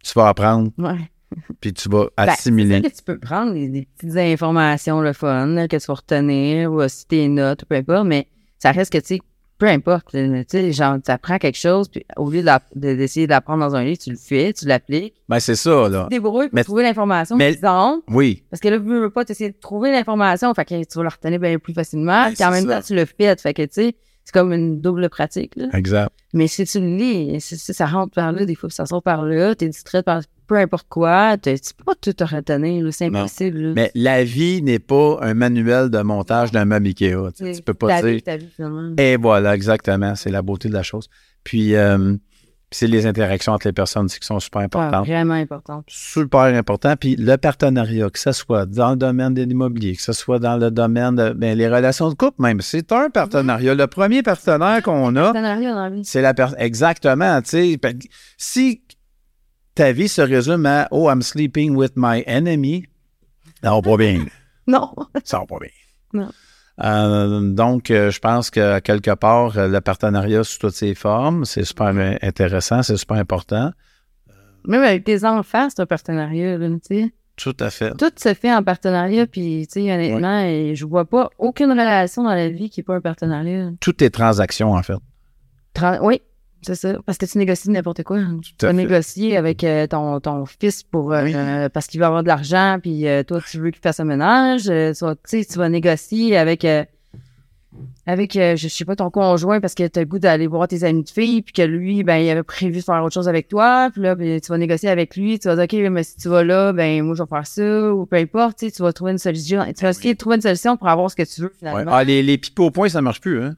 tu 0.04 0.14
vas 0.16 0.30
apprendre, 0.30 0.72
Ouais. 0.78 0.98
puis 1.62 1.74
tu 1.74 1.90
vas 1.90 2.06
Ben, 2.18 2.30
assimiler. 2.30 2.76
c'est 2.76 2.82
sûr 2.82 2.90
que 2.92 2.98
tu 2.98 3.04
peux 3.04 3.20
prendre 3.20 3.54
des, 3.54 3.68
des 3.70 3.88
petites 3.98 4.18
informations, 4.18 5.02
le 5.02 5.14
fun, 5.14 5.46
là, 5.48 5.68
que 5.68 5.78
tu 5.78 5.86
vas 5.86 5.94
retenir, 5.94 6.72
ou 6.72 6.82
aussi 6.82 7.06
tes 7.06 7.28
notes, 7.28 7.64
ou 7.64 7.66
peu 7.68 7.76
importe, 7.76 8.08
mais 8.08 8.28
ça 8.58 8.72
reste 8.72 8.92
que, 8.92 8.98
tu 8.98 9.06
sais, 9.16 9.20
peu 9.60 9.68
importe, 9.68 10.08
tu 10.12 10.44
sais, 10.48 10.72
genre, 10.72 10.98
tu 11.06 11.12
apprends 11.12 11.38
quelque 11.38 11.58
chose, 11.58 11.88
puis 11.90 12.04
au 12.18 12.32
lieu 12.32 12.40
de 12.42 12.46
la- 12.48 12.62
de- 12.76 12.96
d'essayer 12.96 13.28
d'apprendre 13.28 13.60
dans 13.60 13.76
un 13.76 13.84
livre, 13.84 14.00
tu 14.02 14.10
le 14.10 14.18
fais, 14.18 14.52
tu 14.54 14.66
l'appliques, 14.66 15.14
Ben, 15.28 15.40
c'est 15.40 15.56
ça, 15.56 15.88
là. 15.90 16.08
tu 16.10 16.16
débrouilles 16.16 16.48
pour 16.48 16.56
Mais- 16.56 16.64
trouver 16.64 16.84
l'information 16.84 17.36
mais- 17.36 17.50
suffisante, 17.52 18.02
Oui. 18.08 18.44
parce 18.50 18.62
que 18.62 18.70
là, 18.70 18.78
tu 18.80 18.86
veux 18.86 19.10
pas 19.12 19.26
t'essayer 19.26 19.52
de 19.52 19.58
trouver 19.60 19.92
l'information, 19.92 20.52
fait 20.54 20.66
que 20.66 20.76
tu 20.84 20.98
vas 20.98 21.04
la 21.04 21.10
retenir 21.10 21.40
bien 21.40 21.60
plus 21.60 21.74
facilement, 21.74 22.26
Ben, 22.30 22.34
puis 22.34 22.44
en 22.44 22.52
même 22.52 22.66
ça. 22.68 22.78
temps, 22.80 22.88
tu 22.88 22.96
le 22.96 23.06
fais, 23.06 23.36
fait 23.36 23.54
que, 23.54 23.62
tu 23.64 23.70
sais, 23.74 23.96
c'est 24.24 24.34
comme 24.34 24.54
une 24.54 24.80
double 24.80 25.10
pratique, 25.10 25.56
là. 25.56 25.68
Exact. 25.74 26.10
Mais 26.34 26.48
si 26.48 26.64
tu 26.66 26.80
le 26.80 26.96
lis, 26.96 27.42
si, 27.42 27.58
si 27.58 27.74
ça 27.74 27.86
rentre 27.86 28.14
par 28.14 28.32
là, 28.32 28.46
des 28.46 28.56
fois, 28.56 28.70
ça 28.70 28.86
sort 28.86 29.04
par 29.04 29.24
là, 29.24 29.56
t'es 29.56 29.68
distrait 29.68 30.04
par 30.04 30.22
peu 30.50 30.58
importe 30.58 30.88
quoi, 30.90 31.38
tu 31.38 31.52
peux 31.78 31.84
pas 31.86 31.94
tout 32.02 32.12
te 32.12 32.24
retenir, 32.24 32.92
c'est 32.92 33.06
impossible. 33.06 33.60
là. 33.60 33.74
Mais 33.76 33.92
la 33.94 34.24
vie 34.24 34.64
n'est 34.64 34.80
pas 34.80 35.20
un 35.22 35.36
manuel 35.36 35.92
de 35.92 36.02
montage 36.02 36.52
d'un 36.52 36.66
meuble 36.66 36.88
Ikea. 36.88 37.32
Tu, 37.38 37.62
peux 37.62 37.76
pas 37.76 38.02
dire. 38.02 38.16
vie, 38.16 38.24
vie. 38.58 38.94
Et 38.98 39.16
voilà, 39.16 39.54
exactement. 39.54 40.16
C'est 40.16 40.32
la 40.32 40.42
beauté 40.42 40.68
de 40.68 40.74
la 40.74 40.82
chose. 40.82 41.08
Puis, 41.44 41.76
euh, 41.76 42.16
c'est 42.72 42.88
les 42.88 43.06
interactions 43.06 43.54
entre 43.54 43.68
les 43.68 43.74
personnes 43.74 44.08
qui 44.08 44.26
sont 44.26 44.40
super 44.40 44.62
importantes. 44.62 45.06
vraiment 45.06 45.36
important. 45.36 45.84
super 45.88 46.42
important. 46.42 46.96
Puis 46.96 47.16
le 47.16 47.36
partenariat, 47.38 48.10
que 48.10 48.20
ce 48.20 48.32
soit 48.32 48.66
dans 48.66 48.92
le 48.92 48.96
domaine 48.96 49.36
de 49.36 49.44
l'immobilier, 49.44 49.96
que 49.96 50.02
ce 50.02 50.14
soit 50.14 50.40
dans 50.40 50.58
le 50.58 50.72
domaine 50.72 51.16
de 51.16 51.30
ben, 51.32 51.58
les 51.58 51.68
relations 51.68 52.10
de 52.10 52.16
couple 52.16 52.42
même, 52.42 52.62
c'est 52.62 52.92
un 52.92 53.10
partenariat. 53.10 53.76
Le 53.76 53.88
premier 53.88 54.24
partenaire 54.24 54.82
qu'on 54.84 55.16
a, 55.16 55.24
Partenariat 55.26 55.74
dans 55.74 55.84
la 55.84 55.90
vie. 55.90 56.06
c'est 56.06 56.22
la 56.22 56.34
personne. 56.34 56.60
Exactement. 56.60 57.42
tu 57.42 57.50
sais. 57.50 57.80
Si 58.38 58.82
ta 59.80 59.94
vie 59.94 60.10
se 60.10 60.22
résume 60.22 60.66
à 60.66 60.88
Oh, 60.92 61.10
I'm 61.10 61.22
sleeping 61.22 61.74
with 61.76 61.94
my 61.96 62.22
enemy, 62.28 62.84
ça 63.64 63.72
va 63.72 63.82
pas 63.82 63.96
bien. 63.98 64.26
Non. 64.68 64.94
Ça 65.24 65.40
va 65.40 65.46
pas 65.46 65.56
bien. 65.62 65.70
Non. 66.14 66.30
Euh, 66.84 67.40
donc, 67.54 67.90
euh, 67.90 68.12
je 68.12 68.20
pense 68.20 68.50
que 68.52 68.80
quelque 68.80 69.12
part, 69.16 69.58
euh, 69.58 69.68
le 69.70 69.82
partenariat 69.82 70.44
sous 70.44 70.60
toutes 70.60 70.76
ses 70.76 70.96
formes, 70.96 71.46
c'est 71.46 71.64
super 71.64 71.88
intéressant, 72.22 72.84
c'est 72.84 72.98
super 72.98 73.18
important. 73.18 73.72
Même 74.68 74.84
avec 74.84 75.06
tes 75.06 75.24
enfants, 75.26 75.70
c'est 75.70 75.82
un 75.82 75.86
partenariat, 75.86 76.58
là, 76.58 76.68
tu 76.70 76.80
sais. 76.84 77.14
Tout 77.38 77.56
à 77.62 77.70
fait. 77.70 77.92
Tout 77.98 78.12
se 78.18 78.34
fait 78.34 78.54
en 78.54 78.62
partenariat, 78.64 79.26
puis, 79.26 79.66
tu 79.68 79.82
sais, 79.82 79.92
honnêtement, 79.94 80.42
je 80.76 80.86
vois 80.86 81.06
pas 81.06 81.30
aucune 81.40 81.72
relation 81.72 82.24
dans 82.24 82.36
la 82.36 82.50
vie 82.50 82.70
qui 82.70 82.82
est 82.82 82.84
pas 82.84 82.96
un 82.96 83.02
partenariat. 83.02 83.72
Toutes 83.80 83.98
tes 83.98 84.10
transactions, 84.12 84.74
en 84.74 84.84
fait. 84.84 84.98
Tran- 85.74 86.00
Oui, 86.04 86.22
c'est 86.62 86.76
ça. 86.76 86.98
Parce 87.06 87.18
que 87.18 87.26
tu 87.26 87.38
négocies 87.38 87.70
n'importe 87.72 88.04
quoi? 88.04 88.20
Tu 88.58 88.66
vas 88.66 88.74
négocier 88.74 89.38
avec 89.38 89.64
euh, 89.64 89.88
ton, 89.88 90.20
ton 90.20 90.46
fils 90.46 90.84
pour 90.84 91.14
euh, 91.14 91.24
Oui. 91.24 91.34
euh, 91.36 91.70
parce 91.70 91.88
qu'il 91.88 92.00
va 92.00 92.08
avoir 92.08 92.24
de 92.24 92.28
l'argent, 92.28 92.78
puis 92.82 93.08
euh, 93.08 93.24
toi, 93.24 93.40
tu 93.50 93.60
veux 93.60 93.72
qu'il 93.72 93.82
fasse 93.82 94.00
un 94.00 94.06
ménage. 94.06 94.70
euh, 94.70 94.94
tu, 94.94 95.06
vas, 95.06 95.16
tu 95.16 95.58
vas 95.58 95.70
négocier 95.70 96.38
avec, 96.38 96.66
euh, 96.66 96.84
avec 98.08 98.36
euh, 98.36 98.56
je 98.56 98.68
sais 98.68 98.84
pas, 98.84 98.96
ton 98.96 99.10
conjoint 99.12 99.60
parce 99.62 99.76
que 99.76 99.88
tu 99.88 100.00
as 100.00 100.02
le 100.02 100.08
goût 100.08 100.18
d'aller 100.20 100.48
voir 100.48 100.68
tes 100.68 100.84
amis 100.84 101.04
de 101.04 101.10
filles, 101.10 101.44
puis 101.44 101.54
que 101.54 101.62
lui, 101.62 102.04
ben, 102.04 102.18
il 102.18 102.30
avait 102.30 102.42
prévu 102.44 102.78
de 102.80 102.84
faire 102.84 103.04
autre 103.04 103.14
chose 103.14 103.28
avec 103.30 103.48
toi. 103.48 103.90
Puis 103.94 104.02
là, 104.02 104.16
ben, 104.16 104.40
tu 104.42 104.48
vas 104.52 104.58
négocier 104.58 104.90
avec 104.90 105.16
lui. 105.16 105.38
Tu 105.40 105.48
vas 105.48 105.56
dire, 105.56 105.66
OK, 105.86 105.92
mais 105.92 106.04
si 106.04 106.18
tu 106.18 106.28
vas 106.30 106.44
là, 106.44 106.74
ben, 106.74 107.04
moi, 107.04 107.16
je 107.16 107.22
vais 107.24 107.30
faire 107.30 107.46
ça, 107.48 107.94
ou 107.94 108.06
peu 108.08 108.16
importe. 108.18 108.58
Tu 108.58 108.82
vas 108.82 108.92
trouver 108.92 109.12
une 109.12 109.18
solution. 109.20 109.64
Tu 109.78 109.84
vas 109.84 109.92
essayer 109.92 110.14
de 110.14 110.18
trouver 110.18 110.38
une 110.38 110.42
solution 110.42 110.76
pour 110.78 110.88
avoir 110.88 111.12
ce 111.12 111.16
que 111.16 111.24
tu 111.24 111.42
veux, 111.42 111.48
Ouais. 111.48 111.54
finalement. 111.60 111.92
Ah, 111.94 112.04
les, 112.04 112.24
les 112.24 112.38
pipes 112.40 112.60
au 112.60 112.72
point, 112.72 112.90
ça 112.90 113.02
marche 113.02 113.22
plus, 113.22 113.42
hein? 113.44 113.56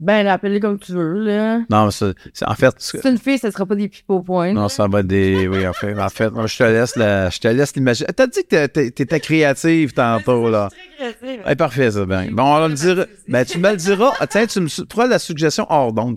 Ben, 0.00 0.24
l'appelle 0.24 0.58
comme 0.60 0.78
tu 0.78 0.92
veux, 0.92 1.14
là. 1.24 1.58
Non, 1.70 1.86
mais 1.86 1.90
c'est, 1.92 2.44
en 2.46 2.54
fait, 2.54 2.74
Si 2.78 2.98
c'est 3.00 3.08
une 3.10 3.16
fille, 3.18 3.38
ça 3.38 3.50
sera 3.50 3.64
pas 3.64 3.76
des 3.76 3.88
pipes 3.88 4.04
au 4.10 4.20
point. 4.20 4.52
non, 4.52 4.68
ça 4.68 4.86
va 4.88 5.00
être 5.00 5.06
des. 5.06 5.46
Oui, 5.46 5.66
en 5.66 5.72
fait, 5.72 5.98
en 5.98 6.08
fait, 6.08 6.30
moi, 6.30 6.46
je 6.46 6.56
te 6.58 6.64
laisse 6.64 6.96
la, 6.96 7.30
je 7.30 7.38
te 7.38 7.48
laisse 7.48 7.74
l'imaginer. 7.76 8.08
T'as 8.14 8.26
dit 8.26 8.44
que 8.50 8.66
t'étais- 8.66 9.20
créative 9.20 9.92
tantôt, 9.92 10.50
là. 10.50 10.68
Eh, 11.48 11.54
parfait, 11.54 11.92
ça, 11.92 12.04
ben. 12.06 12.28
Bon, 12.32 12.42
on 12.42 12.66
le 12.68 12.74
dira. 12.74 13.04
Ben, 13.28 13.44
tu 13.44 13.58
me 13.58 13.70
le 13.70 13.76
diras. 13.76 14.12
Ah, 14.20 14.26
Tiens, 14.26 14.46
tu 14.46 14.60
me 14.60 14.68
feras 14.68 15.06
la 15.06 15.18
suggestion 15.18 15.64
hors 15.70 15.92
d'onde. 15.92 16.16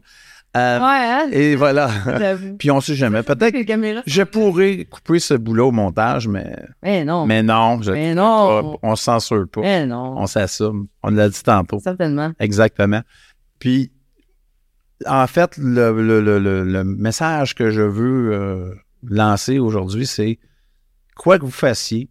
Euh, 0.55 0.79
Ouais, 0.79 0.85
hein? 0.85 1.27
Et 1.33 1.55
voilà. 1.55 1.89
Puis 2.57 2.71
on 2.71 2.81
sait 2.81 2.95
jamais. 2.95 3.21
Peut-être 3.23 3.51
que 3.53 4.01
je 4.07 4.23
pourrais 4.23 4.85
couper 4.85 5.19
ce 5.19 5.35
boulot 5.35 5.67
au 5.67 5.71
montage, 5.71 6.27
mais, 6.27 6.55
Mais 6.81 7.05
non. 7.05 7.27
mais 7.27 7.43
non, 7.43 7.79
je, 7.83 7.91
Mais 7.91 8.15
non. 8.15 8.79
on 8.81 8.95
se 8.95 9.03
censure 9.03 9.45
pas. 9.51 9.61
Mais 9.61 9.85
non. 9.85 10.15
On 10.17 10.25
s'assume. 10.25 10.87
On 11.03 11.11
l'a 11.11 11.29
dit 11.29 11.43
tantôt. 11.43 11.79
Certainement. 11.79 12.31
Exactement. 12.39 13.01
Puis, 13.59 13.91
en 15.05 15.27
fait, 15.27 15.57
le, 15.57 15.91
le- 16.01 16.21
le- 16.21 16.39
le- 16.39 16.63
le 16.63 16.83
message 16.83 17.55
que 17.55 17.69
je 17.71 17.81
veux 17.81 18.33
euh, 18.33 18.73
lancer 19.03 19.59
aujourd'hui, 19.59 20.05
c'est 20.07 20.39
quoi 21.15 21.37
que 21.39 21.45
vous 21.45 21.51
fassiez, 21.51 22.09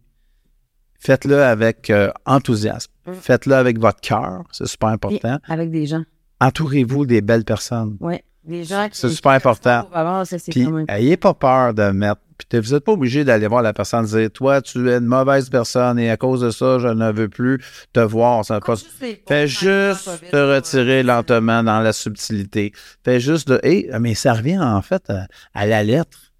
faites-le 0.99 1.41
avec 1.43 1.89
euh, 1.89 2.11
enthousiasme. 2.25 2.91
Mm. 3.05 3.13
Faites-le 3.13 3.55
avec 3.55 3.79
votre 3.79 3.99
cœur, 4.01 4.43
c'est 4.51 4.67
super 4.67 4.89
important. 4.89 5.39
Avec 5.47 5.71
des 5.71 5.85
gens. 5.85 6.03
Entourez-vous 6.39 7.05
des 7.05 7.21
belles 7.21 7.45
personnes. 7.45 7.97
Ouais. 7.99 8.23
Gens. 8.63 8.87
C'est 8.91 9.09
super 9.09 9.31
important. 9.33 9.83
Pour 9.83 9.97
avoir, 9.97 10.25
ça, 10.25 10.39
c'est 10.39 10.51
Puis, 10.51 10.63
quand 10.65 10.71
même. 10.71 10.85
ayez 10.89 11.17
pas 11.17 11.33
peur 11.33 11.73
de 11.73 11.91
mettre. 11.91 12.21
Puis, 12.37 12.59
vous 12.59 12.73
n'êtes 12.73 12.83
pas 12.85 12.91
obligé 12.93 13.23
d'aller 13.25 13.47
voir 13.47 13.61
la 13.61 13.73
personne 13.73 14.05
et 14.05 14.07
dire 14.07 14.31
Toi, 14.31 14.61
tu 14.61 14.89
es 14.89 14.97
une 14.97 15.05
mauvaise 15.05 15.49
personne 15.49 15.97
et 15.99 16.09
à 16.09 16.17
cause 16.17 16.41
de 16.41 16.49
ça, 16.51 16.77
je 16.79 16.87
ne 16.87 17.11
veux 17.11 17.27
plus 17.29 17.61
te 17.93 17.99
voir. 17.99 18.45
Ça 18.45 18.55
n'a 18.55 18.61
pas 18.61 18.75
Fais 19.27 19.47
juste 19.47 20.09
te 20.31 20.35
retirer 20.55 21.03
lentement 21.03 21.61
dans 21.63 21.79
la 21.79 21.91
subtilité. 21.93 22.71
Fais 23.03 23.19
juste 23.19 23.47
de. 23.49 23.59
Hey, 23.63 23.89
mais 23.99 24.13
ça 24.15 24.33
revient 24.33 24.59
en 24.59 24.81
fait 24.81 25.09
à, 25.09 25.25
à 25.53 25.65
la 25.65 25.83
lettre 25.83 26.31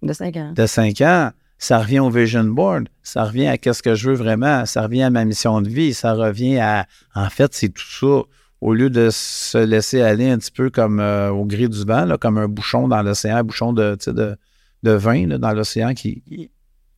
De 0.00 0.12
5 0.12 0.36
ans. 0.36 0.52
de 0.54 0.66
5 0.66 1.00
ans. 1.02 1.30
Ça 1.58 1.78
revient 1.78 2.00
au 2.00 2.10
vision 2.10 2.42
board. 2.44 2.88
Ça 3.02 3.24
revient 3.24 3.46
à 3.46 3.56
qu'est-ce 3.58 3.82
que 3.84 3.94
je 3.94 4.10
veux 4.10 4.16
vraiment. 4.16 4.64
Ça 4.66 4.82
revient 4.82 5.02
à 5.04 5.10
ma 5.10 5.24
mission 5.24 5.60
de 5.60 5.68
vie. 5.68 5.92
Ça 5.94 6.14
revient 6.14 6.58
à. 6.58 6.86
En 7.14 7.28
fait, 7.30 7.52
c'est 7.54 7.68
tout 7.68 7.82
ça. 8.00 8.22
Au 8.62 8.72
lieu 8.74 8.88
de 8.90 9.08
se 9.10 9.58
laisser 9.58 10.00
aller 10.02 10.30
un 10.30 10.38
petit 10.38 10.52
peu 10.52 10.70
comme 10.70 11.00
euh, 11.00 11.30
au 11.30 11.44
gré 11.44 11.68
du 11.68 11.84
vent, 11.84 12.04
là, 12.04 12.16
comme 12.16 12.38
un 12.38 12.46
bouchon 12.48 12.86
dans 12.88 13.02
l'océan, 13.02 13.36
un 13.38 13.42
bouchon 13.42 13.72
de, 13.72 13.96
de, 14.06 14.36
de 14.84 14.90
vin 14.92 15.26
là, 15.26 15.36
dans 15.38 15.52
l'océan 15.52 15.92
qui, 15.94 16.22
qui- 16.22 16.50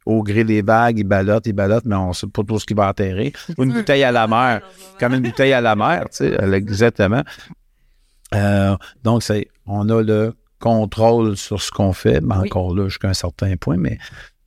au 0.07 0.23
gré 0.23 0.45
des 0.45 0.61
vagues, 0.61 0.99
il 0.99 1.05
ballotte, 1.05 1.47
il 1.47 1.55
ballotte, 1.55 1.87
mais 1.87 1.97
on 1.97 2.09
ne 2.09 2.13
sait 2.13 2.27
pas 2.27 2.43
tout 2.47 2.59
ce 2.59 2.67
qui 2.67 2.75
va 2.75 2.89
atterrir. 2.89 3.33
Ou 3.59 3.65
une 3.65 3.73
bouteille 3.73 4.05
à 4.05 4.13
la 4.13 4.27
mer 4.29 4.61
comme 5.01 5.15
une 5.15 5.23
bouteille 5.23 5.55
à 5.55 5.63
la 5.63 5.75
mer, 5.75 6.05
elle- 6.21 6.53
exactement. 6.55 7.23
Euh, 8.35 8.77
donc, 9.03 9.23
c'est, 9.23 9.49
on 9.67 9.89
a 9.89 10.03
le 10.03 10.35
contrôle 10.59 11.37
sur 11.37 11.63
ce 11.63 11.71
qu'on 11.71 11.93
fait, 11.95 12.21
mais 12.21 12.35
Oui. 12.37 12.47
encore 12.49 12.75
là, 12.75 12.89
jusqu'à 12.89 13.09
un 13.09 13.15
certain 13.15 13.57
point, 13.57 13.77
mais 13.79 13.99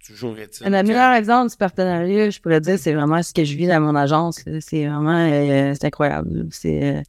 toujours 0.08 0.38
est-il. 0.38 0.66
Un 0.74 0.82
que- 0.82 0.88
meilleur 0.88 1.14
exemple 1.14 1.52
du 1.52 1.58
partenariat, 1.58 2.30
je 2.30 2.40
pourrais 2.40 2.62
dire, 2.62 2.78
c'est 2.80 2.94
vraiment 2.94 3.22
ce 3.22 3.34
que 3.34 3.44
je 3.44 3.56
vis 3.56 3.68
dans 3.68 3.80
mon 3.82 3.96
agence. 3.96 4.44
C'est 4.62 4.88
vraiment, 4.88 5.28
euh, 5.30 5.74
c'est 5.74 5.86
incroyable. 5.88 6.48
C'est, 6.52 6.84
euh, 6.98 7.02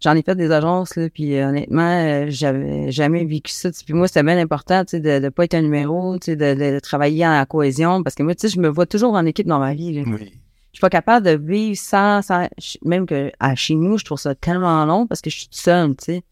j'en 0.00 0.14
ai 0.14 0.22
fait 0.22 0.34
des 0.34 0.50
agences, 0.50 0.96
là, 0.96 1.08
puis 1.10 1.36
euh, 1.36 1.48
honnêtement, 1.48 1.82
euh, 2.04 2.26
j'avais 2.28 2.90
jamais 2.90 3.24
vécu 3.24 3.52
ça. 3.52 3.70
Puis 3.84 3.94
moi, 3.94 4.08
c'était 4.08 4.22
bien 4.22 4.38
important, 4.38 4.82
de 4.92 4.98
ne 5.18 5.28
pas 5.28 5.44
être 5.44 5.54
un 5.54 5.62
numéro, 5.62 6.16
de, 6.18 6.34
de 6.34 6.78
travailler 6.80 7.26
en 7.26 7.44
cohésion, 7.46 8.02
parce 8.02 8.14
que 8.14 8.22
moi, 8.22 8.34
tu 8.34 8.48
sais, 8.48 8.54
je 8.54 8.60
me 8.60 8.68
vois 8.68 8.86
toujours 8.86 9.14
en 9.14 9.24
équipe 9.26 9.46
dans 9.46 9.58
ma 9.60 9.74
vie. 9.74 9.92
là. 9.94 10.02
Oui. 10.06 10.32
Je 10.72 10.78
suis 10.78 10.80
pas 10.80 10.90
capable 10.90 11.24
de 11.24 11.32
vivre 11.36 11.78
sans, 11.78 12.20
sans 12.20 12.48
même 12.84 13.06
que 13.06 13.30
à 13.38 13.54
chez 13.54 13.76
nous, 13.76 13.96
je 13.96 14.04
trouve 14.04 14.18
ça 14.18 14.34
tellement 14.34 14.84
long 14.84 15.06
parce 15.06 15.20
que 15.20 15.30
je 15.30 15.36
suis 15.36 15.48
seule, 15.52 15.94
tu 15.94 16.04
sais. 16.06 16.22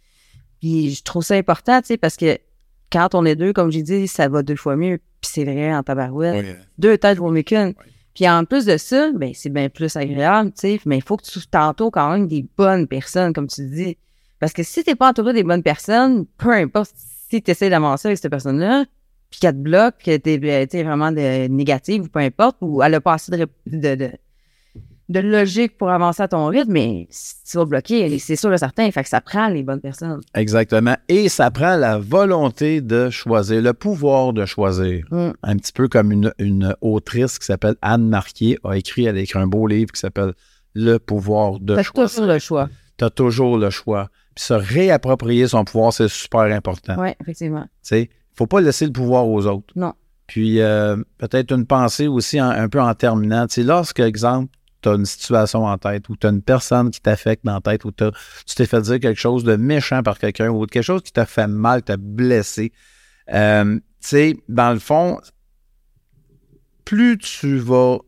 Puis 0.60 0.94
je 0.94 1.02
trouve 1.04 1.22
ça 1.22 1.36
important, 1.36 1.80
tu 1.80 1.86
sais, 1.88 1.96
parce 1.96 2.16
que 2.16 2.38
quand 2.92 3.14
on 3.14 3.24
est 3.24 3.36
deux, 3.36 3.52
comme 3.52 3.72
j'ai 3.72 3.82
dit, 3.82 4.06
ça 4.06 4.28
va 4.28 4.42
deux 4.42 4.56
fois 4.56 4.76
mieux. 4.76 4.98
Puis 5.20 5.30
c'est 5.32 5.44
vrai 5.44 5.74
en 5.74 5.82
tabarouette. 5.82 6.44
Oui. 6.44 6.52
Deux 6.78 6.98
têtes 6.98 7.18
vaut 7.18 7.30
mieux 7.30 7.42
qu'une. 7.42 7.74
Puis 8.14 8.28
en 8.28 8.44
plus 8.44 8.66
de 8.66 8.76
ça, 8.76 9.10
ben 9.12 9.32
c'est 9.34 9.48
bien 9.48 9.68
plus 9.68 9.96
agréable, 9.96 10.50
tu 10.52 10.60
sais. 10.60 10.80
Mais 10.84 10.98
il 10.98 11.02
faut 11.02 11.16
que 11.16 11.24
tu 11.24 11.40
t'entoures 11.46 11.90
quand 11.90 12.10
même 12.12 12.28
des 12.28 12.44
bonnes 12.56 12.86
personnes, 12.86 13.32
comme 13.32 13.46
tu 13.46 13.66
dis. 13.68 13.96
Parce 14.38 14.52
que 14.52 14.62
si 14.62 14.84
t'es 14.84 14.94
pas 14.94 15.08
entouré 15.08 15.32
des 15.32 15.44
bonnes 15.44 15.62
personnes, 15.62 16.26
peu 16.36 16.52
importe 16.52 16.92
si 17.30 17.42
tu 17.42 17.50
essaies 17.50 17.70
d'avancer 17.70 18.08
avec 18.08 18.18
cette 18.18 18.30
personne-là, 18.30 18.84
puis 19.30 19.40
qu'elle 19.40 19.54
te 19.54 19.60
bloque, 19.60 19.94
que 20.04 20.16
t'es 20.16 20.38
euh, 20.42 20.66
t'es 20.66 20.82
vraiment 20.82 21.10
de, 21.10 21.48
négative 21.48 22.02
ou 22.02 22.08
peu 22.08 22.18
importe, 22.18 22.58
ou 22.60 22.82
elle 22.82 22.94
a 22.94 23.00
pas 23.00 23.14
assez 23.14 23.32
de, 23.32 23.48
de, 23.66 24.10
de 25.12 25.20
logique 25.20 25.76
pour 25.78 25.90
avancer 25.90 26.22
à 26.22 26.28
ton 26.28 26.46
rythme, 26.46 26.72
mais 26.72 27.06
si 27.10 27.34
tu 27.44 27.56
vas 27.58 27.64
bloquer, 27.64 28.18
c'est 28.18 28.36
sûr 28.36 28.52
et 28.52 28.58
certain. 28.58 28.90
Fait 28.90 29.02
que 29.02 29.08
ça 29.08 29.20
prend 29.20 29.48
les 29.48 29.62
bonnes 29.62 29.80
personnes. 29.80 30.20
Exactement. 30.34 30.96
Et 31.08 31.28
ça 31.28 31.50
prend 31.50 31.76
la 31.76 31.98
volonté 31.98 32.80
de 32.80 33.10
choisir, 33.10 33.62
le 33.62 33.72
pouvoir 33.74 34.32
de 34.32 34.44
choisir. 34.46 35.04
Mm. 35.10 35.30
Un 35.42 35.56
petit 35.56 35.72
peu 35.72 35.88
comme 35.88 36.10
une, 36.12 36.32
une 36.38 36.74
autrice 36.80 37.38
qui 37.38 37.46
s'appelle 37.46 37.76
Anne 37.82 38.08
Marquier 38.08 38.58
a 38.64 38.76
écrit, 38.76 39.04
elle 39.04 39.16
a 39.16 39.20
écrit 39.20 39.38
un 39.38 39.46
beau 39.46 39.66
livre 39.66 39.92
qui 39.92 40.00
s'appelle 40.00 40.32
Le 40.74 40.98
pouvoir 40.98 41.60
de 41.60 41.74
choisir. 41.82 41.92
toujours 41.92 42.26
le 42.26 42.38
choix. 42.38 42.68
Tu 42.98 43.04
as 43.04 43.10
toujours 43.10 43.58
le 43.58 43.70
choix. 43.70 44.08
Puis 44.34 44.44
se 44.44 44.54
réapproprier 44.54 45.46
son 45.48 45.64
pouvoir, 45.64 45.92
c'est 45.92 46.08
super 46.08 46.40
important. 46.42 46.96
Oui, 46.98 47.10
effectivement. 47.20 47.62
Tu 47.62 47.68
sais, 47.82 48.10
faut 48.34 48.46
pas 48.46 48.60
laisser 48.60 48.86
le 48.86 48.92
pouvoir 48.92 49.26
aux 49.28 49.46
autres. 49.46 49.72
Non. 49.76 49.92
Puis 50.26 50.60
euh, 50.60 50.96
peut-être 51.18 51.52
une 51.52 51.66
pensée 51.66 52.08
aussi 52.08 52.40
en- 52.40 52.48
un 52.48 52.68
peu 52.68 52.80
en 52.80 52.94
terminant. 52.94 53.46
Tu 53.46 53.54
sais, 53.56 53.62
lorsque, 53.62 54.00
exemple, 54.00 54.48
tu 54.82 54.88
as 54.88 54.94
une 54.94 55.06
situation 55.06 55.64
en 55.64 55.78
tête 55.78 56.08
ou 56.08 56.16
tu 56.16 56.26
as 56.26 56.30
une 56.30 56.42
personne 56.42 56.90
qui 56.90 57.00
t'affecte 57.00 57.44
dans 57.44 57.54
la 57.54 57.60
tête 57.60 57.84
ou 57.84 57.92
tu 57.92 58.54
t'es 58.54 58.66
fait 58.66 58.82
dire 58.82 59.00
quelque 59.00 59.20
chose 59.20 59.44
de 59.44 59.56
méchant 59.56 60.02
par 60.02 60.18
quelqu'un 60.18 60.48
ou 60.50 60.66
quelque 60.66 60.82
chose 60.82 61.02
qui 61.02 61.12
t'a 61.12 61.26
fait 61.26 61.46
mal, 61.46 61.82
t'a 61.82 61.96
blessé. 61.96 62.72
euh, 63.32 63.76
tu 63.76 63.80
sais, 64.08 64.36
dans 64.48 64.72
le 64.72 64.80
fond, 64.80 65.20
plus 66.84 67.16
tu 67.18 67.58
vas 67.58 67.98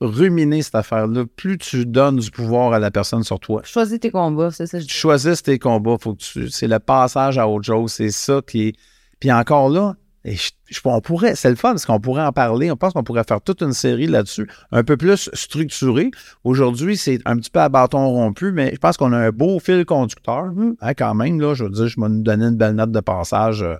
ruminer 0.00 0.62
cette 0.62 0.74
affaire-là, 0.74 1.24
plus 1.36 1.58
tu 1.58 1.86
donnes 1.86 2.16
du 2.16 2.30
pouvoir 2.30 2.72
à 2.72 2.78
la 2.78 2.90
personne 2.90 3.22
sur 3.22 3.40
toi 3.40 3.62
Choisis 3.64 3.98
tes 3.98 4.10
combats, 4.10 4.50
c'est 4.50 4.66
ça. 4.66 4.78
je 4.78 4.84
dis. 4.84 4.90
choisisses 4.92 5.42
tes 5.42 5.58
combats. 5.58 5.96
Faut 6.00 6.14
que 6.14 6.22
tu, 6.22 6.50
c'est 6.50 6.68
le 6.68 6.78
passage 6.78 7.38
à 7.38 7.48
autre 7.48 7.64
chose. 7.66 7.92
C'est 7.92 8.10
ça 8.10 8.40
qui 8.46 8.68
est. 8.68 8.72
Puis 9.20 9.32
encore 9.32 9.70
là, 9.70 9.96
et 10.28 10.34
je- 10.36 10.50
je- 10.66 10.80
on 10.84 11.00
pourrait, 11.00 11.34
c'est 11.36 11.48
le 11.50 11.56
fun 11.56 11.70
parce 11.70 11.86
qu'on 11.86 12.00
pourrait 12.00 12.22
en 12.24 12.32
parler. 12.32 12.70
On 12.70 12.76
pense 12.76 12.92
qu'on 12.92 13.04
pourrait 13.04 13.24
faire 13.26 13.40
toute 13.40 13.62
une 13.62 13.72
série 13.72 14.06
là-dessus, 14.06 14.48
un 14.72 14.82
peu 14.84 14.96
plus 14.96 15.30
structurée. 15.32 16.10
Aujourd'hui, 16.44 16.96
c'est 16.96 17.20
un 17.24 17.36
petit 17.36 17.50
peu 17.50 17.60
à 17.60 17.68
bâton 17.68 18.06
rompu, 18.08 18.50
mais 18.52 18.72
je 18.74 18.78
pense 18.78 18.96
qu'on 18.96 19.12
a 19.12 19.18
un 19.18 19.30
beau 19.30 19.58
fil 19.60 19.84
conducteur. 19.84 20.50
hein, 20.80 20.94
quand 20.94 21.14
même, 21.14 21.40
là, 21.40 21.54
je 21.54 21.64
veux 21.64 21.70
dire, 21.70 21.86
je 21.88 22.00
vais 22.00 22.08
nous 22.08 22.22
donner 22.22 22.46
une 22.46 22.56
belle 22.56 22.74
note 22.74 22.90
de 22.92 23.00
passage. 23.00 23.62
euh, 23.62 23.76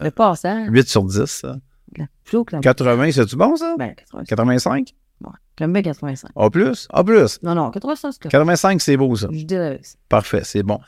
Le 0.00 0.10
passage. 0.10 0.68
8 0.70 0.88
sur 0.88 1.04
10. 1.04 1.24
ça. 1.26 1.56
la- 1.96 2.06
Plutôt 2.24 2.44
que 2.44 2.56
la 2.56 2.60
80, 2.60 3.12
c'est-tu 3.12 3.36
bon, 3.36 3.54
ça? 3.56 3.74
Ben, 3.78 3.94
85. 3.94 4.26
85? 4.26 4.94
Ouais. 5.22 5.30
J'aime 5.58 5.72
bien 5.72 5.82
85. 5.82 6.30
A 6.36 6.50
plus? 6.50 6.88
A 6.92 7.04
plus. 7.04 7.38
Non, 7.42 7.54
non, 7.54 7.70
85, 7.70 8.12
c'est 8.12 8.18
correct. 8.22 8.32
85, 8.32 8.80
c'est 8.82 8.96
beau, 8.96 9.14
ça. 9.16 9.28
Je 9.30 9.44
dirais 9.44 9.66
avec 9.68 9.86
ça. 9.86 9.96
Parfait, 10.08 10.42
c'est 10.44 10.62
bon. 10.62 10.78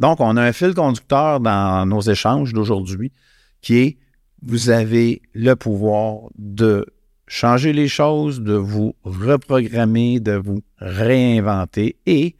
Donc, 0.00 0.18
on 0.20 0.36
a 0.36 0.42
un 0.42 0.52
fil 0.52 0.74
conducteur 0.74 1.40
dans 1.40 1.86
nos 1.86 2.00
échanges 2.00 2.52
d'aujourd'hui 2.52 3.12
qui 3.60 3.78
est 3.78 3.98
vous 4.42 4.70
avez 4.70 5.22
le 5.32 5.54
pouvoir 5.54 6.28
de 6.36 6.86
changer 7.26 7.72
les 7.72 7.88
choses, 7.88 8.40
de 8.40 8.54
vous 8.54 8.94
reprogrammer, 9.02 10.20
de 10.20 10.32
vous 10.32 10.62
réinventer. 10.78 11.96
Et 12.06 12.36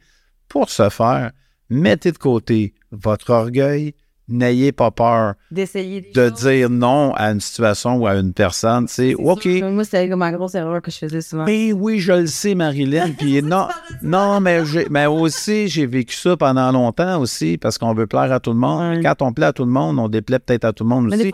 pour 0.47 0.69
ce 0.69 0.89
faire, 0.89 1.31
mettez 1.69 2.11
de 2.11 2.17
côté 2.17 2.73
votre 2.91 3.31
orgueil, 3.31 3.93
n'ayez 4.29 4.71
pas 4.71 4.91
peur 4.91 5.33
D'essayer 5.51 6.01
de 6.13 6.29
choses. 6.29 6.41
dire 6.45 6.69
non 6.69 7.13
à 7.15 7.31
une 7.31 7.39
situation 7.39 7.95
ou 7.97 8.07
à 8.07 8.15
une 8.15 8.33
personne. 8.33 8.87
C'est 8.87 9.15
OK. 9.15 9.43
sûr. 9.43 9.69
Moi, 9.69 9.83
c'était 9.83 10.07
ma 10.15 10.31
grosse 10.31 10.55
erreur 10.55 10.81
que 10.81 10.91
je 10.91 10.97
faisais 10.97 11.21
souvent. 11.21 11.45
Mais 11.45 11.71
oui, 11.73 11.99
je 11.99 12.11
le 12.13 12.27
sais, 12.27 12.55
Marilyn. 12.55 13.11
Puis 13.17 13.41
non, 13.41 13.67
non, 14.01 14.39
mais, 14.39 15.05
aussi, 15.05 15.67
j'ai 15.67 15.85
vécu 15.85 16.15
ça 16.15 16.35
pendant 16.37 16.71
longtemps 16.71 17.19
aussi, 17.19 17.57
parce 17.57 17.77
qu'on 17.77 17.93
veut 17.93 18.07
plaire 18.07 18.31
à 18.31 18.39
tout 18.39 18.51
le 18.51 18.57
monde. 18.59 18.97
Ouais. 18.97 19.01
Quand 19.03 19.21
on 19.21 19.33
plaît 19.33 19.47
à 19.47 19.53
tout 19.53 19.65
le 19.65 19.71
monde, 19.71 19.99
on 19.99 20.09
déplaît 20.09 20.39
peut-être 20.39 20.65
à 20.65 20.73
tout 20.73 20.83
le 20.83 20.89
monde 20.89 21.07
Mais 21.09 21.17
aussi. 21.17 21.31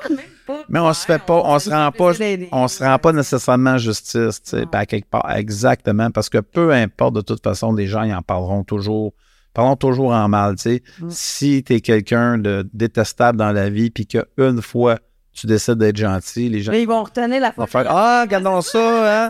pas. 0.48 0.64
Mais 0.68 0.80
on 0.80 0.94
se 0.94 1.06
fait 1.06 1.22
pas, 1.22 1.41
on 1.46 1.58
se 1.58 1.70
rend 1.70 1.89
pas, 1.91 2.12
on 2.52 2.68
se 2.68 2.84
rend 2.84 3.00
pas 3.00 3.14
nécessairement 3.14 3.78
justice, 3.78 4.41
tu 4.44 4.50
sais, 4.50 4.62
Non. 4.62 4.68
puis 4.68 4.82
à 4.82 4.86
quelque 4.86 5.10
part. 5.10 5.32
Exactement, 5.36 6.12
parce 6.12 6.30
que 6.30 6.39
peu 6.39 6.72
importe, 6.74 7.16
de 7.16 7.22
toute 7.22 7.41
façon, 7.41 7.74
les 7.74 7.88
gens, 7.88 8.04
ils 8.04 8.14
en 8.14 8.22
parleront 8.22 8.64
toujours. 8.64 9.14
Parlons 9.54 9.76
toujours 9.76 10.12
en 10.12 10.28
mal, 10.28 10.56
tu 10.56 10.62
sais. 10.64 10.84
Mm. 10.99 11.10
Si 11.10 11.64
tu 11.64 11.74
es 11.74 11.82
quelqu'un 11.82 12.38
de 12.38 12.68
détestable 12.74 13.38
dans 13.38 13.51
la 13.51 13.70
vie, 13.70 13.89
puis 13.91 14.08
qu'une 14.08 14.62
fois, 14.62 14.99
tu 15.32 15.45
décides 15.47 15.76
d'être 15.76 15.97
gentil, 15.97 16.49
les 16.49 16.62
gens 16.62 16.72
Mais 16.72 16.82
ils 16.82 16.88
vont 16.88 17.04
retenir 17.04 17.39
la 17.41 17.49
vont 17.49 17.66
fois. 17.68 17.84
faire 17.84 17.91
Ah, 17.91 18.22
regardons 18.24 18.62
ça, 18.62 19.26
hein. 19.26 19.30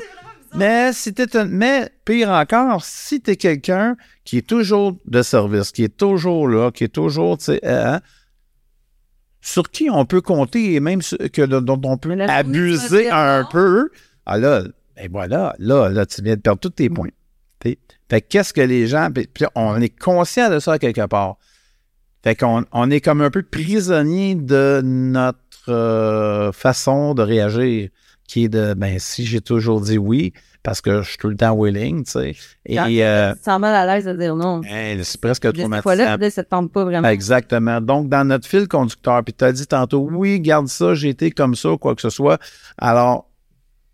Mais 0.55 0.93
si 0.93 1.13
t'es 1.13 1.35
un- 1.35 1.45
mais 1.45 1.89
pire 2.05 2.29
encore, 2.29 2.83
si 2.85 3.19
tu 3.21 3.31
es 3.31 3.35
quelqu'un 3.35 3.95
qui 4.23 4.37
est 4.37 4.47
toujours 4.47 4.95
de 5.05 5.21
service, 5.23 5.71
qui 5.71 5.83
est 5.83 5.97
toujours 5.97 6.47
là, 6.47 6.71
qui 6.71 6.83
est 6.83 6.89
toujours, 6.93 7.37
tu 7.39 7.45
sais, 7.45 7.59
hein, 7.65 7.99
sur 9.41 9.69
qui 9.71 9.89
on 9.89 10.05
peut 10.05 10.21
compter 10.21 10.73
et 10.73 10.79
même 10.79 11.01
sur- 11.01 11.17
que, 11.17 11.41
dont 11.41 11.81
on 11.83 11.97
peut 11.97 12.15
abuser 12.21 13.09
un 13.09 13.45
peu, 13.51 13.89
ah 14.25 14.37
là, 14.37 14.63
ben 14.95 15.09
voilà, 15.11 15.55
là, 15.59 15.89
là, 15.89 16.05
tu 16.05 16.21
viens 16.21 16.35
de 16.35 16.41
perdre 16.41 16.59
tous 16.59 16.69
tes 16.69 16.89
points. 16.89 17.09
T'sais. 17.59 17.77
Fait 18.13 18.21
que 18.21 18.27
qu'est-ce 18.27 18.53
que 18.53 18.61
les 18.61 18.85
gens. 18.85 19.09
Puis 19.11 19.45
on 19.55 19.81
est 19.81 19.89
conscient 19.89 20.51
de 20.51 20.59
ça 20.59 20.77
quelque 20.77 21.07
part. 21.07 21.37
Fait 22.23 22.35
qu'on 22.35 22.63
on 22.71 22.91
est 22.91 23.01
comme 23.01 23.21
un 23.21 23.31
peu 23.31 23.41
prisonnier 23.41 24.35
de 24.35 24.81
notre 24.83 25.39
euh, 25.67 26.51
façon 26.51 27.15
de 27.15 27.23
réagir, 27.23 27.89
qui 28.27 28.43
est 28.43 28.49
de 28.49 28.75
ben 28.75 28.99
si 28.99 29.25
j'ai 29.25 29.41
toujours 29.41 29.81
dit 29.81 29.97
oui, 29.97 30.31
parce 30.61 30.79
que 30.79 31.01
je 31.01 31.09
suis 31.09 31.17
tout 31.17 31.27
le 31.27 31.35
temps 31.35 31.55
willing, 31.59 32.03
tu 32.03 32.11
sais. 32.11 32.35
Et 32.67 32.75
Quand- 32.75 32.85
euh, 32.87 33.33
Tu 33.33 33.41
sens 33.41 33.59
mal 33.59 33.73
à 33.73 33.87
l'aise 33.95 34.05
de 34.05 34.13
dire 34.13 34.35
non. 34.35 34.61
hey, 34.63 35.03
c'est 35.03 35.19
presque 35.19 35.51
Puis 35.51 35.63
Cette 35.63 35.81
fois-là, 35.81 35.81
traumatisant. 36.03 36.17
peut-être 36.19 36.33
ça 36.33 36.43
te 36.43 36.49
tente 36.49 36.71
pas 36.71 36.83
vraiment. 36.85 37.07
Exactement. 37.09 37.81
Donc, 37.81 38.09
dans 38.09 38.25
notre 38.27 38.47
fil 38.47 38.67
conducteur, 38.67 39.23
puis 39.23 39.33
tu 39.33 39.43
as 39.43 39.51
dit 39.53 39.65
tantôt, 39.65 40.07
oui, 40.11 40.39
garde 40.39 40.67
ça, 40.67 40.93
j'ai 40.93 41.09
été 41.09 41.31
comme 41.31 41.55
ça, 41.55 41.69
quoi 41.81 41.95
que 41.95 42.01
ce 42.01 42.11
soit. 42.11 42.39
Alors, 42.77 43.27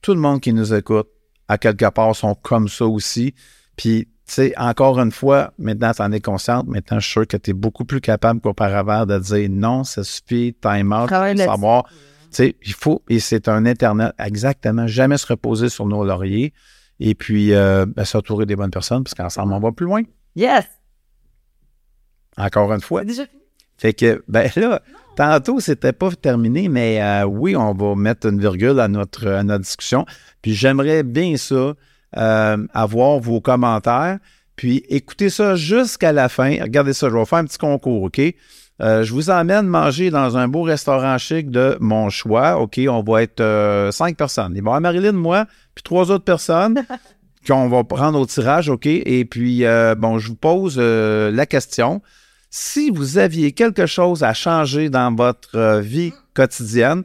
tout 0.02 0.14
le 0.14 0.20
monde 0.20 0.42
qui 0.42 0.52
nous 0.52 0.74
écoute, 0.74 1.08
à 1.48 1.58
quelque 1.58 1.90
part, 1.90 2.14
sont 2.18 2.36
comme 2.36 2.68
ça 2.68 2.86
aussi. 2.86 3.34
Puis, 3.80 4.10
tu 4.28 4.34
sais, 4.34 4.54
encore 4.58 5.00
une 5.00 5.14
fois, 5.14 5.54
maintenant, 5.58 5.94
tu 5.94 6.02
en 6.02 6.12
es 6.12 6.20
consciente. 6.20 6.68
Maintenant, 6.68 7.00
je 7.00 7.06
suis 7.06 7.14
sûr 7.14 7.26
que 7.26 7.38
tu 7.38 7.52
es 7.52 7.54
beaucoup 7.54 7.86
plus 7.86 8.02
capable 8.02 8.42
qu'auparavant 8.42 9.06
de 9.06 9.18
dire 9.18 9.50
non, 9.50 9.86
ça 9.86 10.04
suffit, 10.04 10.54
time 10.62 10.92
out, 10.92 11.10
savoir. 11.10 11.86
Tu 11.88 11.96
sais, 12.32 12.56
il 12.62 12.74
faut, 12.74 13.02
et 13.08 13.22
c'est 13.22 13.48
un 13.48 13.66
Internet, 13.66 14.12
exactement, 14.20 14.86
jamais 14.86 15.18
se 15.18 15.26
reposer 15.28 15.70
sur 15.70 15.86
nos 15.86 16.04
lauriers. 16.04 16.54
Et 17.00 17.16
puis, 17.16 17.54
euh, 17.54 17.86
ben, 17.86 18.04
s'entourer 18.04 18.46
des 18.46 18.58
bonnes 18.58 18.70
personnes, 18.70 19.06
parce 19.06 19.14
qu'ensemble, 19.14 19.54
on 19.54 19.62
va 19.62 19.72
plus 19.72 19.86
loin. 19.86 20.02
Yes! 20.36 20.66
Encore 22.36 22.74
une 22.74 22.82
fois. 22.82 23.04
C'est 23.04 23.08
déjà 23.08 23.28
fini. 23.28 23.44
Fait 23.78 23.94
que, 23.94 24.22
ben 24.28 24.52
là, 24.58 24.82
tantôt, 25.16 25.62
c'était 25.62 25.94
pas 25.94 26.12
terminé, 26.12 26.68
mais 26.68 27.02
euh, 27.02 27.24
oui, 27.24 27.56
on 27.56 27.74
va 27.74 27.96
mettre 27.96 28.28
une 28.28 28.42
virgule 28.42 28.82
à 28.82 28.90
notre, 28.90 29.26
à 29.26 29.44
notre 29.44 29.64
discussion. 29.64 30.06
Puis 30.42 30.54
j'aimerais 30.54 31.04
bien 31.04 31.38
ça, 31.38 31.76
euh, 32.18 32.58
avoir 32.74 33.20
vos 33.20 33.42
commentaires. 33.42 34.20
Puis 34.56 34.84
écoutez 34.90 35.30
ça 35.30 35.56
jusqu'à 35.56 36.12
la 36.12 36.30
fin. 36.30 36.58
Regardez 36.62 36.94
ça, 36.94 37.10
je 37.10 37.16
vais 37.16 37.26
faire 37.26 37.40
un 37.40 37.46
petit 37.46 37.58
concours, 37.58 38.04
OK? 38.04 38.22
Euh, 38.82 39.04
je 39.04 39.14
vous 39.14 39.30
emmène 39.30 39.68
manger 39.68 40.10
dans 40.10 40.38
un 40.38 40.48
beau 40.48 40.64
restaurant 40.64 41.18
chic 41.18 41.50
de 41.50 41.78
mon 41.82 42.10
choix. 42.10 42.60
OK, 42.60 42.80
on 42.88 43.04
va 43.04 43.24
être 43.24 43.42
euh, 43.42 43.92
cinq 43.92 44.16
personnes. 44.16 44.54
Il 44.56 44.64
va 44.64 44.72
y 44.72 44.76
avoir 44.76 44.82
Marilyn, 44.82 45.12
moi, 45.14 45.46
puis 45.76 45.84
trois 45.84 46.12
autres 46.12 46.24
personnes 46.24 46.82
qu'on 47.48 47.68
va 47.68 47.84
prendre 47.84 48.20
au 48.20 48.26
tirage, 48.26 48.70
OK? 48.70 48.86
Et 48.86 49.26
puis, 49.26 49.66
euh, 49.66 49.96
bon, 49.96 50.18
je 50.18 50.30
vous 50.30 50.36
pose 50.36 50.76
euh, 50.78 51.32
la 51.32 51.46
question. 51.46 52.02
Si 52.50 52.90
vous 52.90 53.18
aviez 53.18 53.52
quelque 53.52 53.86
chose 53.86 54.24
à 54.24 54.34
changer 54.34 54.90
dans 54.90 55.14
votre 55.14 55.56
euh, 55.56 55.82
vie 55.82 56.14
quotidienne, 56.34 57.04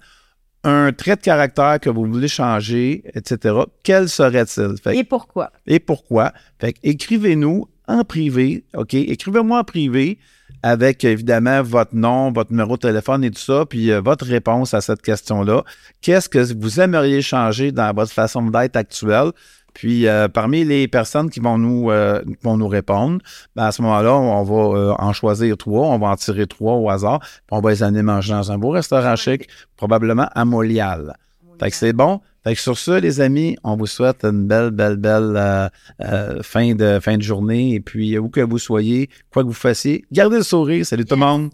un 0.65 0.93
trait 0.93 1.17
de 1.17 1.21
caractère 1.21 1.79
que 1.81 1.91
vous 1.91 2.05
voulez 2.07 2.29
changer, 2.29 3.05
etc., 3.15 3.55
quel 3.83 4.09
serait-il? 4.09 4.99
Et 4.99 5.05
pourquoi? 5.05 5.53
et 5.67 5.79
pourquoi? 5.79 6.33
Fait 6.59 6.73
que 6.73 6.79
écrivez-nous 6.83 7.69
en 7.87 8.05
privé, 8.05 8.65
OK? 8.75 8.95
Écrivez-moi 8.95 9.61
en 9.61 9.65
privé 9.65 10.19
avec 10.62 11.05
évidemment 11.05 11.62
votre 11.62 11.95
nom, 11.95 12.33
votre 12.33 12.51
numéro 12.51 12.77
de 12.77 12.81
téléphone 12.81 13.23
et 13.23 13.31
tout 13.31 13.41
ça, 13.41 13.67
puis 13.67 13.91
euh, 13.91 14.01
votre 14.01 14.25
réponse 14.25 14.73
à 14.73 14.81
cette 14.81 15.03
question-là. 15.03 15.62
Qu'est-ce 16.01 16.29
que 16.31 16.55
vous 16.55 16.81
aimeriez 16.81 17.21
changer 17.21 17.71
dans 17.71 17.93
votre 17.95 18.12
façon 18.12 18.43
d'être 18.43 18.77
actuelle? 18.77 19.33
Puis 19.75 20.07
euh, 20.07 20.29
parmi 20.29 20.64
les 20.64 20.89
personnes 20.89 21.29
qui 21.29 21.41
vont 21.41 21.59
nous, 21.59 21.91
euh, 21.91 22.22
vont 22.43 22.57
nous 22.57 22.68
répondre, 22.68 23.18
ben, 23.55 23.64
à 23.64 23.72
ce 23.72 23.83
moment-là, 23.83 24.14
on 24.14 24.43
va 24.43 24.79
euh, 24.79 24.95
en 24.99 25.12
choisir 25.12 25.57
trois, 25.57 25.89
on 25.89 25.99
va 25.99 26.09
en 26.09 26.16
tirer 26.16 26.47
trois 26.47 26.75
au 26.75 26.89
hasard, 26.89 27.20
puis 27.20 27.43
on 27.51 27.61
va 27.61 27.70
les 27.70 27.83
amener 27.83 28.03
manger 28.03 28.33
dans 28.33 28.51
un 28.53 28.59
beau 28.59 28.70
restaurant 28.70 29.16
chic, 29.16 29.49
probablement 29.77 30.29
à 30.35 30.45
Molial. 30.45 31.14
Fait 31.61 31.70
que 31.70 31.77
c'est 31.77 31.93
bon. 31.93 32.20
Fait 32.45 32.55
que 32.55 32.61
sur 32.61 32.79
ça, 32.79 33.01
les 33.01 33.20
amis, 33.22 33.57
on 33.64 33.75
vous 33.77 33.87
souhaite 33.87 34.25
une 34.25 34.47
belle, 34.47 34.70
belle, 34.70 34.97
belle 34.97 35.35
euh, 35.37 35.68
euh, 36.03 36.43
fin, 36.43 36.75
de, 36.75 37.01
fin 37.01 37.16
de 37.16 37.22
journée. 37.22 37.75
Et 37.75 37.81
puis, 37.81 38.18
où 38.18 38.29
que 38.29 38.41
vous 38.41 38.59
soyez, 38.59 39.09
quoi 39.33 39.43
que 39.43 39.49
vous 39.49 39.55
fassiez, 39.55 40.05
gardez 40.12 40.37
le 40.37 40.43
sourire. 40.43 40.85
Salut 40.85 41.07
tout 41.07 41.14
le 41.14 41.20
monde. 41.20 41.51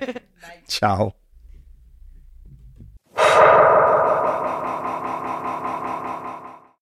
Ciao. 0.68 1.23